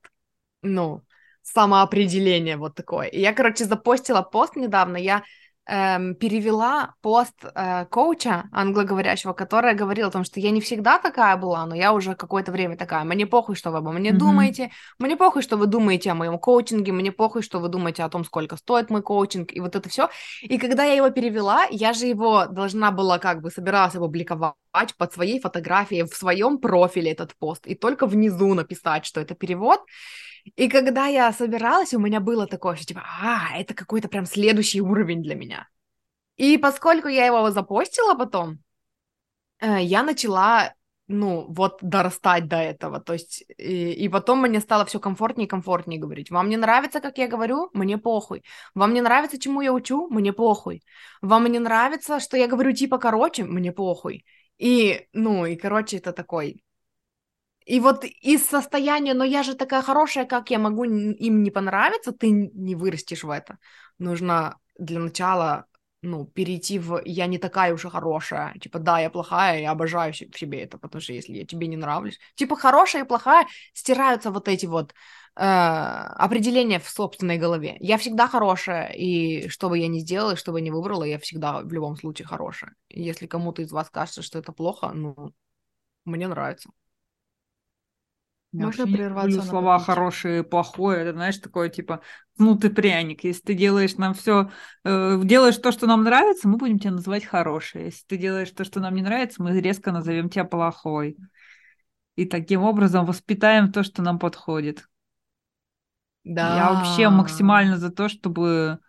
ну, 0.61 1.03
самоопределение 1.41 2.57
вот 2.57 2.75
такое. 2.75 3.07
И 3.07 3.21
я, 3.21 3.31
короче, 3.31 3.63
запостила 3.63 4.23
пост 4.23 4.57
недавно, 4.57 4.97
я 4.97 5.23
эм, 5.65 6.15
перевела 6.15 6.95
пост 7.01 7.35
э, 7.43 7.85
коуча 7.85 8.49
англоговорящего, 8.51 9.33
которая 9.33 9.75
говорила 9.75 10.09
о 10.09 10.11
том, 10.11 10.23
что 10.23 10.39
я 10.39 10.51
не 10.51 10.61
всегда 10.61 10.99
такая 10.99 11.37
была, 11.37 11.65
но 11.65 11.75
я 11.75 11.93
уже 11.93 12.15
какое-то 12.15 12.51
время 12.51 12.77
такая. 12.77 13.03
Мне 13.03 13.25
похуй, 13.25 13.55
что 13.55 13.71
вы 13.71 13.77
обо 13.77 13.91
мне 13.91 14.09
mm-hmm. 14.09 14.17
думаете, 14.17 14.71
мне 14.99 15.15
похуй, 15.15 15.41
что 15.41 15.57
вы 15.57 15.67
думаете 15.67 16.11
о 16.11 16.15
моем 16.15 16.37
коучинге, 16.37 16.91
мне 16.91 17.11
похуй, 17.11 17.41
что 17.41 17.59
вы 17.59 17.69
думаете 17.69 18.03
о 18.03 18.09
том, 18.09 18.25
сколько 18.25 18.57
стоит 18.57 18.89
мой 18.89 19.01
коучинг, 19.01 19.53
и 19.53 19.59
вот 19.59 19.75
это 19.75 19.87
все. 19.89 20.09
И 20.41 20.57
когда 20.57 20.83
я 20.83 20.93
его 20.93 21.09
перевела, 21.09 21.65
я 21.69 21.93
же 21.93 22.05
его 22.07 22.45
должна 22.45 22.91
была 22.91 23.19
как 23.19 23.41
бы 23.41 23.49
собиралась 23.49 23.95
опубликовать 23.95 24.55
под 24.97 25.13
своей 25.13 25.39
фотографией 25.39 26.03
в 26.03 26.13
своем 26.13 26.57
профиле 26.57 27.11
этот 27.11 27.35
пост, 27.37 27.67
и 27.67 27.75
только 27.75 28.07
внизу 28.07 28.53
написать, 28.53 29.05
что 29.05 29.21
это 29.21 29.35
перевод. 29.35 29.81
И 30.55 30.67
когда 30.67 31.07
я 31.07 31.31
собиралась, 31.31 31.93
у 31.93 31.99
меня 31.99 32.19
было 32.19 32.47
такое, 32.47 32.75
что 32.75 32.85
типа, 32.85 33.03
а, 33.21 33.57
это 33.57 33.73
какой-то 33.73 34.07
прям 34.09 34.25
следующий 34.25 34.81
уровень 34.81 35.23
для 35.23 35.35
меня. 35.35 35.67
И 36.35 36.57
поскольку 36.57 37.07
я 37.07 37.25
его 37.25 37.49
запостила 37.51 38.15
потом, 38.15 38.59
э, 39.59 39.81
я 39.81 40.03
начала, 40.03 40.73
ну, 41.07 41.45
вот 41.49 41.77
дорастать 41.81 42.47
до 42.47 42.57
этого. 42.57 42.99
То 42.99 43.13
есть, 43.13 43.43
и, 43.57 43.93
и 43.93 44.09
потом 44.09 44.41
мне 44.41 44.59
стало 44.59 44.85
все 44.85 44.99
комфортнее 44.99 45.45
и 45.45 45.49
комфортнее 45.49 45.99
говорить. 45.99 46.31
Вам 46.31 46.49
не 46.49 46.57
нравится, 46.57 46.99
как 47.01 47.17
я 47.17 47.27
говорю? 47.27 47.69
Мне 47.73 47.97
похуй. 47.97 48.43
Вам 48.75 48.93
не 48.93 49.01
нравится, 49.01 49.39
чему 49.39 49.61
я 49.61 49.73
учу? 49.73 50.07
Мне 50.09 50.33
похуй. 50.33 50.83
Вам 51.21 51.45
не 51.47 51.59
нравится, 51.59 52.19
что 52.19 52.37
я 52.37 52.47
говорю 52.47 52.73
типа 52.73 52.97
короче? 52.97 53.43
Мне 53.43 53.71
похуй. 53.71 54.25
И, 54.57 55.07
ну, 55.13 55.45
и, 55.45 55.55
короче, 55.55 55.97
это 55.97 56.13
такой 56.13 56.63
и 57.65 57.79
вот 57.79 58.03
из 58.05 58.45
состояния, 58.45 59.13
но 59.13 59.23
я 59.23 59.43
же 59.43 59.55
такая 59.55 59.81
хорошая, 59.81 60.25
как 60.25 60.49
я 60.49 60.59
могу 60.59 60.83
им 60.83 61.43
не 61.43 61.51
понравиться, 61.51 62.11
ты 62.11 62.31
не 62.31 62.75
вырастешь 62.75 63.23
в 63.23 63.29
это. 63.29 63.57
Нужно 63.99 64.57
для 64.77 64.99
начала, 64.99 65.65
ну, 66.01 66.25
перейти 66.25 66.79
в 66.79 67.01
«я 67.05 67.27
не 67.27 67.37
такая 67.37 67.73
уж 67.73 67.85
и 67.85 67.89
хорошая». 67.89 68.53
Типа, 68.59 68.79
да, 68.79 68.99
я 68.99 69.09
плохая, 69.09 69.61
я 69.61 69.71
обожаю 69.71 70.13
в 70.13 70.17
себе 70.17 70.61
это, 70.63 70.77
потому 70.77 71.01
что 71.01 71.13
если 71.13 71.33
я 71.33 71.45
тебе 71.45 71.67
не 71.67 71.77
нравлюсь... 71.77 72.19
Типа, 72.35 72.55
хорошая 72.55 73.03
и 73.03 73.07
плохая 73.07 73.47
стираются 73.73 74.31
вот 74.31 74.47
эти 74.49 74.65
вот 74.65 74.93
э, 75.35 75.41
определения 75.43 76.79
в 76.79 76.89
собственной 76.89 77.37
голове. 77.37 77.77
Я 77.79 77.97
всегда 77.97 78.27
хорошая, 78.27 78.87
и 78.91 79.47
что 79.47 79.69
бы 79.69 79.77
я 79.77 79.87
ни 79.87 79.99
сделала, 79.99 80.35
что 80.35 80.51
бы 80.51 80.59
я 80.59 80.65
ни 80.65 80.69
выбрала, 80.71 81.03
я 81.03 81.19
всегда 81.19 81.61
в 81.61 81.71
любом 81.71 81.95
случае 81.95 82.27
хорошая. 82.27 82.75
Если 82.89 83.27
кому-то 83.27 83.61
из 83.61 83.71
вас 83.71 83.89
кажется, 83.89 84.21
что 84.21 84.39
это 84.39 84.51
плохо, 84.51 84.91
ну, 84.93 85.33
мне 86.05 86.27
нравится. 86.27 86.69
Можно 88.53 88.85
прерваться 88.85 89.37
на 89.37 89.43
слова 89.43 89.79
хорошие 89.79 90.43
плохое. 90.43 91.01
Это, 91.01 91.13
знаешь, 91.13 91.37
такое 91.37 91.69
типа, 91.69 92.01
ну 92.37 92.55
ты 92.55 92.69
пряник. 92.69 93.23
Если 93.23 93.41
ты 93.41 93.53
делаешь 93.55 93.95
нам 93.95 94.13
все, 94.13 94.51
э, 94.83 95.19
делаешь 95.23 95.57
то, 95.57 95.71
что 95.71 95.87
нам 95.87 96.03
нравится, 96.03 96.47
мы 96.47 96.57
будем 96.57 96.79
тебя 96.79 96.91
называть 96.91 97.25
хорошей. 97.25 97.85
Если 97.85 98.05
ты 98.05 98.17
делаешь 98.17 98.51
то, 98.51 98.63
что 98.63 98.79
нам 98.79 98.93
не 98.95 99.01
нравится, 99.01 99.41
мы 99.41 99.59
резко 99.59 99.91
назовем 99.91 100.29
тебя 100.29 100.45
плохой. 100.45 101.17
И 102.15 102.25
таким 102.25 102.61
образом 102.61 103.05
воспитаем 103.05 103.71
то, 103.71 103.83
что 103.83 104.03
нам 104.03 104.19
подходит. 104.19 104.87
Да. 106.23 106.55
Я 106.55 106.73
вообще 106.73 107.09
максимально 107.09 107.77
за 107.77 107.91
то, 107.91 108.07
чтобы 108.07 108.79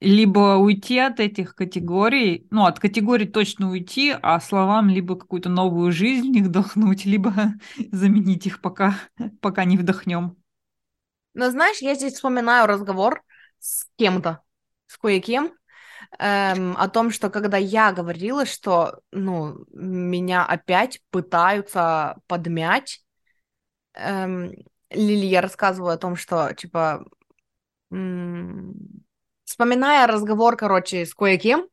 либо 0.00 0.56
уйти 0.56 0.98
от 0.98 1.20
этих 1.20 1.54
категорий, 1.54 2.46
ну, 2.50 2.66
от 2.66 2.78
категорий 2.78 3.26
точно 3.26 3.70
уйти, 3.70 4.14
а 4.22 4.40
словам 4.40 4.88
либо 4.90 5.16
какую-то 5.16 5.48
новую 5.48 5.92
жизнь 5.92 6.28
в 6.28 6.30
них 6.32 6.46
вдохнуть, 6.46 7.04
либо 7.04 7.32
заменить 7.92 8.46
их, 8.46 8.60
пока, 8.60 8.96
пока 9.40 9.64
не 9.64 9.76
вдохнем. 9.76 10.36
Но 11.34 11.50
знаешь, 11.50 11.78
я 11.78 11.94
здесь 11.94 12.14
вспоминаю 12.14 12.66
разговор 12.66 13.22
с 13.58 13.86
кем-то, 13.96 14.42
с 14.86 14.96
кое-кем, 14.98 15.52
эм, 16.18 16.76
о 16.76 16.88
том, 16.88 17.10
что 17.10 17.30
когда 17.30 17.56
я 17.56 17.92
говорила, 17.92 18.46
что, 18.46 19.00
ну, 19.12 19.64
меня 19.70 20.44
опять 20.46 21.00
пытаются 21.10 22.16
подмять, 22.26 23.04
эм, 23.94 24.52
Лили, 24.90 25.26
я 25.26 25.40
рассказываю 25.40 25.92
о 25.94 25.98
том, 25.98 26.16
что, 26.16 26.52
типа, 26.54 27.04
вспоминая 29.44 30.06
разговор, 30.06 30.56
короче, 30.56 31.06
с 31.06 31.14
кое-кем, 31.14 31.68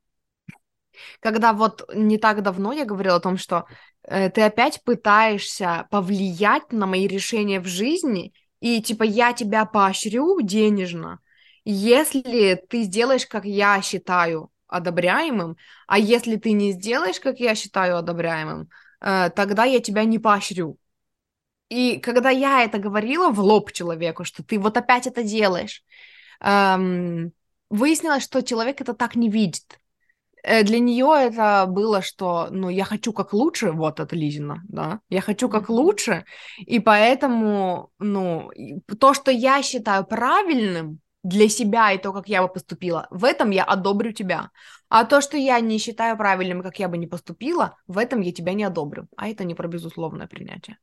когда 1.19 1.53
вот 1.53 1.89
не 1.93 2.17
так 2.17 2.41
давно 2.43 2.73
я 2.73 2.85
говорила 2.85 3.17
о 3.17 3.21
том, 3.21 3.37
что 3.37 3.65
э, 4.03 4.29
ты 4.29 4.41
опять 4.41 4.83
пытаешься 4.83 5.87
повлиять 5.89 6.71
на 6.71 6.85
мои 6.85 7.07
решения 7.07 7.59
в 7.59 7.67
жизни, 7.67 8.33
и 8.59 8.81
типа 8.81 9.03
я 9.03 9.33
тебя 9.33 9.65
поощрю 9.65 10.41
денежно, 10.41 11.19
если 11.63 12.55
ты 12.69 12.83
сделаешь, 12.83 13.25
как 13.25 13.45
я 13.45 13.81
считаю 13.81 14.49
одобряемым, 14.67 15.57
а 15.87 15.99
если 15.99 16.37
ты 16.37 16.53
не 16.53 16.71
сделаешь, 16.71 17.19
как 17.19 17.39
я 17.39 17.55
считаю 17.55 17.97
одобряемым, 17.97 18.69
э, 19.01 19.29
тогда 19.31 19.65
я 19.65 19.79
тебя 19.79 20.03
не 20.05 20.19
поощрю. 20.19 20.77
И 21.69 21.99
когда 21.99 22.29
я 22.29 22.63
это 22.63 22.79
говорила 22.79 23.29
в 23.31 23.39
лоб 23.39 23.71
человеку, 23.71 24.25
что 24.25 24.43
ты 24.43 24.59
вот 24.59 24.75
опять 24.75 25.07
это 25.07 25.23
делаешь, 25.23 25.83
эм, 26.41 27.31
выяснилось, 27.71 28.23
что 28.23 28.43
человек 28.43 28.81
это 28.81 28.93
так 28.93 29.15
не 29.15 29.29
видит. 29.29 29.79
Э, 30.43 30.63
для 30.63 30.79
нее 30.79 31.07
это 31.17 31.65
было, 31.67 32.01
что, 32.01 32.47
ну, 32.51 32.69
я 32.69 32.83
хочу 32.83 33.13
как 33.13 33.33
лучше, 33.33 33.71
вот 33.71 33.99
это 33.99 34.15
Лизина, 34.15 34.61
да, 34.67 34.99
я 35.09 35.21
хочу 35.21 35.49
как 35.49 35.69
лучше, 35.69 36.25
и 36.57 36.79
поэтому, 36.79 37.91
ну, 37.99 38.51
то, 38.99 39.13
что 39.13 39.31
я 39.31 39.61
считаю 39.63 40.05
правильным 40.05 40.99
для 41.23 41.49
себя 41.49 41.91
и 41.91 41.99
то, 41.99 42.11
как 42.13 42.27
я 42.27 42.41
бы 42.41 42.49
поступила, 42.51 43.07
в 43.11 43.23
этом 43.23 43.51
я 43.51 43.63
одобрю 43.63 44.11
тебя. 44.11 44.49
А 44.89 45.05
то, 45.05 45.21
что 45.21 45.37
я 45.37 45.59
не 45.59 45.77
считаю 45.77 46.17
правильным, 46.17 46.63
как 46.63 46.79
я 46.79 46.87
бы 46.89 46.97
не 46.97 47.07
поступила, 47.07 47.77
в 47.87 47.97
этом 47.97 48.21
я 48.21 48.31
тебя 48.31 48.53
не 48.53 48.63
одобрю. 48.63 49.07
А 49.15 49.29
это 49.29 49.43
не 49.43 49.55
про 49.55 49.67
безусловное 49.67 50.27
принятие. 50.27 50.77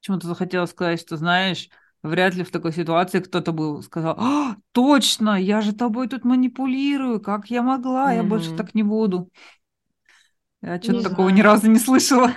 Почему-то 0.00 0.28
захотела 0.28 0.66
сказать, 0.66 1.00
что, 1.00 1.16
знаешь, 1.16 1.68
Вряд 2.02 2.34
ли 2.34 2.44
в 2.44 2.50
такой 2.50 2.72
ситуации 2.72 3.20
кто-то 3.20 3.52
бы 3.52 3.82
сказал, 3.82 4.16
а, 4.18 4.56
точно, 4.72 5.40
я 5.40 5.60
же 5.60 5.74
тобой 5.74 6.08
тут 6.08 6.24
манипулирую, 6.24 7.20
как 7.20 7.50
я 7.50 7.62
могла, 7.62 8.12
я 8.12 8.22
больше 8.22 8.56
так 8.56 8.74
не 8.74 8.82
буду. 8.82 9.30
Я 10.62 10.80
что-то 10.80 11.10
такого 11.10 11.28
ни 11.28 11.40
разу 11.40 11.70
не 11.70 11.78
слышала. 11.78 12.32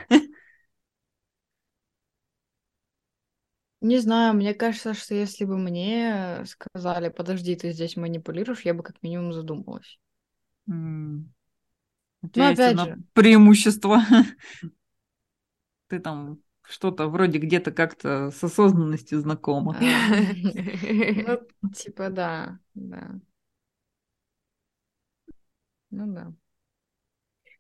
Не 3.82 4.00
знаю, 4.00 4.34
мне 4.34 4.54
кажется, 4.54 4.94
что 4.94 5.14
если 5.14 5.44
бы 5.44 5.58
мне 5.58 6.46
сказали, 6.46 7.10
подожди, 7.10 7.54
ты 7.56 7.74
здесь 7.74 7.98
манипулируешь, 7.98 8.62
я 8.62 8.74
бы 8.74 8.82
как 8.82 9.02
минимум 9.04 9.34
задумалась. 9.34 10.00
Mm. 10.70 11.26
Ну, 12.22 12.52
опять 12.52 12.80
же. 12.80 12.98
Преимущество. 13.12 14.02
Ты 15.88 16.00
там 16.00 16.40
что-то 16.68 17.08
вроде 17.08 17.40
где-то 17.40 17.72
как-то 17.72 18.32
с 18.32 18.44
осознанностью 18.44 19.20
знакомо. 19.20 19.78
Ну, 21.64 21.70
типа, 21.74 22.10
да, 22.10 22.60
да. 22.74 23.12
Ну 25.92 26.14
да. 26.14 26.34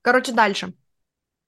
Короче, 0.01 0.31
дальше. 0.33 0.73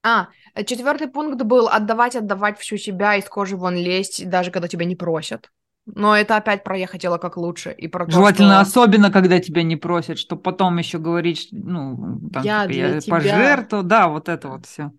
А, 0.03 0.29
четвертый 0.65 1.07
пункт 1.07 1.41
был 1.41 1.67
отдавать, 1.67 2.15
отдавать 2.15 2.59
всю 2.59 2.77
себя, 2.77 3.15
из 3.15 3.25
кожи 3.25 3.57
вон 3.57 3.75
лезть, 3.75 4.29
даже 4.29 4.51
когда 4.51 4.67
тебя 4.67 4.85
не 4.85 4.95
просят. 4.95 5.51
Но 5.87 6.15
это 6.15 6.35
опять 6.37 6.63
про 6.63 6.77
я 6.77 6.87
хотела 6.87 7.17
как 7.17 7.37
лучше. 7.37 7.71
И 7.71 7.87
про 7.87 8.09
Желательно, 8.09 8.59
то, 8.59 8.69
что... 8.69 8.81
особенно, 8.81 9.11
когда 9.11 9.39
тебя 9.39 9.63
не 9.63 9.75
просят, 9.75 10.19
чтобы 10.19 10.41
потом 10.41 10.77
еще 10.77 10.99
говорить, 10.99 11.49
ну, 11.51 12.19
там, 12.31 12.43
я, 12.43 12.67
типа, 12.67 12.75
я 12.75 12.99
тебя... 13.01 13.15
пожертвовал, 13.15 13.83
да, 13.83 14.07
вот 14.07 14.29
это 14.29 14.47
вот 14.49 14.65
все 14.65 14.91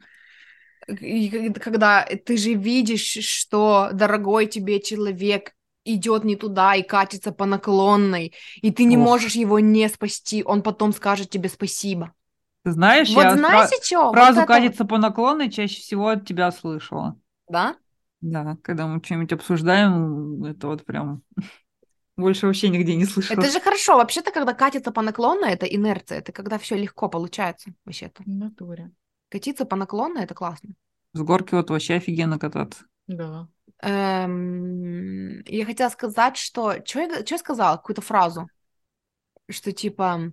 когда 0.86 2.06
ты 2.24 2.36
же 2.36 2.54
видишь, 2.54 3.18
что 3.20 3.90
дорогой 3.92 4.46
тебе 4.46 4.80
человек 4.80 5.52
идет 5.84 6.24
не 6.24 6.36
туда 6.36 6.74
и 6.74 6.82
катится 6.82 7.32
по 7.32 7.46
наклонной, 7.46 8.34
и 8.60 8.70
ты 8.70 8.84
не 8.84 8.96
Ох. 8.96 9.04
можешь 9.04 9.34
его 9.34 9.58
не 9.60 9.88
спасти, 9.88 10.42
он 10.44 10.62
потом 10.62 10.92
скажет 10.92 11.30
тебе 11.30 11.48
спасибо. 11.48 12.12
Ты 12.64 12.72
знаешь, 12.72 13.08
вот 13.10 13.22
я 13.22 13.36
знаете, 13.36 13.76
фра- 13.76 13.84
что? 13.84 14.12
фразу 14.12 14.40
вот 14.40 14.48
«катится 14.48 14.82
это... 14.82 14.84
по 14.86 14.98
наклонной» 14.98 15.50
чаще 15.50 15.80
всего 15.80 16.08
от 16.08 16.26
тебя 16.26 16.50
слышала. 16.50 17.16
Да? 17.48 17.76
Да, 18.20 18.56
когда 18.62 18.88
мы 18.88 19.00
что-нибудь 19.02 19.32
обсуждаем, 19.32 20.44
это 20.44 20.66
вот 20.66 20.84
прям 20.84 21.22
больше 22.16 22.46
вообще 22.46 22.68
нигде 22.68 22.96
не 22.96 23.04
слышала. 23.04 23.40
Это 23.40 23.50
же 23.50 23.60
хорошо. 23.60 23.96
Вообще-то, 23.96 24.32
когда 24.32 24.52
катится 24.52 24.90
по 24.90 25.02
наклонной, 25.02 25.50
это 25.50 25.66
инерция. 25.66 26.18
Это 26.18 26.32
когда 26.32 26.58
все 26.58 26.76
легко 26.76 27.08
получается 27.08 27.70
вообще-то. 27.84 28.24
В 28.24 28.28
натуре. 28.28 28.90
Катиться 29.28 29.64
по 29.64 29.76
наклонной 29.76 30.24
это 30.24 30.34
классно. 30.34 30.74
С 31.12 31.20
горки 31.20 31.54
вот 31.54 31.70
вообще 31.70 31.94
офигенно 31.94 32.38
кататься. 32.38 32.84
Да. 33.06 33.48
Эм, 33.80 35.42
я 35.44 35.64
хотела 35.64 35.88
сказать, 35.88 36.36
что... 36.36 36.84
Что 36.84 37.00
я, 37.00 37.24
что 37.24 37.34
я 37.34 37.38
сказала? 37.38 37.76
Какую-то 37.76 38.02
фразу. 38.02 38.48
Что 39.48 39.72
типа... 39.72 40.32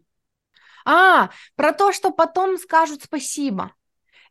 А, 0.85 1.29
про 1.55 1.73
то, 1.73 1.93
что 1.93 2.11
потом 2.11 2.57
скажут 2.57 3.03
спасибо. 3.03 3.73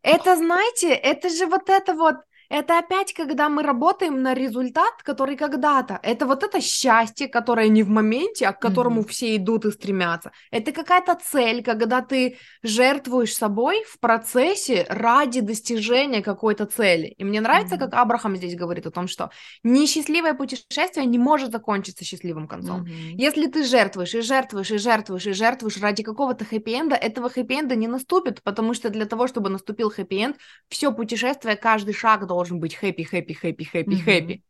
Это, 0.03 0.37
знаете, 0.37 0.93
это 0.93 1.29
же 1.31 1.47
вот 1.47 1.69
это 1.69 1.95
вот... 1.95 2.17
Это 2.53 2.79
опять, 2.79 3.15
когда 3.15 3.49
мы 3.49 3.63
работаем 3.63 4.21
на 4.21 4.35
результат, 4.35 5.03
который 5.03 5.37
когда-то. 5.37 5.99
Это 6.03 6.27
вот 6.27 6.43
это 6.43 6.61
счастье, 6.61 7.27
которое 7.27 7.69
не 7.69 7.83
в 7.83 7.89
моменте, 7.89 8.47
а 8.47 8.53
к 8.53 8.61
которому 8.61 9.01
mm-hmm. 9.01 9.09
все 9.09 9.37
идут 9.37 9.65
и 9.65 9.71
стремятся. 9.71 10.33
Это 10.51 10.71
какая-то 10.73 11.19
цель, 11.25 11.65
когда 11.65 12.03
ты 12.03 12.37
жертвуешь 12.63 13.35
собой 13.35 13.83
в 13.89 13.99
процессе 13.99 14.85
ради 14.91 15.41
достижения 15.41 16.21
какой-то 16.21 16.67
цели. 16.67 17.15
И 17.17 17.25
мне 17.25 17.41
нравится, 17.41 17.77
mm-hmm. 17.77 17.91
как 17.91 17.95
Абрахам 17.95 18.37
здесь 18.37 18.55
говорит 18.55 18.87
о 18.87 18.91
том, 18.91 19.09
что 19.09 19.31
несчастливое 19.63 20.35
путешествие 20.35 21.07
не 21.07 21.19
может 21.19 21.53
закончиться 21.53 22.05
счастливым 22.05 22.49
концом. 22.49 22.83
Mm-hmm. 22.83 23.15
Если 23.17 23.47
ты 23.47 23.65
жертвуешь 23.65 24.15
и 24.15 24.21
жертвуешь 24.21 24.73
и 24.73 24.77
жертвуешь 24.77 25.27
и 25.27 25.33
жертвуешь 25.33 25.81
ради 25.81 26.03
какого-то 26.03 26.45
хэппи-энда, 26.45 26.97
этого 26.97 27.31
хэппи-энда 27.31 27.77
не 27.77 27.89
наступит, 27.89 28.43
потому 28.43 28.75
что 28.75 28.91
для 28.91 29.07
того, 29.07 29.27
чтобы 29.27 29.49
наступил 29.49 29.91
хэппи-энд, 29.91 30.37
все 30.69 30.93
путешествие, 30.93 31.57
каждый 31.57 31.95
шаг 31.95 32.27
должен 32.27 32.42
должен 32.43 32.59
быть 32.59 32.75
хэппи, 32.75 33.05
хэппи, 33.05 33.35
хэппи, 33.35 33.65
хэппи, 33.65 33.97
хэппи. 33.97 34.43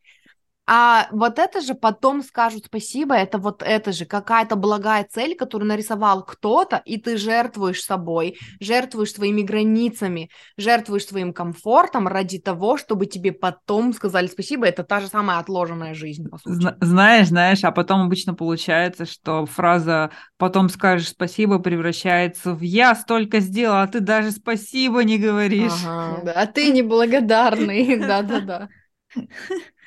А 0.65 1.09
вот 1.11 1.41
это 1.41 1.61
же 1.61 1.75
потом 1.75 2.23
скажут 2.23 2.67
спасибо, 2.67 3.17
это 3.17 3.39
вот 3.39 3.65
это 3.65 3.91
же 3.91 4.05
какая-то 4.05 4.55
благая 4.55 5.05
цель, 5.11 5.35
которую 5.35 5.69
нарисовал 5.69 6.25
кто-то, 6.25 6.81
и 6.85 6.99
ты 6.99 7.17
жертвуешь 7.17 7.83
собой, 7.83 8.39
жертвуешь 8.61 9.13
своими 9.13 9.43
границами, 9.43 10.31
жертвуешь 10.57 11.07
своим 11.07 11.33
комфортом 11.33 12.07
ради 12.07 12.39
того, 12.39 12.77
чтобы 12.77 13.07
тебе 13.07 13.33
потом 13.33 13.93
сказали 13.93 14.29
спасибо. 14.29 14.67
Это 14.67 14.85
та 14.85 15.01
же 15.01 15.09
самая 15.09 15.39
отложенная 15.39 15.95
жизнь, 15.95 16.29
по 16.29 16.39
сути. 16.39 16.75
Знаешь, 16.81 17.29
знаешь, 17.29 17.65
а 17.65 17.73
потом 17.73 18.03
обычно 18.03 18.35
получается, 18.35 19.05
что 19.05 19.47
фраза 19.47 20.11
«потом 20.39 20.69
скажешь 20.69 21.09
спасибо» 21.09 21.59
превращается 21.59 22.55
в 22.55 22.61
«я 22.61 22.95
столько 22.95 23.41
сделал, 23.41 23.79
а 23.79 23.89
ты 23.89 23.99
даже 23.99 24.31
спасибо 24.31 25.03
не 25.03 25.19
говоришь». 25.19 25.73
Ага, 25.73 26.23
да, 26.25 26.33
а 26.33 26.47
ты 26.47 26.71
неблагодарный, 26.71 27.97
да-да-да. 27.97 28.69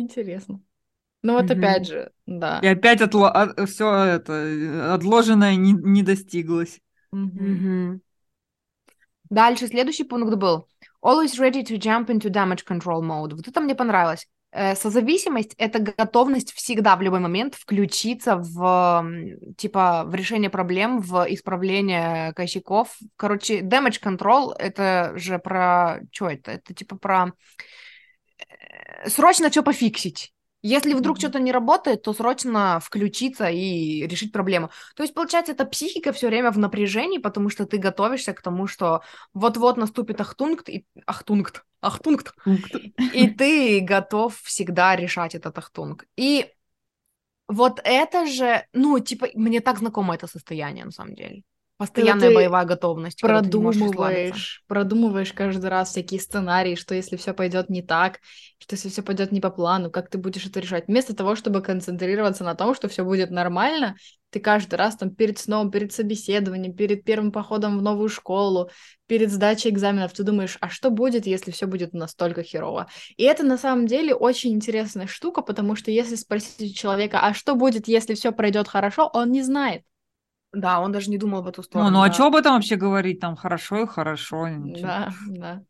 Интересно. 0.00 0.60
Ну 1.22 1.34
вот 1.34 1.50
опять 1.50 1.86
же, 1.86 2.10
да. 2.26 2.60
И 2.62 2.66
опять 2.66 3.02
отло... 3.02 3.28
от... 3.28 3.68
все 3.68 3.92
это 4.04 4.94
отложенное 4.94 5.54
не, 5.56 5.72
не 5.72 6.02
достиглось. 6.02 6.80
Дальше 9.28 9.68
следующий 9.68 10.04
пункт 10.04 10.34
был 10.34 10.66
always 11.04 11.38
ready 11.38 11.62
to 11.62 11.76
jump 11.78 12.08
into 12.08 12.30
damage 12.30 12.64
control 12.66 13.02
mode. 13.02 13.34
Вот 13.34 13.46
это 13.46 13.60
мне 13.60 13.74
понравилось. 13.74 14.26
Э, 14.52 14.74
созависимость— 14.74 15.54
это 15.58 15.78
готовность 15.78 16.52
всегда 16.52 16.96
в 16.96 17.02
любой 17.02 17.20
момент 17.20 17.54
включиться 17.54 18.36
в, 18.36 19.06
типа, 19.56 20.04
в 20.06 20.14
решение 20.14 20.50
проблем, 20.50 21.00
в 21.00 21.26
исправление 21.28 22.32
косяков. 22.32 22.98
Короче, 23.16 23.60
damage 23.60 24.02
control— 24.02 24.52
это 24.58 25.12
же 25.16 25.38
про... 25.38 26.00
Что 26.10 26.30
это? 26.30 26.52
Это 26.52 26.74
типа 26.74 26.96
про 26.96 27.32
срочно 29.06 29.50
что 29.50 29.62
пофиксить. 29.62 30.32
Если 30.62 30.92
вдруг 30.92 31.16
mm-hmm. 31.16 31.20
что-то 31.20 31.40
не 31.40 31.52
работает, 31.52 32.02
то 32.02 32.12
срочно 32.12 32.80
включиться 32.80 33.48
и 33.48 34.06
решить 34.06 34.30
проблему. 34.30 34.70
То 34.94 35.02
есть, 35.02 35.14
получается, 35.14 35.52
это 35.52 35.64
психика 35.64 36.12
все 36.12 36.28
время 36.28 36.50
в 36.50 36.58
напряжении, 36.58 37.18
потому 37.18 37.48
что 37.48 37.64
ты 37.64 37.78
готовишься 37.78 38.34
к 38.34 38.42
тому, 38.42 38.66
что 38.66 39.00
вот-вот 39.32 39.78
наступит 39.78 40.20
ахтункт, 40.20 40.68
и... 40.68 40.84
ахтункт, 41.06 41.64
ахтункт, 41.80 42.34
и 43.14 43.30
ты 43.30 43.80
готов 43.80 44.38
всегда 44.42 44.96
решать 44.96 45.34
этот 45.34 45.56
ахтунг. 45.56 46.04
И 46.16 46.52
вот 47.48 47.80
это 47.82 48.26
же, 48.26 48.66
ну, 48.74 48.98
типа, 48.98 49.28
мне 49.34 49.60
так 49.60 49.78
знакомо 49.78 50.14
это 50.14 50.26
состояние, 50.26 50.84
на 50.84 50.92
самом 50.92 51.14
деле. 51.14 51.42
Постоянная 51.80 52.28
ты 52.28 52.34
боевая 52.34 52.66
готовность. 52.66 53.22
Продумываешь, 53.22 54.62
продумываешь 54.68 55.32
каждый 55.32 55.70
раз 55.70 55.88
всякие 55.88 56.20
сценарии, 56.20 56.74
что 56.74 56.94
если 56.94 57.16
все 57.16 57.32
пойдет 57.32 57.70
не 57.70 57.80
так, 57.80 58.20
что 58.58 58.74
если 58.74 58.90
все 58.90 59.00
пойдет 59.00 59.32
не 59.32 59.40
по 59.40 59.48
плану, 59.48 59.90
как 59.90 60.10
ты 60.10 60.18
будешь 60.18 60.44
это 60.44 60.60
решать. 60.60 60.88
Вместо 60.88 61.16
того, 61.16 61.36
чтобы 61.36 61.62
концентрироваться 61.62 62.44
на 62.44 62.54
том, 62.54 62.74
что 62.74 62.88
все 62.88 63.02
будет 63.02 63.30
нормально, 63.30 63.96
ты 64.28 64.40
каждый 64.40 64.74
раз 64.74 64.94
там 64.96 65.08
перед 65.08 65.38
сном, 65.38 65.70
перед 65.70 65.90
собеседованием, 65.94 66.74
перед 66.74 67.02
первым 67.02 67.32
походом 67.32 67.78
в 67.78 67.82
новую 67.82 68.10
школу, 68.10 68.68
перед 69.06 69.32
сдачей 69.32 69.70
экзаменов, 69.70 70.12
ты 70.12 70.22
думаешь, 70.22 70.58
а 70.60 70.68
что 70.68 70.90
будет, 70.90 71.26
если 71.26 71.50
все 71.50 71.66
будет 71.66 71.94
настолько 71.94 72.42
херово? 72.42 72.88
И 73.16 73.22
это 73.22 73.42
на 73.42 73.56
самом 73.56 73.86
деле 73.86 74.14
очень 74.14 74.52
интересная 74.52 75.06
штука, 75.06 75.40
потому 75.40 75.76
что 75.76 75.90
если 75.90 76.16
спросить 76.16 76.72
у 76.72 76.74
человека, 76.74 77.20
а 77.22 77.32
что 77.32 77.54
будет, 77.54 77.88
если 77.88 78.12
все 78.12 78.32
пройдет 78.32 78.68
хорошо, 78.68 79.10
он 79.14 79.30
не 79.32 79.42
знает. 79.42 79.82
Да, 80.52 80.80
он 80.80 80.90
даже 80.92 81.10
не 81.10 81.18
думал 81.18 81.42
в 81.42 81.46
эту 81.46 81.62
сторону. 81.62 81.90
Ну, 81.90 81.98
ну 81.98 82.02
а 82.02 82.08
да. 82.08 82.12
что 82.12 82.26
об 82.26 82.36
этом 82.36 82.54
вообще 82.54 82.76
говорить? 82.76 83.20
Там 83.20 83.36
хорошо 83.36 83.82
и 83.82 83.86
хорошо. 83.86 84.48
Да, 84.50 85.12
да. 85.28 85.62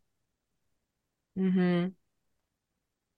Угу. 1.36 1.94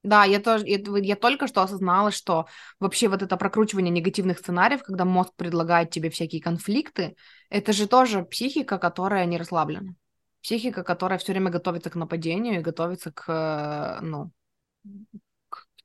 Да, 0.02 0.24
я 0.24 0.40
тоже, 0.40 0.66
я, 0.66 0.78
я 0.98 1.16
только 1.16 1.46
что 1.46 1.62
осознала, 1.62 2.10
что 2.10 2.46
вообще 2.80 3.06
вот 3.08 3.22
это 3.22 3.36
прокручивание 3.36 3.92
негативных 3.92 4.38
сценариев, 4.38 4.82
когда 4.82 5.04
мозг 5.04 5.32
предлагает 5.36 5.90
тебе 5.90 6.10
всякие 6.10 6.42
конфликты, 6.42 7.14
это 7.50 7.72
же 7.72 7.86
тоже 7.86 8.24
психика, 8.24 8.78
которая 8.78 9.26
не 9.26 9.38
расслаблена. 9.38 9.94
Психика, 10.42 10.82
которая 10.82 11.20
все 11.20 11.32
время 11.32 11.50
готовится 11.50 11.88
к 11.88 11.94
нападению 11.94 12.56
и 12.58 12.62
готовится 12.62 13.12
к, 13.12 14.00
э, 14.02 14.04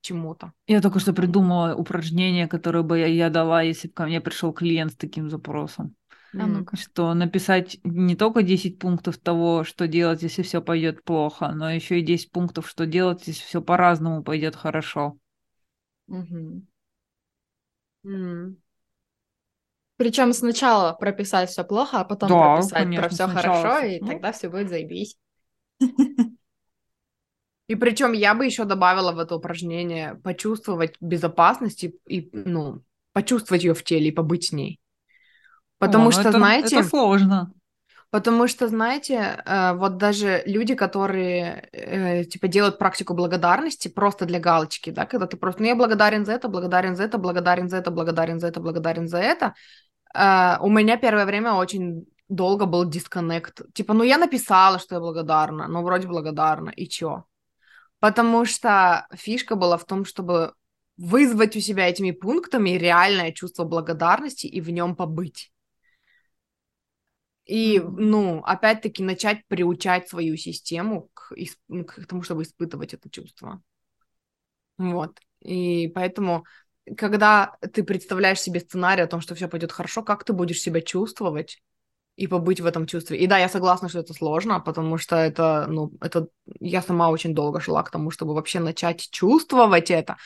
чему-то. 0.02 0.54
Я 0.68 0.82
только 0.82 1.00
что 1.00 1.14
придумала 1.14 1.76
упражнение, 1.76 2.48
которое 2.48 2.84
бы 2.84 3.00
я, 3.00 3.08
я 3.08 3.30
дала, 3.30 3.62
если 3.62 3.88
бы 3.88 3.94
ко 3.94 4.06
мне 4.06 4.22
пришел 4.22 4.54
клиент 4.54 4.94
с 4.94 4.96
таким 4.96 5.30
запросом. 5.30 5.96
А 6.34 6.46
ну 6.46 6.66
Что 6.74 7.14
написать 7.14 7.80
не 7.84 8.16
только 8.16 8.44
10 8.44 8.80
пунктов 8.80 9.18
того, 9.18 9.64
что 9.64 9.88
делать, 9.88 10.22
если 10.24 10.44
все 10.44 10.62
пойдет 10.62 11.04
плохо, 11.04 11.52
но 11.52 11.72
еще 11.72 12.00
и 12.00 12.04
10 12.04 12.32
пунктов, 12.32 12.68
что 12.70 12.86
делать, 12.86 13.26
если 13.28 13.44
все 13.44 13.62
по-разному 13.62 14.24
пойдет 14.24 14.56
хорошо. 14.56 15.18
Угу. 16.08 16.64
Причем 19.98 20.34
сначала 20.34 20.94
прописать 20.94 21.50
все 21.50 21.64
плохо, 21.64 22.00
а 22.00 22.06
потом 22.06 22.30
да, 22.30 22.56
прописать 22.56 22.84
конечно, 22.84 23.02
про 23.02 23.10
все 23.10 23.28
хорошо, 23.28 23.80
и 23.80 24.00
ну... 24.00 24.08
тогда 24.08 24.32
все 24.32 24.50
будет 24.50 24.70
заебись. 24.70 25.18
И 27.68 27.76
причем 27.76 28.14
я 28.14 28.34
бы 28.34 28.46
еще 28.46 28.64
добавила 28.64 29.12
в 29.12 29.20
это 29.20 29.36
упражнение 29.36 30.16
почувствовать 30.24 30.96
безопасность 31.02 31.84
и, 31.84 32.00
и 32.08 32.30
ну, 32.32 32.82
почувствовать 33.14 33.64
ее 33.64 33.74
в 33.74 33.84
теле 33.84 34.08
и 34.08 34.12
побыть 34.12 34.46
с 34.46 34.52
ней. 34.54 34.80
Потому 35.78 36.06
О, 36.06 36.08
ну 36.08 36.12
что, 36.12 36.22
это, 36.22 36.32
знаете... 36.32 36.78
Это 36.78 36.88
сложно. 36.88 37.54
Потому 38.10 38.48
что, 38.48 38.70
знаете, 38.70 39.44
э, 39.46 39.74
вот 39.74 39.98
даже 39.98 40.42
люди, 40.46 40.76
которые, 40.76 41.68
э, 41.74 42.24
типа, 42.24 42.48
делают 42.48 42.80
практику 42.80 43.14
благодарности 43.14 43.90
просто 43.90 44.26
для 44.26 44.40
галочки, 44.40 44.92
да, 44.92 45.06
когда 45.06 45.28
ты 45.28 45.36
просто, 45.36 45.62
ну, 45.62 45.68
я 45.68 45.76
благодарен 45.76 46.26
за 46.26 46.32
это, 46.32 46.48
благодарен 46.48 46.96
за 46.96 47.04
это, 47.04 47.18
благодарен 47.18 47.68
за 47.70 47.78
это, 47.78 47.92
благодарен 47.92 48.40
за 48.40 48.48
это, 48.48 48.62
благодарен 48.62 49.08
за 49.10 49.18
это, 49.18 49.56
э, 50.16 50.58
у 50.62 50.70
меня 50.70 50.96
первое 50.96 51.26
время 51.26 51.54
очень 51.54 52.06
долго 52.30 52.66
был 52.66 52.86
дисконнект. 52.86 53.62
Типа, 53.74 53.94
ну, 53.94 54.04
я 54.04 54.18
написала, 54.18 54.80
что 54.80 54.96
я 54.96 55.02
благодарна, 55.02 55.68
ну, 55.68 55.84
вроде 55.84 56.08
благодарна, 56.08 56.70
и 56.70 56.88
чё? 56.88 57.26
Потому 58.00 58.46
что 58.46 59.08
фишка 59.14 59.56
была 59.56 59.78
в 59.78 59.86
том, 59.86 60.06
чтобы 60.06 60.54
вызвать 60.98 61.56
у 61.56 61.60
себя 61.60 61.88
этими 61.88 62.12
пунктами 62.12 62.72
реальное 62.72 63.32
чувство 63.32 63.64
благодарности 63.64 64.48
и 64.48 64.62
в 64.62 64.70
нем 64.70 64.96
побыть. 64.96 65.52
И, 67.46 67.80
ну, 67.80 68.42
опять-таки, 68.44 69.04
начать 69.04 69.46
приучать 69.48 70.10
свою 70.10 70.36
систему 70.36 71.10
к, 71.14 71.34
ну, 71.70 71.86
к 71.86 72.06
тому, 72.06 72.22
чтобы 72.22 72.44
испытывать 72.44 72.94
это 72.94 73.10
чувство. 73.10 73.62
Вот. 74.78 75.18
И 75.40 75.88
поэтому, 75.96 76.46
когда 76.98 77.58
ты 77.74 77.84
представляешь 77.84 78.42
себе 78.42 78.60
сценарий 78.60 79.04
о 79.04 79.08
том, 79.08 79.22
что 79.22 79.34
все 79.34 79.48
пойдет 79.48 79.72
хорошо, 79.72 80.04
как 80.04 80.26
ты 80.26 80.34
будешь 80.34 80.60
себя 80.60 80.82
чувствовать, 80.82 81.64
и 82.18 82.28
побыть 82.28 82.60
в 82.60 82.66
этом 82.66 82.88
чувстве. 82.88 83.18
И 83.18 83.28
да, 83.28 83.38
я 83.38 83.48
согласна, 83.48 83.90
что 83.90 84.00
это 84.00 84.14
сложно, 84.14 84.60
потому 84.60 84.98
что 84.98 85.16
это, 85.16 85.66
ну, 85.70 85.94
это 86.02 86.28
я 86.60 86.82
сама 86.82 87.10
очень 87.10 87.34
долго 87.34 87.62
шла 87.62 87.84
к 87.84 87.92
тому, 87.92 88.12
чтобы 88.12 88.34
вообще 88.34 88.60
начать 88.60 89.08
чувствовать 89.12 89.92
это. 89.92 90.18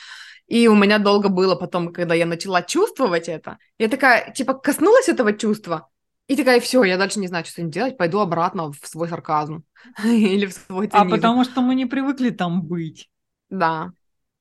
И 0.48 0.68
у 0.68 0.74
меня 0.74 0.98
долго 0.98 1.28
было 1.28 1.54
потом, 1.54 1.92
когда 1.92 2.14
я 2.14 2.26
начала 2.26 2.62
чувствовать 2.62 3.28
это, 3.28 3.58
я 3.78 3.88
такая, 3.88 4.32
типа, 4.32 4.54
коснулась 4.54 5.08
этого 5.08 5.32
чувства, 5.34 5.88
и 6.28 6.36
такая, 6.36 6.60
все, 6.60 6.82
я 6.84 6.96
дальше 6.96 7.20
не 7.20 7.28
знаю, 7.28 7.44
что 7.44 7.54
с 7.54 7.58
ним 7.58 7.70
делать, 7.70 7.98
пойду 7.98 8.20
обратно 8.20 8.72
в 8.72 8.86
свой 8.86 9.08
сарказм 9.08 9.64
или 10.04 10.46
в 10.46 10.52
свой 10.52 10.88
цинизм. 10.88 11.08
А 11.08 11.10
потому 11.10 11.44
что 11.44 11.60
мы 11.60 11.74
не 11.74 11.86
привыкли 11.86 12.30
там 12.30 12.62
быть. 12.62 13.10
Да. 13.50 13.92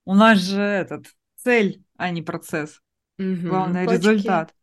У 0.06 0.16
нас 0.16 0.40
же 0.40 0.62
этот 0.62 1.08
цель, 1.36 1.84
а 1.98 2.10
не 2.12 2.22
процесс. 2.22 2.80
Угу. 3.20 3.50
Главное, 3.50 3.86
Точки. 3.86 3.98
результат. 3.98 4.54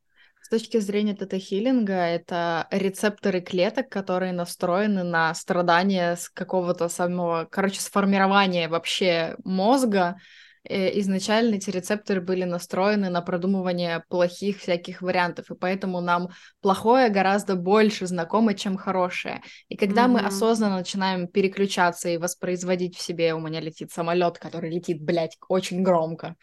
С 0.48 0.50
точки 0.50 0.78
зрения 0.78 1.14
тета-хиллинга, 1.14 1.92
это 1.92 2.68
рецепторы 2.70 3.42
клеток, 3.42 3.90
которые 3.90 4.32
настроены 4.32 5.02
на 5.02 5.34
страдания 5.34 6.16
с 6.16 6.30
какого-то 6.30 6.88
самого, 6.88 7.46
короче, 7.50 7.82
сформирования 7.82 8.70
вообще 8.70 9.36
мозга, 9.44 10.16
э, 10.64 10.98
изначально 11.00 11.56
эти 11.56 11.68
рецепторы 11.68 12.22
были 12.22 12.44
настроены 12.44 13.10
на 13.10 13.20
продумывание 13.20 14.02
плохих 14.08 14.60
всяких 14.60 15.02
вариантов, 15.02 15.50
и 15.50 15.54
поэтому 15.54 16.00
нам 16.00 16.30
плохое 16.62 17.10
гораздо 17.10 17.54
больше 17.54 18.06
знакомо, 18.06 18.54
чем 18.54 18.78
хорошее. 18.78 19.42
И 19.68 19.76
когда 19.76 20.06
mm-hmm. 20.06 20.08
мы 20.08 20.20
осознанно 20.20 20.78
начинаем 20.78 21.28
переключаться 21.28 22.08
и 22.08 22.16
воспроизводить 22.16 22.96
в 22.96 23.02
себе, 23.02 23.34
у 23.34 23.40
меня 23.40 23.60
летит 23.60 23.92
самолет, 23.92 24.38
который 24.38 24.70
летит, 24.70 25.02
блядь, 25.02 25.36
очень 25.46 25.82
громко. 25.82 26.36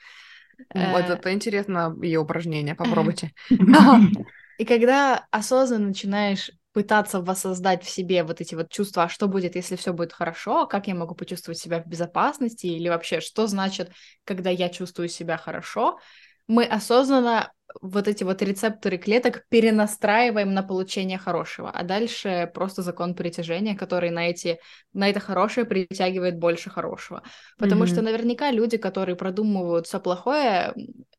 Вот 0.74 1.10
это 1.10 1.34
интересно, 1.34 1.96
ее 2.02 2.20
упражнение, 2.20 2.76
попробуйте. 2.76 3.32
И 4.58 4.66
когда 4.66 5.26
осознанно 5.32 5.88
начинаешь 5.88 6.52
пытаться 6.72 7.22
воссоздать 7.22 7.84
в 7.84 7.90
себе 7.90 8.24
вот 8.24 8.42
эти 8.42 8.54
вот 8.54 8.70
чувства, 8.70 9.04
а 9.04 9.10
что 9.10 9.28
будет, 9.30 9.56
если 9.56 9.78
все 9.78 9.94
будет 9.94 10.12
хорошо, 10.12 10.68
как 10.68 10.88
я 10.88 10.96
могу 10.96 11.16
почувствовать 11.16 11.58
себя 11.58 11.82
в 11.82 11.88
безопасности, 11.88 12.68
или 12.68 12.90
вообще, 12.90 13.22
что 13.22 13.48
значит, 13.48 13.92
когда 14.26 14.50
я 14.50 14.68
чувствую 14.68 15.08
себя 15.08 15.38
хорошо, 15.38 16.00
мы 16.48 16.66
осознанно 16.66 17.52
вот 17.82 18.08
эти 18.08 18.24
вот 18.24 18.42
рецепторы 18.42 18.98
клеток 18.98 19.46
перенастраиваем 19.50 20.54
на 20.54 20.64
получение 20.64 21.18
хорошего, 21.18 21.70
а 21.70 21.84
дальше 21.84 22.50
просто 22.54 22.82
закон 22.82 23.16
притяжения, 23.16 23.76
который 23.76 24.12
на 24.12 24.30
эти 24.30 24.60
на 24.94 25.10
это 25.10 25.20
хорошее 25.20 25.66
притягивает 25.66 26.38
больше 26.38 26.70
хорошего, 26.70 27.24
потому 27.58 27.84
mm-hmm. 27.84 27.88
что 27.88 28.02
наверняка 28.02 28.52
люди, 28.52 28.78
которые 28.78 29.16
продумывают 29.16 29.88
все 29.88 30.00
плохое, 30.00 30.74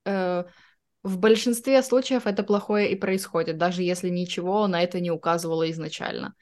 э, 0.05 0.45
в 1.03 1.19
большинстве 1.19 1.83
случаев 1.83 2.27
это 2.27 2.43
плохое 2.43 2.91
и 2.91 2.97
происходит, 2.97 3.59
даже 3.59 3.83
если 3.83 4.09
ничего 4.09 4.67
на 4.67 4.83
это 4.83 5.01
не 5.01 5.11
указывало 5.11 5.71
изначально. 5.71 6.35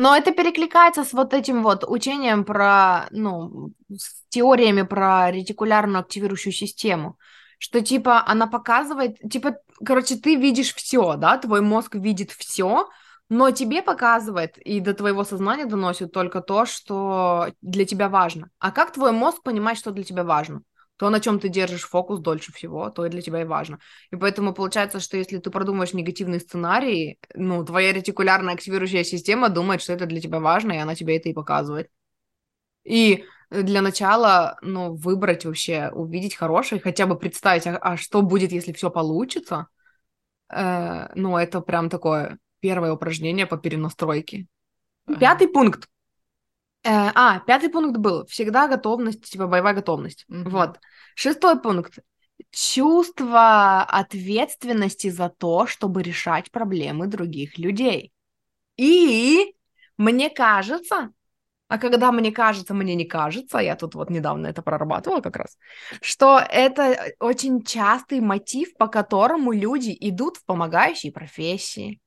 Но 0.00 0.16
это 0.16 0.30
перекликается 0.30 1.04
с 1.04 1.12
вот 1.12 1.34
этим 1.34 1.62
вот 1.62 1.84
учением 1.86 2.46
про, 2.46 3.06
ну, 3.10 3.74
с 3.94 4.24
теориями 4.30 4.80
про 4.80 5.30
ретикулярную 5.30 6.00
активирующую 6.00 6.54
систему, 6.54 7.18
что 7.58 7.82
типа 7.82 8.24
она 8.26 8.46
показывает, 8.46 9.18
типа, 9.30 9.56
короче, 9.84 10.16
ты 10.16 10.36
видишь 10.36 10.74
все, 10.74 11.16
да, 11.16 11.36
твой 11.36 11.60
мозг 11.60 11.96
видит 11.96 12.30
все, 12.30 12.88
но 13.28 13.50
тебе 13.50 13.82
показывает 13.82 14.56
и 14.56 14.80
до 14.80 14.94
твоего 14.94 15.22
сознания 15.22 15.66
доносит 15.66 16.12
только 16.12 16.40
то, 16.40 16.64
что 16.64 17.48
для 17.60 17.84
тебя 17.84 18.08
важно. 18.08 18.48
А 18.58 18.70
как 18.70 18.94
твой 18.94 19.12
мозг 19.12 19.42
понимает, 19.42 19.76
что 19.76 19.90
для 19.90 20.04
тебя 20.04 20.24
важно? 20.24 20.62
То, 21.00 21.08
на 21.08 21.18
чем 21.18 21.40
ты 21.40 21.48
держишь 21.48 21.88
фокус 21.88 22.20
дольше 22.20 22.52
всего, 22.52 22.90
то 22.90 23.06
и 23.06 23.08
для 23.08 23.22
тебя 23.22 23.40
и 23.40 23.46
важно. 23.46 23.78
И 24.10 24.16
поэтому 24.16 24.52
получается, 24.52 25.00
что 25.00 25.16
если 25.16 25.38
ты 25.38 25.50
продумаешь 25.50 25.94
негативный 25.94 26.40
сценарий, 26.40 27.18
ну, 27.34 27.64
твоя 27.64 27.94
ретикулярная 27.94 28.52
активирующая 28.52 29.02
система 29.02 29.48
думает, 29.48 29.80
что 29.80 29.94
это 29.94 30.04
для 30.04 30.20
тебя 30.20 30.40
важно, 30.40 30.72
и 30.72 30.76
она 30.76 30.94
тебе 30.94 31.16
это 31.16 31.30
и 31.30 31.32
показывает. 31.32 31.88
И 32.84 33.24
для 33.48 33.80
начала, 33.80 34.58
ну, 34.60 34.94
выбрать 34.94 35.46
вообще, 35.46 35.88
увидеть 35.90 36.34
хорошее, 36.34 36.82
хотя 36.82 37.06
бы 37.06 37.16
представить, 37.16 37.66
а, 37.66 37.78
а 37.78 37.96
что 37.96 38.20
будет, 38.20 38.52
если 38.52 38.74
все 38.74 38.90
получится, 38.90 39.68
э, 40.50 41.08
ну, 41.14 41.38
это 41.38 41.62
прям 41.62 41.88
такое 41.88 42.38
первое 42.60 42.92
упражнение 42.92 43.46
по 43.46 43.56
перенастройке. 43.56 44.48
Пятый 45.18 45.48
пункт. 45.48 45.88
Э, 46.82 47.10
а, 47.14 47.40
пятый 47.40 47.68
пункт 47.68 47.98
был. 47.98 48.26
Всегда 48.26 48.68
готовность, 48.68 49.24
типа 49.24 49.46
боевая 49.46 49.74
готовность. 49.74 50.24
Mm-hmm. 50.30 50.48
Вот. 50.48 50.80
Шестой 51.14 51.60
пункт. 51.60 51.98
Чувство 52.50 53.82
ответственности 53.82 55.10
за 55.10 55.28
то, 55.28 55.66
чтобы 55.66 56.02
решать 56.02 56.50
проблемы 56.50 57.06
других 57.06 57.58
людей. 57.58 58.12
И 58.76 59.54
мне 59.98 60.30
кажется, 60.30 61.12
а 61.68 61.78
когда 61.78 62.10
мне 62.10 62.32
кажется, 62.32 62.72
мне 62.72 62.94
не 62.94 63.04
кажется, 63.04 63.58
я 63.58 63.76
тут 63.76 63.94
вот 63.94 64.08
недавно 64.08 64.46
это 64.46 64.62
прорабатывала 64.62 65.20
как 65.20 65.36
раз, 65.36 65.58
что 66.00 66.38
это 66.38 67.12
очень 67.20 67.62
частый 67.62 68.20
мотив, 68.20 68.74
по 68.76 68.88
которому 68.88 69.52
люди 69.52 69.96
идут 70.00 70.38
в 70.38 70.44
помогающие 70.46 71.12
профессии, 71.12 72.00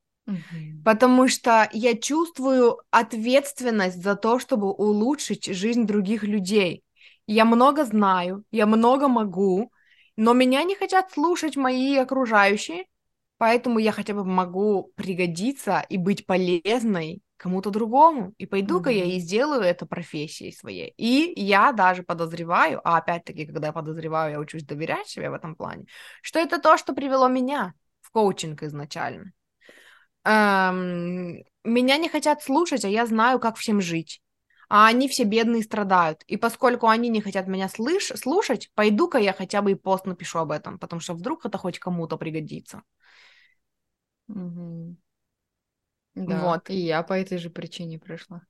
Потому 0.85 1.27
что 1.27 1.69
я 1.73 1.95
чувствую 1.97 2.79
ответственность 2.91 4.01
за 4.01 4.15
то, 4.15 4.39
чтобы 4.39 4.71
улучшить 4.71 5.45
жизнь 5.45 5.85
других 5.85 6.23
людей. 6.23 6.83
Я 7.27 7.45
много 7.45 7.85
знаю, 7.85 8.43
я 8.51 8.65
много 8.65 9.07
могу, 9.07 9.71
но 10.17 10.33
меня 10.33 10.63
не 10.63 10.75
хотят 10.75 11.11
слушать 11.11 11.55
мои 11.55 11.95
окружающие, 11.95 12.85
поэтому 13.37 13.79
я 13.79 13.91
хотя 13.91 14.13
бы 14.13 14.25
могу 14.25 14.91
пригодиться 14.95 15.85
и 15.89 15.97
быть 15.97 16.25
полезной 16.25 17.21
кому-то 17.37 17.69
другому. 17.69 18.33
И 18.37 18.45
пойду-ка 18.45 18.89
mm-hmm. 18.89 19.07
я 19.09 19.15
и 19.15 19.19
сделаю 19.19 19.61
это 19.61 19.85
профессией 19.85 20.53
своей. 20.53 20.93
И 20.97 21.33
я 21.35 21.73
даже 21.73 22.03
подозреваю, 22.03 22.79
а 22.83 22.97
опять-таки, 22.97 23.45
когда 23.45 23.67
я 23.67 23.73
подозреваю, 23.73 24.31
я 24.31 24.39
учусь 24.39 24.63
доверять 24.63 25.07
себе 25.07 25.29
в 25.29 25.33
этом 25.33 25.55
плане, 25.55 25.85
что 26.21 26.39
это 26.39 26.59
то, 26.59 26.77
что 26.77 26.93
привело 26.93 27.27
меня 27.27 27.73
в 28.01 28.11
коучинг 28.11 28.63
изначально 28.63 29.33
эм, 30.25 31.43
меня 31.63 31.97
не 31.97 32.09
хотят 32.09 32.41
слушать, 32.43 32.85
а 32.85 32.89
я 32.89 33.05
знаю, 33.05 33.39
как 33.39 33.57
всем 33.57 33.81
жить. 33.81 34.21
А 34.69 34.87
они 34.87 35.07
все 35.07 35.23
бедные 35.23 35.63
страдают. 35.63 36.23
И 36.27 36.37
поскольку 36.37 36.87
они 36.87 37.09
не 37.09 37.21
хотят 37.21 37.47
меня 37.47 37.67
слыш- 37.67 38.15
слушать, 38.17 38.71
пойду-ка 38.75 39.17
я 39.19 39.33
хотя 39.33 39.61
бы 39.61 39.71
и 39.71 39.75
пост 39.75 40.05
напишу 40.05 40.39
об 40.39 40.51
этом, 40.51 40.79
потому 40.79 40.99
что 40.99 41.13
вдруг 41.13 41.45
это 41.45 41.57
хоть 41.57 41.79
кому-то 41.79 42.17
пригодится. 42.17 42.83
Угу. 44.27 44.95
Да, 46.15 46.39
вот. 46.41 46.69
и 46.69 46.75
я 46.77 47.03
по 47.03 47.13
этой 47.13 47.37
же 47.37 47.49
причине 47.49 47.99
пришла. 47.99 48.41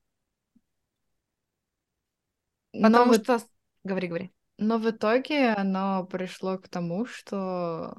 Потому 2.80 3.12
Но 3.12 3.14
что... 3.14 3.38
В... 3.38 3.46
Говори, 3.84 4.08
говори. 4.08 4.32
Но 4.58 4.78
в 4.78 4.88
итоге 4.90 5.50
оно 5.50 6.04
пришло 6.04 6.58
к 6.58 6.68
тому, 6.68 7.06
что 7.06 7.96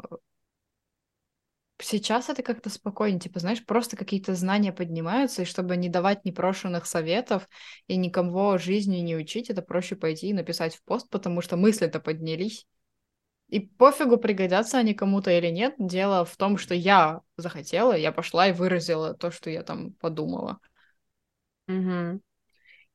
Сейчас 1.79 2.29
это 2.29 2.41
как-то 2.41 2.69
спокойнее, 2.69 3.19
типа, 3.19 3.39
знаешь, 3.39 3.65
просто 3.65 3.97
какие-то 3.97 4.33
знания 4.33 4.71
поднимаются, 4.71 5.41
и 5.41 5.45
чтобы 5.45 5.75
не 5.75 5.89
давать 5.89 6.23
непрошенных 6.23 6.85
советов 6.85 7.49
и 7.87 7.97
никого 7.97 8.57
жизни 8.57 8.97
не 8.97 9.15
учить, 9.15 9.49
это 9.49 9.61
проще 9.61 9.97
пойти 9.97 10.29
и 10.29 10.33
написать 10.33 10.75
в 10.75 10.83
пост, 10.83 11.09
потому 11.09 11.41
что 11.41 11.57
мысли-то 11.57 11.99
поднялись. 11.99 12.65
И 13.49 13.59
пофигу, 13.59 14.17
пригодятся 14.17 14.79
они 14.79 14.93
кому-то 14.93 15.31
или 15.31 15.47
нет. 15.47 15.75
Дело 15.77 16.25
в 16.25 16.35
том, 16.37 16.57
что 16.57 16.73
я 16.73 17.21
захотела, 17.37 17.95
я 17.95 18.11
пошла 18.11 18.47
и 18.47 18.53
выразила 18.53 19.13
то, 19.13 19.29
что 19.29 19.49
я 19.49 19.61
там 19.61 19.91
подумала. 19.93 20.59
Угу. 21.67 22.21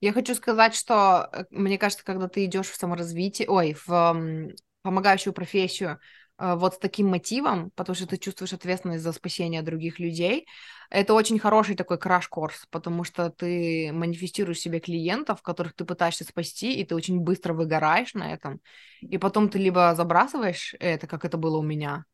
Я 0.01 0.13
хочу 0.13 0.35
сказать, 0.35 0.75
что 0.75 1.29
э, 1.33 1.45
мне 1.51 1.79
кажется, 1.79 2.05
когда 2.05 2.29
ты 2.29 2.47
идешь 2.47 2.69
в 2.69 2.77
саморазвитие, 2.77 3.49
ой, 3.49 3.77
в 3.87 4.55
помогающую 4.83 5.33
профессию, 5.33 6.01
вот 6.41 6.75
с 6.75 6.79
таким 6.79 7.09
мотивом, 7.09 7.71
потому 7.77 7.95
что 7.95 8.07
ты 8.07 8.17
чувствуешь 8.17 8.53
ответственность 8.53 9.05
за 9.05 9.13
спасение 9.13 9.63
других 9.63 9.99
людей, 9.99 10.47
это 10.89 11.15
очень 11.15 11.39
хороший 11.39 11.77
такой 11.77 11.99
краш-курс, 11.99 12.67
потому 12.71 13.05
что 13.05 13.31
ты 13.31 13.93
манифестируешь 13.93 14.59
себе 14.59 14.81
клиентов, 14.81 15.43
которых 15.43 15.75
ты 15.75 15.85
пытаешься 15.85 16.25
спасти, 16.25 16.81
и 16.81 16.85
ты 16.85 16.95
очень 16.95 17.21
быстро 17.21 17.53
выгораешь 17.53 18.15
на 18.15 18.33
этом, 18.33 18.61
и 19.01 19.19
потом 19.19 19.49
ты 19.51 19.59
либо 19.59 19.95
забрасываешь 19.95 20.75
это, 20.81 21.07
как 21.07 21.25
это 21.25 21.37
было 21.37 21.59
у 21.59 21.63
меня, 21.63 22.05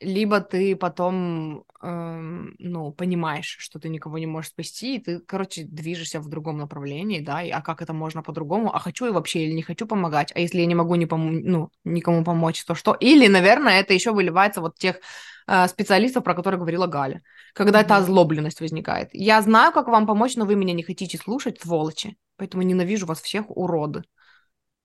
либо 0.00 0.40
ты 0.40 0.76
потом, 0.76 1.64
эм, 1.82 2.54
ну, 2.58 2.92
понимаешь, 2.92 3.56
что 3.58 3.78
ты 3.78 3.88
никого 3.88 4.18
не 4.18 4.26
можешь 4.26 4.50
спасти, 4.50 4.96
и 4.96 5.00
ты, 5.00 5.20
короче, 5.20 5.64
движешься 5.64 6.20
в 6.20 6.28
другом 6.28 6.58
направлении, 6.58 7.20
да, 7.20 7.42
и, 7.42 7.50
а 7.50 7.60
как 7.60 7.82
это 7.82 7.92
можно 7.92 8.22
по-другому, 8.22 8.74
а 8.74 8.78
хочу 8.78 9.06
я 9.06 9.12
вообще 9.12 9.44
или 9.44 9.52
не 9.52 9.62
хочу 9.62 9.86
помогать, 9.86 10.32
а 10.34 10.40
если 10.40 10.60
я 10.60 10.66
не 10.66 10.74
могу 10.74 10.94
не 10.94 11.06
пом- 11.06 11.40
ну, 11.42 11.70
никому 11.84 12.24
помочь, 12.24 12.64
то 12.64 12.74
что? 12.74 12.94
Или, 12.94 13.28
наверное, 13.28 13.80
это 13.80 13.94
еще 13.94 14.12
выливается 14.12 14.60
вот 14.60 14.78
тех 14.78 15.00
э, 15.46 15.68
специалистов, 15.68 16.24
про 16.24 16.34
которых 16.34 16.60
говорила 16.60 16.86
Галя, 16.86 17.22
когда 17.54 17.80
mm-hmm. 17.80 17.84
эта 17.84 17.96
озлобленность 17.96 18.60
возникает. 18.60 19.08
Я 19.12 19.42
знаю, 19.42 19.72
как 19.72 19.88
вам 19.88 20.06
помочь, 20.06 20.36
но 20.36 20.44
вы 20.44 20.54
меня 20.54 20.74
не 20.74 20.82
хотите 20.82 21.18
слушать, 21.18 21.60
сволочи, 21.60 22.16
поэтому 22.36 22.62
ненавижу 22.62 23.06
вас 23.06 23.20
всех, 23.20 23.44
уроды. 23.48 24.04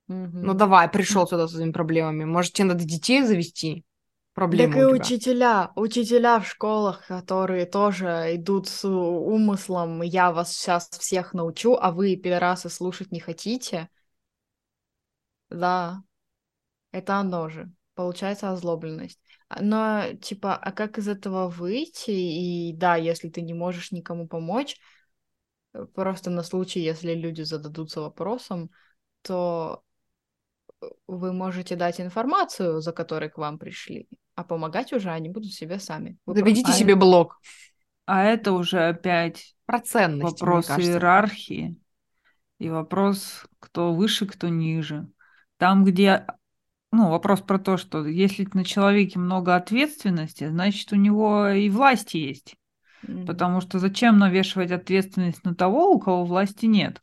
Mm-hmm. 0.10 0.30
Ну 0.34 0.54
давай, 0.54 0.90
пришел 0.90 1.28
сюда 1.28 1.48
со 1.48 1.56
своими 1.56 1.72
проблемами. 1.72 2.26
Может, 2.26 2.54
тебе 2.54 2.66
надо 2.66 2.84
детей 2.84 3.24
завести? 3.24 3.86
Проблемы. 4.34 4.74
Так 4.74 4.82
и 4.82 4.86
учителя, 4.86 5.72
учителя 5.76 6.40
в 6.40 6.48
школах, 6.48 7.08
которые 7.08 7.66
тоже 7.66 8.36
идут 8.36 8.68
с 8.68 8.88
умыслом, 8.88 10.02
я 10.02 10.32
вас 10.32 10.54
сейчас 10.54 10.90
всех 10.90 11.34
научу, 11.34 11.76
а 11.80 11.92
вы, 11.92 12.16
пидорасы, 12.16 12.70
слушать 12.70 13.12
не 13.12 13.20
хотите. 13.20 13.90
Да, 15.50 16.04
это 16.92 17.18
оно 17.18 17.50
же. 17.50 17.72
Получается 17.96 18.52
озлобленность. 18.52 19.20
А, 19.50 19.62
но, 19.62 20.14
типа, 20.20 20.56
а 20.56 20.72
как 20.72 20.98
из 20.98 21.08
этого 21.08 21.48
выйти? 21.48 22.10
И 22.10 22.74
да, 22.74 22.96
если 22.96 23.30
ты 23.30 23.42
не 23.42 23.54
можешь 23.54 23.92
никому 23.92 24.28
помочь, 24.28 24.80
э, 25.74 25.86
просто 25.94 26.32
на 26.32 26.44
случай, 26.44 26.80
если 26.80 27.14
люди 27.14 27.44
зададутся 27.44 28.02
вопросом, 28.02 28.72
то 29.22 29.84
э, 30.82 30.88
вы 31.08 31.34
можете 31.34 31.76
дать 31.76 32.02
информацию, 32.02 32.82
за 32.82 32.94
которой 32.94 33.30
к 33.30 33.38
вам 33.38 33.60
пришли, 33.60 34.08
а 34.36 34.44
помогать 34.44 34.94
уже 34.94 35.12
они 35.12 35.30
будут 35.30 35.54
себе 35.54 35.80
сами. 35.80 36.18
Вы 36.26 36.36
Заведите 36.36 36.66
просто... 36.66 36.80
себе 36.80 36.96
блог. 36.96 37.40
А 38.06 38.24
это 38.24 38.52
уже 38.52 38.88
опять 38.90 39.56
Про 39.66 39.80
ценности, 39.80 40.42
вопрос 40.42 40.70
иерархии 40.72 41.78
и 42.60 42.70
вопрос, 42.70 43.46
кто 43.60 43.94
выше, 43.94 44.26
кто 44.26 44.50
ниже. 44.50 45.08
Там, 45.58 45.84
где 45.86 46.26
ну, 46.92 47.10
вопрос 47.10 47.42
про 47.42 47.58
то, 47.58 47.78
что 47.78 48.06
если 48.06 48.48
на 48.54 48.64
человеке 48.64 49.18
много 49.18 49.56
ответственности, 49.56 50.48
значит, 50.48 50.92
у 50.94 50.96
него 50.96 51.48
и 51.48 51.70
власть 51.70 52.14
есть. 52.14 52.56
Mm-hmm. 53.04 53.26
Потому 53.26 53.62
что 53.62 53.80
зачем 53.80 54.20
навешивать 54.20 54.72
ответственность 54.72 55.44
на 55.44 55.56
того, 55.56 55.92
у 55.92 56.00
кого 56.00 56.24
власти 56.24 56.68
нет? 56.68 57.02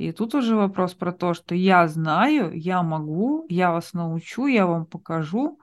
И 0.00 0.12
тут 0.12 0.34
уже 0.34 0.56
вопрос 0.56 0.94
про 0.94 1.12
то, 1.12 1.34
что 1.34 1.54
я 1.54 1.86
знаю, 1.86 2.52
я 2.54 2.82
могу, 2.82 3.44
я 3.50 3.70
вас 3.70 3.92
научу, 3.92 4.46
я 4.46 4.64
вам 4.64 4.86
покажу, 4.86 5.60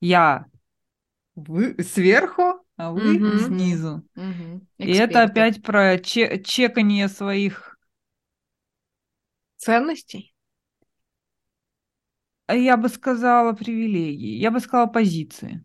я 0.00 0.46
вы 1.34 1.74
сверху, 1.82 2.64
а 2.76 2.92
вы 2.92 3.18
mm-hmm. 3.18 3.46
снизу. 3.46 4.06
Mm-hmm. 4.14 4.60
И 4.78 4.92
это 4.92 5.24
опять 5.24 5.60
про 5.64 5.98
че- 5.98 6.40
чекание 6.40 7.08
своих 7.08 7.76
ценностей. 9.56 10.36
Я 12.48 12.76
бы 12.76 12.88
сказала 12.90 13.54
привилегии, 13.54 14.38
я 14.38 14.52
бы 14.52 14.60
сказала 14.60 14.86
позиции. 14.86 15.64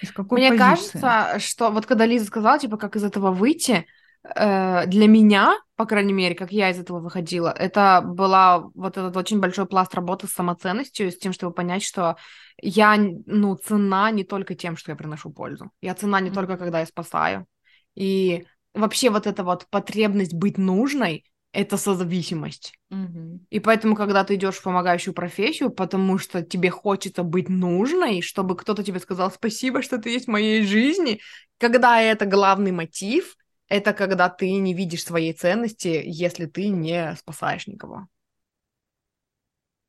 Из 0.00 0.10
какой 0.10 0.38
Мне 0.38 0.56
позиции? 0.56 0.98
кажется, 0.98 1.38
что 1.38 1.70
вот 1.70 1.84
когда 1.84 2.06
Лиза 2.06 2.24
сказала, 2.24 2.58
типа, 2.58 2.78
как 2.78 2.96
из 2.96 3.04
этого 3.04 3.30
выйти, 3.30 3.84
для 4.22 5.06
меня, 5.06 5.54
по 5.76 5.86
крайней 5.86 6.12
мере, 6.12 6.34
как 6.34 6.52
я 6.52 6.70
из 6.70 6.78
этого 6.78 7.00
выходила, 7.00 7.48
это 7.48 8.02
была 8.04 8.68
вот 8.74 8.98
этот 8.98 9.16
очень 9.16 9.40
большой 9.40 9.66
пласт 9.66 9.94
работы 9.94 10.26
с 10.26 10.32
самоценностью, 10.32 11.10
с 11.10 11.18
тем, 11.18 11.32
чтобы 11.32 11.54
понять, 11.54 11.82
что 11.82 12.16
я, 12.60 12.96
ну, 12.98 13.54
цена 13.56 14.10
не 14.10 14.24
только 14.24 14.54
тем, 14.54 14.76
что 14.76 14.92
я 14.92 14.96
приношу 14.96 15.30
пользу. 15.30 15.70
Я 15.80 15.94
цена 15.94 16.20
не 16.20 16.28
mm-hmm. 16.28 16.34
только, 16.34 16.56
когда 16.58 16.80
я 16.80 16.86
спасаю. 16.86 17.46
И 17.94 18.44
вообще 18.74 19.10
вот 19.10 19.26
эта 19.26 19.42
вот 19.42 19.66
потребность 19.70 20.34
быть 20.34 20.58
нужной, 20.58 21.24
это 21.52 21.76
созависимость. 21.76 22.74
Угу. 22.90 23.46
И 23.50 23.60
поэтому, 23.60 23.96
когда 23.96 24.22
ты 24.22 24.36
идешь 24.36 24.56
в 24.56 24.62
помогающую 24.62 25.12
профессию, 25.12 25.70
потому 25.70 26.18
что 26.18 26.42
тебе 26.42 26.70
хочется 26.70 27.22
быть 27.22 27.48
нужной, 27.48 28.22
чтобы 28.22 28.56
кто-то 28.56 28.84
тебе 28.84 29.00
сказал 29.00 29.30
спасибо, 29.32 29.82
что 29.82 29.98
ты 29.98 30.10
есть 30.10 30.26
в 30.26 30.30
моей 30.30 30.62
жизни, 30.62 31.20
когда 31.58 32.00
это 32.00 32.24
главный 32.24 32.70
мотив, 32.70 33.36
это 33.70 33.94
когда 33.94 34.28
ты 34.28 34.52
не 34.52 34.74
видишь 34.74 35.04
своей 35.04 35.32
ценности, 35.32 36.02
если 36.04 36.44
ты 36.44 36.68
не 36.68 37.14
спасаешь 37.16 37.66
никого. 37.66 38.08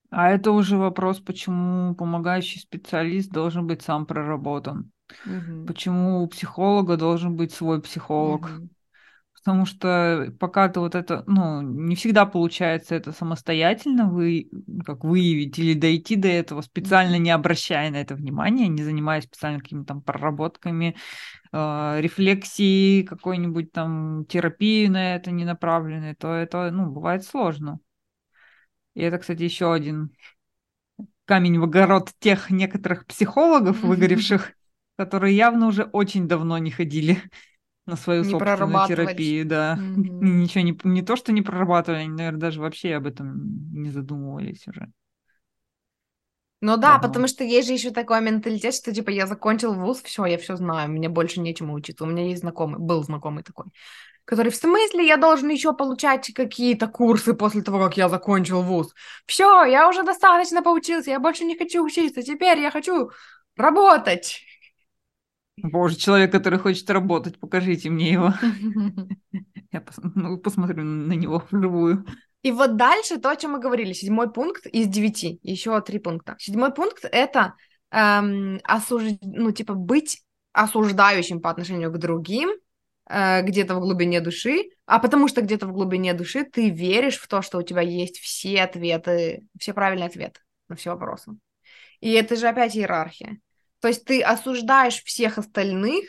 А 0.09 0.29
это 0.29 0.51
уже 0.51 0.77
вопрос, 0.77 1.19
почему 1.19 1.95
помогающий 1.95 2.61
специалист 2.61 3.29
должен 3.29 3.67
быть 3.67 3.81
сам 3.81 4.05
проработан. 4.05 4.91
Угу. 5.25 5.65
Почему 5.67 6.23
у 6.23 6.27
психолога 6.27 6.95
должен 6.95 7.35
быть 7.35 7.53
свой 7.53 7.81
психолог. 7.81 8.43
Угу 8.45 8.69
потому 9.43 9.65
что 9.65 10.33
пока 10.39 10.69
ты 10.69 10.79
вот 10.79 10.93
это, 10.93 11.23
ну, 11.25 11.61
не 11.61 11.95
всегда 11.95 12.25
получается 12.27 12.93
это 12.93 13.11
самостоятельно 13.11 14.07
вы, 14.07 14.49
как 14.85 15.03
выявить 15.03 15.57
или 15.57 15.73
дойти 15.73 16.15
до 16.15 16.27
этого, 16.27 16.61
специально 16.61 17.17
не 17.17 17.31
обращая 17.31 17.89
на 17.89 17.95
это 17.97 18.13
внимания, 18.13 18.67
не 18.67 18.83
занимаясь 18.83 19.23
специально 19.23 19.59
какими-то 19.59 19.87
там 19.87 20.01
проработками, 20.03 20.95
э, 21.51 21.97
рефлексией, 22.01 23.03
какой-нибудь 23.03 23.71
там 23.71 24.25
терапии 24.25 24.85
на 24.87 25.15
это 25.15 25.31
не 25.31 25.43
направленной, 25.43 26.13
то 26.13 26.33
это, 26.33 26.69
ну, 26.71 26.91
бывает 26.91 27.23
сложно. 27.23 27.79
И 28.93 29.01
это, 29.01 29.17
кстати, 29.17 29.41
еще 29.41 29.73
один 29.73 30.11
камень 31.25 31.59
в 31.59 31.63
огород 31.63 32.11
тех 32.19 32.51
некоторых 32.51 33.07
психологов 33.07 33.81
выгоревших, 33.81 34.53
которые 34.97 35.35
явно 35.35 35.67
уже 35.67 35.83
очень 35.85 36.27
давно 36.27 36.59
не 36.59 36.69
ходили 36.69 37.17
на 37.91 37.97
свою 37.97 38.23
не 38.23 38.31
собственную 38.31 38.87
терапию, 38.87 39.45
да. 39.45 39.77
Mm-hmm. 39.91 40.23
Ничего 40.23 40.63
не, 40.63 40.79
не 40.83 41.01
то, 41.01 41.15
что 41.15 41.31
не 41.31 41.41
прорабатывали, 41.41 42.01
они, 42.01 42.09
наверное, 42.09 42.39
даже 42.39 42.61
вообще 42.61 42.95
об 42.95 43.07
этом 43.07 43.73
не 43.73 43.89
задумывались 43.89 44.67
уже. 44.67 44.91
Ну 46.61 46.77
да, 46.77 46.93
Давно. 46.93 47.07
потому 47.07 47.27
что 47.27 47.43
есть 47.43 47.67
же 47.67 47.73
еще 47.73 47.91
такой 47.91 48.21
менталитет, 48.21 48.73
что 48.73 48.93
типа 48.93 49.09
я 49.09 49.27
закончил 49.27 49.73
вуз, 49.73 50.01
все, 50.03 50.25
я 50.25 50.37
все 50.37 50.55
знаю, 50.55 50.89
мне 50.89 51.09
больше 51.09 51.39
нечему 51.41 51.73
учиться. 51.73 52.03
У 52.03 52.07
меня 52.07 52.27
есть 52.27 52.41
знакомый, 52.41 52.79
был 52.79 53.03
знакомый 53.03 53.43
такой, 53.43 53.65
который 54.25 54.51
в 54.51 54.55
смысле 54.55 55.05
я 55.05 55.17
должен 55.17 55.49
еще 55.49 55.73
получать 55.73 56.31
какие-то 56.33 56.87
курсы 56.87 57.33
после 57.33 57.61
того, 57.63 57.79
как 57.79 57.97
я 57.97 58.09
закончил 58.09 58.61
вуз. 58.61 58.93
Все, 59.25 59.65
я 59.65 59.89
уже 59.89 60.03
достаточно 60.03 60.61
поучился, 60.61 61.09
я 61.09 61.19
больше 61.19 61.43
не 61.43 61.57
хочу 61.57 61.83
учиться, 61.83 62.21
теперь 62.21 62.59
я 62.59 62.71
хочу 62.71 63.11
работать. 63.55 64.41
Боже, 65.57 65.95
человек, 65.95 66.31
который 66.31 66.59
хочет 66.59 66.89
работать, 66.89 67.39
покажите 67.39 67.89
мне 67.89 68.11
его. 68.11 68.33
Я 69.71 69.83
ну, 70.15 70.37
посмотрю 70.37 70.83
на 70.83 71.13
него 71.13 71.43
вживую. 71.49 72.05
И 72.41 72.51
вот 72.51 72.75
дальше 72.75 73.19
то, 73.19 73.29
о 73.29 73.35
чем 73.35 73.51
мы 73.51 73.59
говорили. 73.59 73.93
Седьмой 73.93 74.31
пункт 74.31 74.65
из 74.65 74.87
девяти. 74.87 75.39
Еще 75.43 75.79
три 75.81 75.99
пункта. 75.99 76.35
Седьмой 76.39 76.73
пункт— 76.73 77.05
это 77.11 77.55
эм, 77.91 78.59
осуж... 78.63 79.03
ну, 79.21 79.51
типа, 79.51 79.75
быть 79.75 80.23
осуждающим 80.53 81.39
по 81.39 81.49
отношению 81.49 81.91
к 81.91 81.97
другим, 81.97 82.49
э, 83.09 83.41
где-то 83.43 83.75
в 83.75 83.79
глубине 83.79 84.21
души, 84.21 84.69
а 84.85 84.99
потому 84.99 85.27
что 85.27 85.41
где-то 85.41 85.67
в 85.67 85.71
глубине 85.71 86.13
души 86.13 86.43
ты 86.43 86.69
веришь 86.69 87.19
в 87.19 87.27
то, 87.27 87.41
что 87.41 87.59
у 87.59 87.63
тебя 87.63 87.81
есть 87.81 88.17
все 88.17 88.63
ответы, 88.63 89.45
все 89.57 89.73
правильные 89.73 90.07
ответы 90.07 90.41
на 90.67 90.75
все 90.75 90.91
вопросы. 90.91 91.33
И 91.99 92.11
это 92.11 92.35
же 92.35 92.47
опять 92.47 92.75
иерархия. 92.75 93.39
То 93.81 93.87
есть 93.87 94.05
ты 94.05 94.21
осуждаешь 94.21 95.03
всех 95.03 95.37
остальных, 95.37 96.05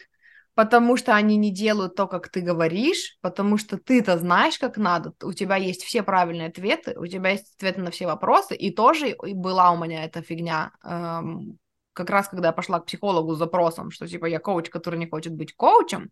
потому 0.54 0.96
что 0.96 1.14
они 1.14 1.36
не 1.36 1.50
делают 1.50 1.94
то, 1.94 2.06
как 2.06 2.28
ты 2.28 2.42
говоришь, 2.42 3.16
потому 3.22 3.56
что 3.56 3.78
ты-то 3.78 4.18
знаешь, 4.18 4.58
как 4.58 4.76
надо, 4.76 5.14
у 5.22 5.32
тебя 5.32 5.56
есть 5.56 5.82
все 5.82 6.02
правильные 6.02 6.48
ответы, 6.48 6.94
у 6.98 7.06
тебя 7.06 7.30
есть 7.30 7.54
ответы 7.56 7.80
на 7.80 7.90
все 7.90 8.06
вопросы, 8.06 8.54
и 8.54 8.70
тоже 8.70 9.16
была 9.20 9.70
у 9.70 9.82
меня 9.82 10.04
эта 10.04 10.22
фигня, 10.22 10.72
эм, 10.84 11.58
как 11.94 12.10
раз 12.10 12.28
когда 12.28 12.48
я 12.48 12.52
пошла 12.52 12.80
к 12.80 12.86
психологу 12.86 13.34
с 13.34 13.38
запросом, 13.38 13.90
что 13.90 14.06
типа 14.06 14.26
я 14.26 14.38
коуч, 14.38 14.68
который 14.68 14.98
не 14.98 15.08
хочет 15.08 15.32
быть 15.32 15.54
коучем, 15.54 16.10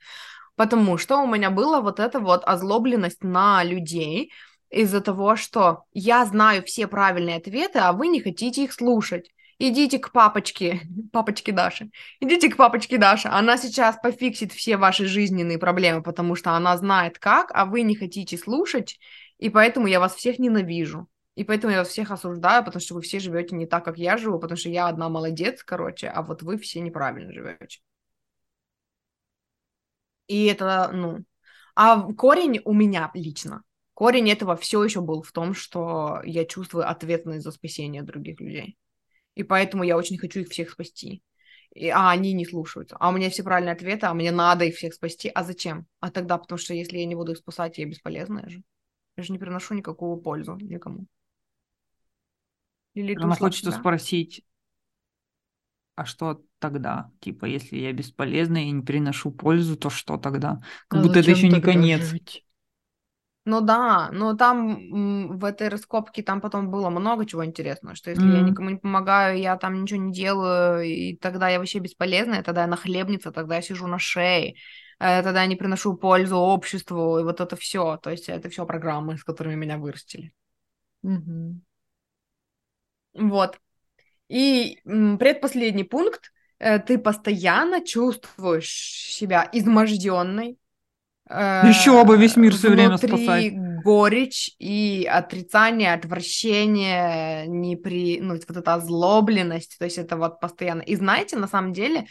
потому 0.56 0.96
что 0.96 1.18
у 1.18 1.26
меня 1.26 1.50
была 1.50 1.82
вот 1.82 2.00
эта 2.00 2.20
вот 2.20 2.42
озлобленность 2.44 3.22
на 3.22 3.62
людей 3.64 4.32
из-за 4.70 5.02
того, 5.02 5.36
что 5.36 5.84
я 5.92 6.24
знаю 6.24 6.62
все 6.62 6.86
правильные 6.86 7.36
ответы, 7.36 7.80
а 7.80 7.92
вы 7.92 8.08
не 8.08 8.20
хотите 8.20 8.64
их 8.64 8.72
слушать 8.72 9.30
идите 9.61 9.98
к 9.98 10.11
папочке, 10.11 10.80
папочке 11.12 11.52
Даше, 11.52 11.90
идите 12.18 12.50
к 12.50 12.56
папочке 12.56 12.98
Даше, 12.98 13.28
она 13.28 13.56
сейчас 13.56 13.96
пофиксит 14.02 14.52
все 14.52 14.76
ваши 14.76 15.06
жизненные 15.06 15.58
проблемы, 15.58 16.02
потому 16.02 16.34
что 16.34 16.52
она 16.52 16.76
знает 16.76 17.18
как, 17.18 17.50
а 17.54 17.66
вы 17.66 17.82
не 17.82 17.94
хотите 17.94 18.36
слушать, 18.38 18.98
и 19.38 19.50
поэтому 19.50 19.86
я 19.86 20.00
вас 20.00 20.14
всех 20.14 20.38
ненавижу. 20.38 21.08
И 21.36 21.44
поэтому 21.44 21.72
я 21.72 21.78
вас 21.78 21.88
всех 21.88 22.11
осуждаю, 22.11 22.64
потому 22.64 22.82
что 22.82 22.94
вы 22.94 23.02
все 23.02 23.20
живете 23.20 23.54
не 23.54 23.66
так, 23.66 23.84
как 23.84 23.96
я 23.98 24.16
живу, 24.16 24.38
потому 24.38 24.58
что 24.58 24.68
я 24.68 24.88
одна 24.88 25.08
молодец, 25.08 25.62
короче, 25.62 26.08
а 26.08 26.22
вот 26.22 26.42
вы 26.42 26.58
все 26.58 26.80
неправильно 26.80 27.32
живете. 27.32 27.78
И 30.26 30.46
это, 30.46 30.90
ну... 30.92 31.24
А 31.76 32.12
корень 32.12 32.61
у 32.64 32.74
меня 32.74 33.11
лично, 33.14 33.62
корень 33.94 34.28
этого 34.30 34.56
все 34.56 34.82
еще 34.84 35.00
был 35.00 35.22
в 35.22 35.32
том, 35.32 35.54
что 35.54 36.20
я 36.24 36.44
чувствую 36.44 36.88
ответственность 36.90 37.44
за 37.44 37.52
спасение 37.52 38.02
других 38.02 38.40
людей 38.40 38.76
и 39.41 39.43
поэтому 39.43 39.84
я 39.84 39.97
очень 39.97 40.18
хочу 40.18 40.41
их 40.41 40.51
всех 40.51 40.70
спасти. 40.70 41.22
И, 41.74 41.88
а 41.88 42.11
они 42.11 42.34
не 42.34 42.45
слушаются. 42.45 42.97
А 43.01 43.09
у 43.09 43.12
меня 43.12 43.30
все 43.30 43.43
правильные 43.43 43.72
ответы, 43.72 44.05
а 44.05 44.12
мне 44.12 44.32
надо 44.32 44.66
их 44.66 44.76
всех 44.76 44.93
спасти. 44.93 45.30
А 45.34 45.45
зачем? 45.45 45.86
А 45.99 46.11
тогда, 46.11 46.36
потому 46.36 46.59
что 46.59 46.74
если 46.74 46.99
я 46.99 47.07
не 47.07 47.14
буду 47.14 47.32
их 47.32 47.38
спасать, 47.38 47.78
я 47.78 47.86
бесполезная 47.86 48.49
же. 48.51 48.62
Я 49.16 49.22
же 49.22 49.32
не 49.32 49.38
приношу 49.38 49.72
никакого 49.74 50.20
пользу 50.20 50.57
никому. 50.57 51.07
Или 52.93 53.14
Она 53.14 53.34
хочет 53.34 53.72
спросить, 53.72 54.45
а 55.95 56.05
что 56.05 56.43
тогда? 56.59 57.11
Типа, 57.20 57.47
если 57.47 57.78
я 57.78 57.93
бесполезная 57.95 58.64
и 58.64 58.70
не 58.70 58.82
приношу 58.82 59.30
пользу, 59.30 59.76
то 59.76 59.88
что 59.88 60.18
тогда? 60.18 60.61
Как 60.88 61.01
а 61.01 61.03
будто 61.03 61.20
это 61.20 61.30
еще 61.30 61.49
не 61.49 61.62
конец. 61.62 62.03
Жить? 62.03 62.45
Ну 63.51 63.61
да, 63.61 64.11
но 64.12 64.36
там 64.36 65.36
в 65.36 65.44
этой 65.44 65.66
раскопке 65.66 66.22
там 66.22 66.40
потом 66.40 66.70
было 66.70 66.88
много 66.88 67.26
чего 67.26 67.44
интересного, 67.44 67.96
что 67.96 68.11
если 68.11 68.24
mm-hmm. 68.24 68.36
я 68.36 68.42
никому 68.42 68.70
не 68.70 68.76
помогаю, 68.76 69.40
я 69.40 69.57
там 69.57 69.82
ничего 69.82 69.98
не 69.98 70.12
делаю, 70.12 70.84
и 70.84 71.16
тогда 71.16 71.48
я 71.48 71.59
вообще 71.59 71.80
бесполезная, 71.80 72.44
тогда 72.44 72.61
я 72.61 72.66
нахлебница, 72.68 73.32
тогда 73.32 73.57
я 73.57 73.62
сижу 73.62 73.88
на 73.88 73.98
шее, 73.98 74.55
э, 75.01 75.22
тогда 75.24 75.42
я 75.42 75.48
не 75.48 75.57
приношу 75.57 75.96
пользу 75.96 76.36
обществу, 76.36 77.18
и 77.18 77.24
вот 77.24 77.40
это 77.40 77.57
все, 77.57 77.96
то 77.96 78.11
есть 78.11 78.28
это 78.28 78.48
все 78.51 78.64
программы, 78.64 79.18
с 79.18 79.24
которыми 79.24 79.57
меня 79.57 79.78
вырастили. 79.78 80.32
Mm-hmm. 81.05 81.55
Вот. 83.14 83.59
И 84.28 84.78
предпоследний 84.84 85.84
пункт, 85.84 86.30
э, 86.61 86.78
ты 86.78 86.98
постоянно 86.98 87.84
чувствуешь 87.84 88.70
себя 88.70 89.51
изможденной, 89.53 90.57
еще 91.31 92.05
бы 92.05 92.16
весь 92.16 92.37
мир 92.37 92.53
все 92.55 92.70
время 92.70 92.97
спасать. 92.97 93.53
горечь 93.85 94.51
и 94.59 95.09
отрицание, 95.11 95.95
отвращение, 95.95 97.47
непри... 97.47 98.20
ну, 98.20 98.35
вот 98.35 98.57
эта 98.57 98.74
озлобленность, 98.74 99.76
то 99.78 99.85
есть 99.85 99.99
это 99.99 100.16
вот 100.16 100.41
постоянно. 100.41 100.83
И 100.83 100.97
знаете, 100.97 101.37
на 101.37 101.47
самом 101.47 101.72
деле, 101.72 102.07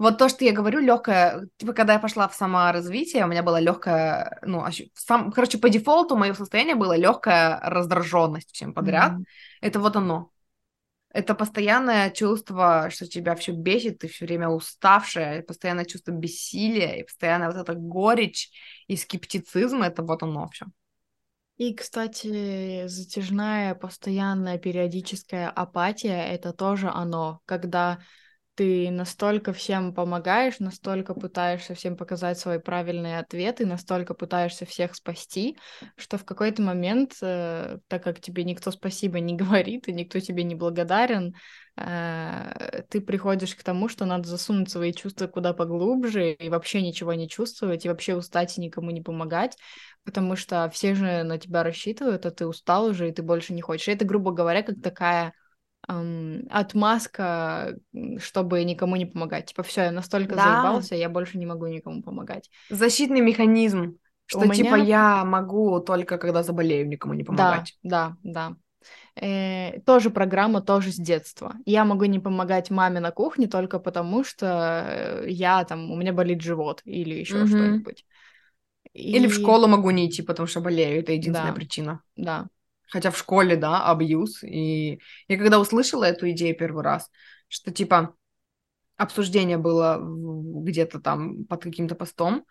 Вот 0.00 0.16
то, 0.16 0.30
что 0.30 0.46
я 0.46 0.52
говорю, 0.52 0.80
легкое, 0.80 1.46
типа, 1.58 1.74
когда 1.74 1.92
я 1.92 1.98
пошла 1.98 2.26
в 2.26 2.34
саморазвитие, 2.34 3.22
у 3.22 3.28
меня 3.28 3.42
было 3.42 3.60
легкое, 3.60 4.38
ну, 4.46 4.64
сам, 4.94 5.30
короче, 5.30 5.58
по 5.58 5.68
дефолту 5.68 6.16
мое 6.16 6.32
состояние 6.32 6.74
было 6.74 6.96
легкая 6.96 7.60
раздраженность 7.62 8.50
всем 8.50 8.72
подряд. 8.72 9.12
Mm-hmm. 9.12 9.24
Это 9.60 9.78
вот 9.78 9.96
оно. 9.96 10.30
Это 11.12 11.34
постоянное 11.34 12.10
чувство, 12.10 12.88
что 12.90 13.06
тебя 13.06 13.34
все 13.34 13.52
бесит, 13.52 13.98
ты 13.98 14.08
все 14.08 14.26
время 14.26 14.48
уставшая, 14.48 15.42
постоянное 15.42 15.84
чувство 15.84 16.12
бессилия, 16.12 17.00
и 17.00 17.02
постоянно 17.02 17.46
вот 17.50 17.56
эта 17.56 17.74
горечь 17.74 18.50
и 18.86 18.96
скептицизм, 18.96 19.82
это 19.82 20.02
вот 20.02 20.22
оно 20.22 20.48
все. 20.50 20.66
И, 21.56 21.74
кстати, 21.74 22.86
затяжная, 22.86 23.74
постоянная, 23.74 24.56
периодическая 24.56 25.50
апатия— 25.50 26.24
это 26.32 26.52
тоже 26.52 26.88
оно, 26.88 27.40
когда 27.44 27.98
ты 28.60 28.90
настолько 28.90 29.54
всем 29.54 29.94
помогаешь, 29.94 30.58
настолько 30.58 31.14
пытаешься 31.14 31.74
всем 31.74 31.96
показать 31.96 32.38
свои 32.38 32.58
правильные 32.58 33.18
ответы, 33.18 33.64
настолько 33.64 34.12
пытаешься 34.12 34.66
всех 34.66 34.94
спасти, 34.94 35.56
что 35.96 36.18
в 36.18 36.26
какой-то 36.26 36.60
момент, 36.60 37.14
э, 37.22 37.78
так 37.88 38.04
как 38.04 38.20
тебе 38.20 38.44
никто 38.44 38.70
спасибо 38.70 39.18
не 39.18 39.34
говорит 39.34 39.88
и 39.88 39.94
никто 39.94 40.20
тебе 40.20 40.44
не 40.44 40.54
благодарен, 40.54 41.34
э, 41.78 42.82
ты 42.90 43.00
приходишь 43.00 43.54
к 43.54 43.62
тому, 43.62 43.88
что 43.88 44.04
надо 44.04 44.28
засунуть 44.28 44.70
свои 44.70 44.92
чувства 44.92 45.26
куда 45.26 45.54
поглубже 45.54 46.32
и 46.34 46.50
вообще 46.50 46.82
ничего 46.82 47.14
не 47.14 47.30
чувствовать, 47.30 47.86
и 47.86 47.88
вообще 47.88 48.14
устать 48.14 48.58
и 48.58 48.60
никому 48.60 48.90
не 48.90 49.00
помогать, 49.00 49.56
потому 50.04 50.36
что 50.36 50.68
все 50.70 50.94
же 50.94 51.22
на 51.22 51.38
тебя 51.38 51.62
рассчитывают, 51.62 52.26
а 52.26 52.30
ты 52.30 52.46
устал 52.46 52.88
уже, 52.88 53.08
и 53.08 53.12
ты 53.12 53.22
больше 53.22 53.54
не 53.54 53.62
хочешь. 53.62 53.88
И 53.88 53.92
это, 53.92 54.04
грубо 54.04 54.32
говоря, 54.32 54.62
как 54.62 54.82
такая 54.82 55.32
эм, 55.90 56.46
отмазка, 56.50 57.76
чтобы 58.18 58.64
никому 58.64 58.96
не 58.96 59.06
помогать. 59.06 59.46
Типа, 59.46 59.62
все, 59.62 59.82
я 59.82 59.90
настолько 59.92 60.36
да. 60.36 60.42
заебался, 60.42 60.94
я 60.94 61.08
больше 61.08 61.38
не 61.38 61.46
могу 61.46 61.66
никому 61.66 62.02
помогать. 62.02 62.50
Защитный 62.70 63.20
механизм, 63.20 63.98
что 64.26 64.40
У 64.40 64.52
типа 64.52 64.76
меня... 64.76 64.76
я 64.76 65.24
могу 65.24 65.80
только 65.80 66.18
когда 66.18 66.42
заболею 66.42 66.88
никому 66.88 67.14
не 67.14 67.24
помогать. 67.24 67.76
Да, 67.82 68.16
да, 68.22 68.50
да. 68.50 68.56
Э, 69.20 69.80
тоже 69.80 70.10
программа, 70.10 70.60
тоже 70.60 70.92
с 70.92 70.96
детства. 70.96 71.54
Я 71.66 71.84
могу 71.84 72.04
не 72.06 72.18
помогать 72.18 72.70
маме 72.70 73.00
на 73.00 73.10
кухне 73.10 73.48
только 73.48 73.78
потому, 73.78 74.24
что 74.24 75.22
я 75.26 75.64
там, 75.64 75.90
у 75.90 75.96
меня 75.96 76.12
болит 76.12 76.40
живот 76.40 76.80
или 76.84 77.14
еще 77.14 77.42
mm-hmm. 77.42 77.46
что-нибудь. 77.46 78.06
И... 78.92 79.12
Или 79.12 79.26
в 79.26 79.34
школу 79.34 79.66
могу 79.66 79.90
не 79.90 80.08
идти, 80.08 80.22
потому 80.22 80.46
что 80.46 80.60
болею. 80.60 81.00
Это 81.00 81.12
единственная 81.12 81.52
да. 81.52 81.56
причина. 81.56 82.00
Да. 82.16 82.48
Хотя 82.90 83.10
в 83.10 83.18
школе, 83.18 83.56
да, 83.56 83.84
абьюз. 83.90 84.42
И 84.42 85.00
я 85.28 85.38
когда 85.38 85.60
услышала 85.60 86.04
эту 86.04 86.30
идею 86.30 86.56
первый 86.56 86.82
раз, 86.82 87.10
что 87.48 87.70
типа 87.70 88.14
обсуждение 88.96 89.56
было 89.56 89.98
где-то 90.00 91.00
там 91.00 91.44
под 91.46 91.62
каким-то 91.62 91.94
постом, 91.94 92.44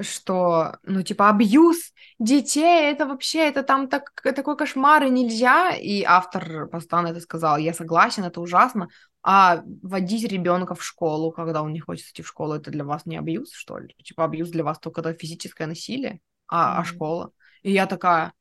что, 0.00 0.78
ну, 0.84 1.02
типа, 1.02 1.28
абьюз 1.28 1.92
детей, 2.18 2.90
это 2.90 3.06
вообще, 3.06 3.48
это 3.48 3.62
там 3.62 3.88
так, 3.88 4.12
такой 4.22 4.56
кошмар, 4.56 5.04
и 5.04 5.10
нельзя. 5.10 5.72
И 5.74 6.02
автор 6.02 6.68
поста 6.68 7.02
на 7.02 7.08
это 7.08 7.20
сказал, 7.20 7.58
я 7.58 7.74
согласен, 7.74 8.24
это 8.24 8.40
ужасно. 8.40 8.88
А 9.22 9.62
водить 9.82 10.30
ребенка 10.30 10.74
в 10.74 10.82
школу, 10.82 11.32
когда 11.32 11.62
он 11.62 11.72
не 11.72 11.80
хочет 11.80 12.06
идти 12.06 12.22
в 12.22 12.28
школу, 12.28 12.54
это 12.54 12.70
для 12.70 12.84
вас 12.84 13.04
не 13.04 13.18
абьюз, 13.18 13.52
что 13.52 13.78
ли? 13.78 13.94
Типа, 14.02 14.24
абьюз 14.24 14.50
для 14.50 14.64
вас 14.64 14.78
только 14.78 15.02
это 15.02 15.12
физическое 15.12 15.66
насилие, 15.66 16.20
а, 16.48 16.78
mm-hmm. 16.78 16.80
а 16.80 16.84
школа? 16.84 17.32
И 17.62 17.72
я 17.72 17.86
такая, 17.86 18.32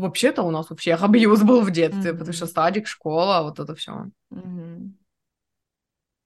Вообще-то 0.00 0.42
у 0.42 0.50
нас 0.50 0.66
всех 0.76 1.02
абьюз 1.02 1.42
был 1.42 1.60
в 1.60 1.70
детстве, 1.70 2.12
mm-hmm. 2.12 2.16
потому 2.16 2.32
что 2.32 2.46
садик, 2.46 2.86
школа, 2.86 3.42
вот 3.42 3.60
это 3.60 3.74
все. 3.74 4.06
Mm-hmm. 4.32 4.92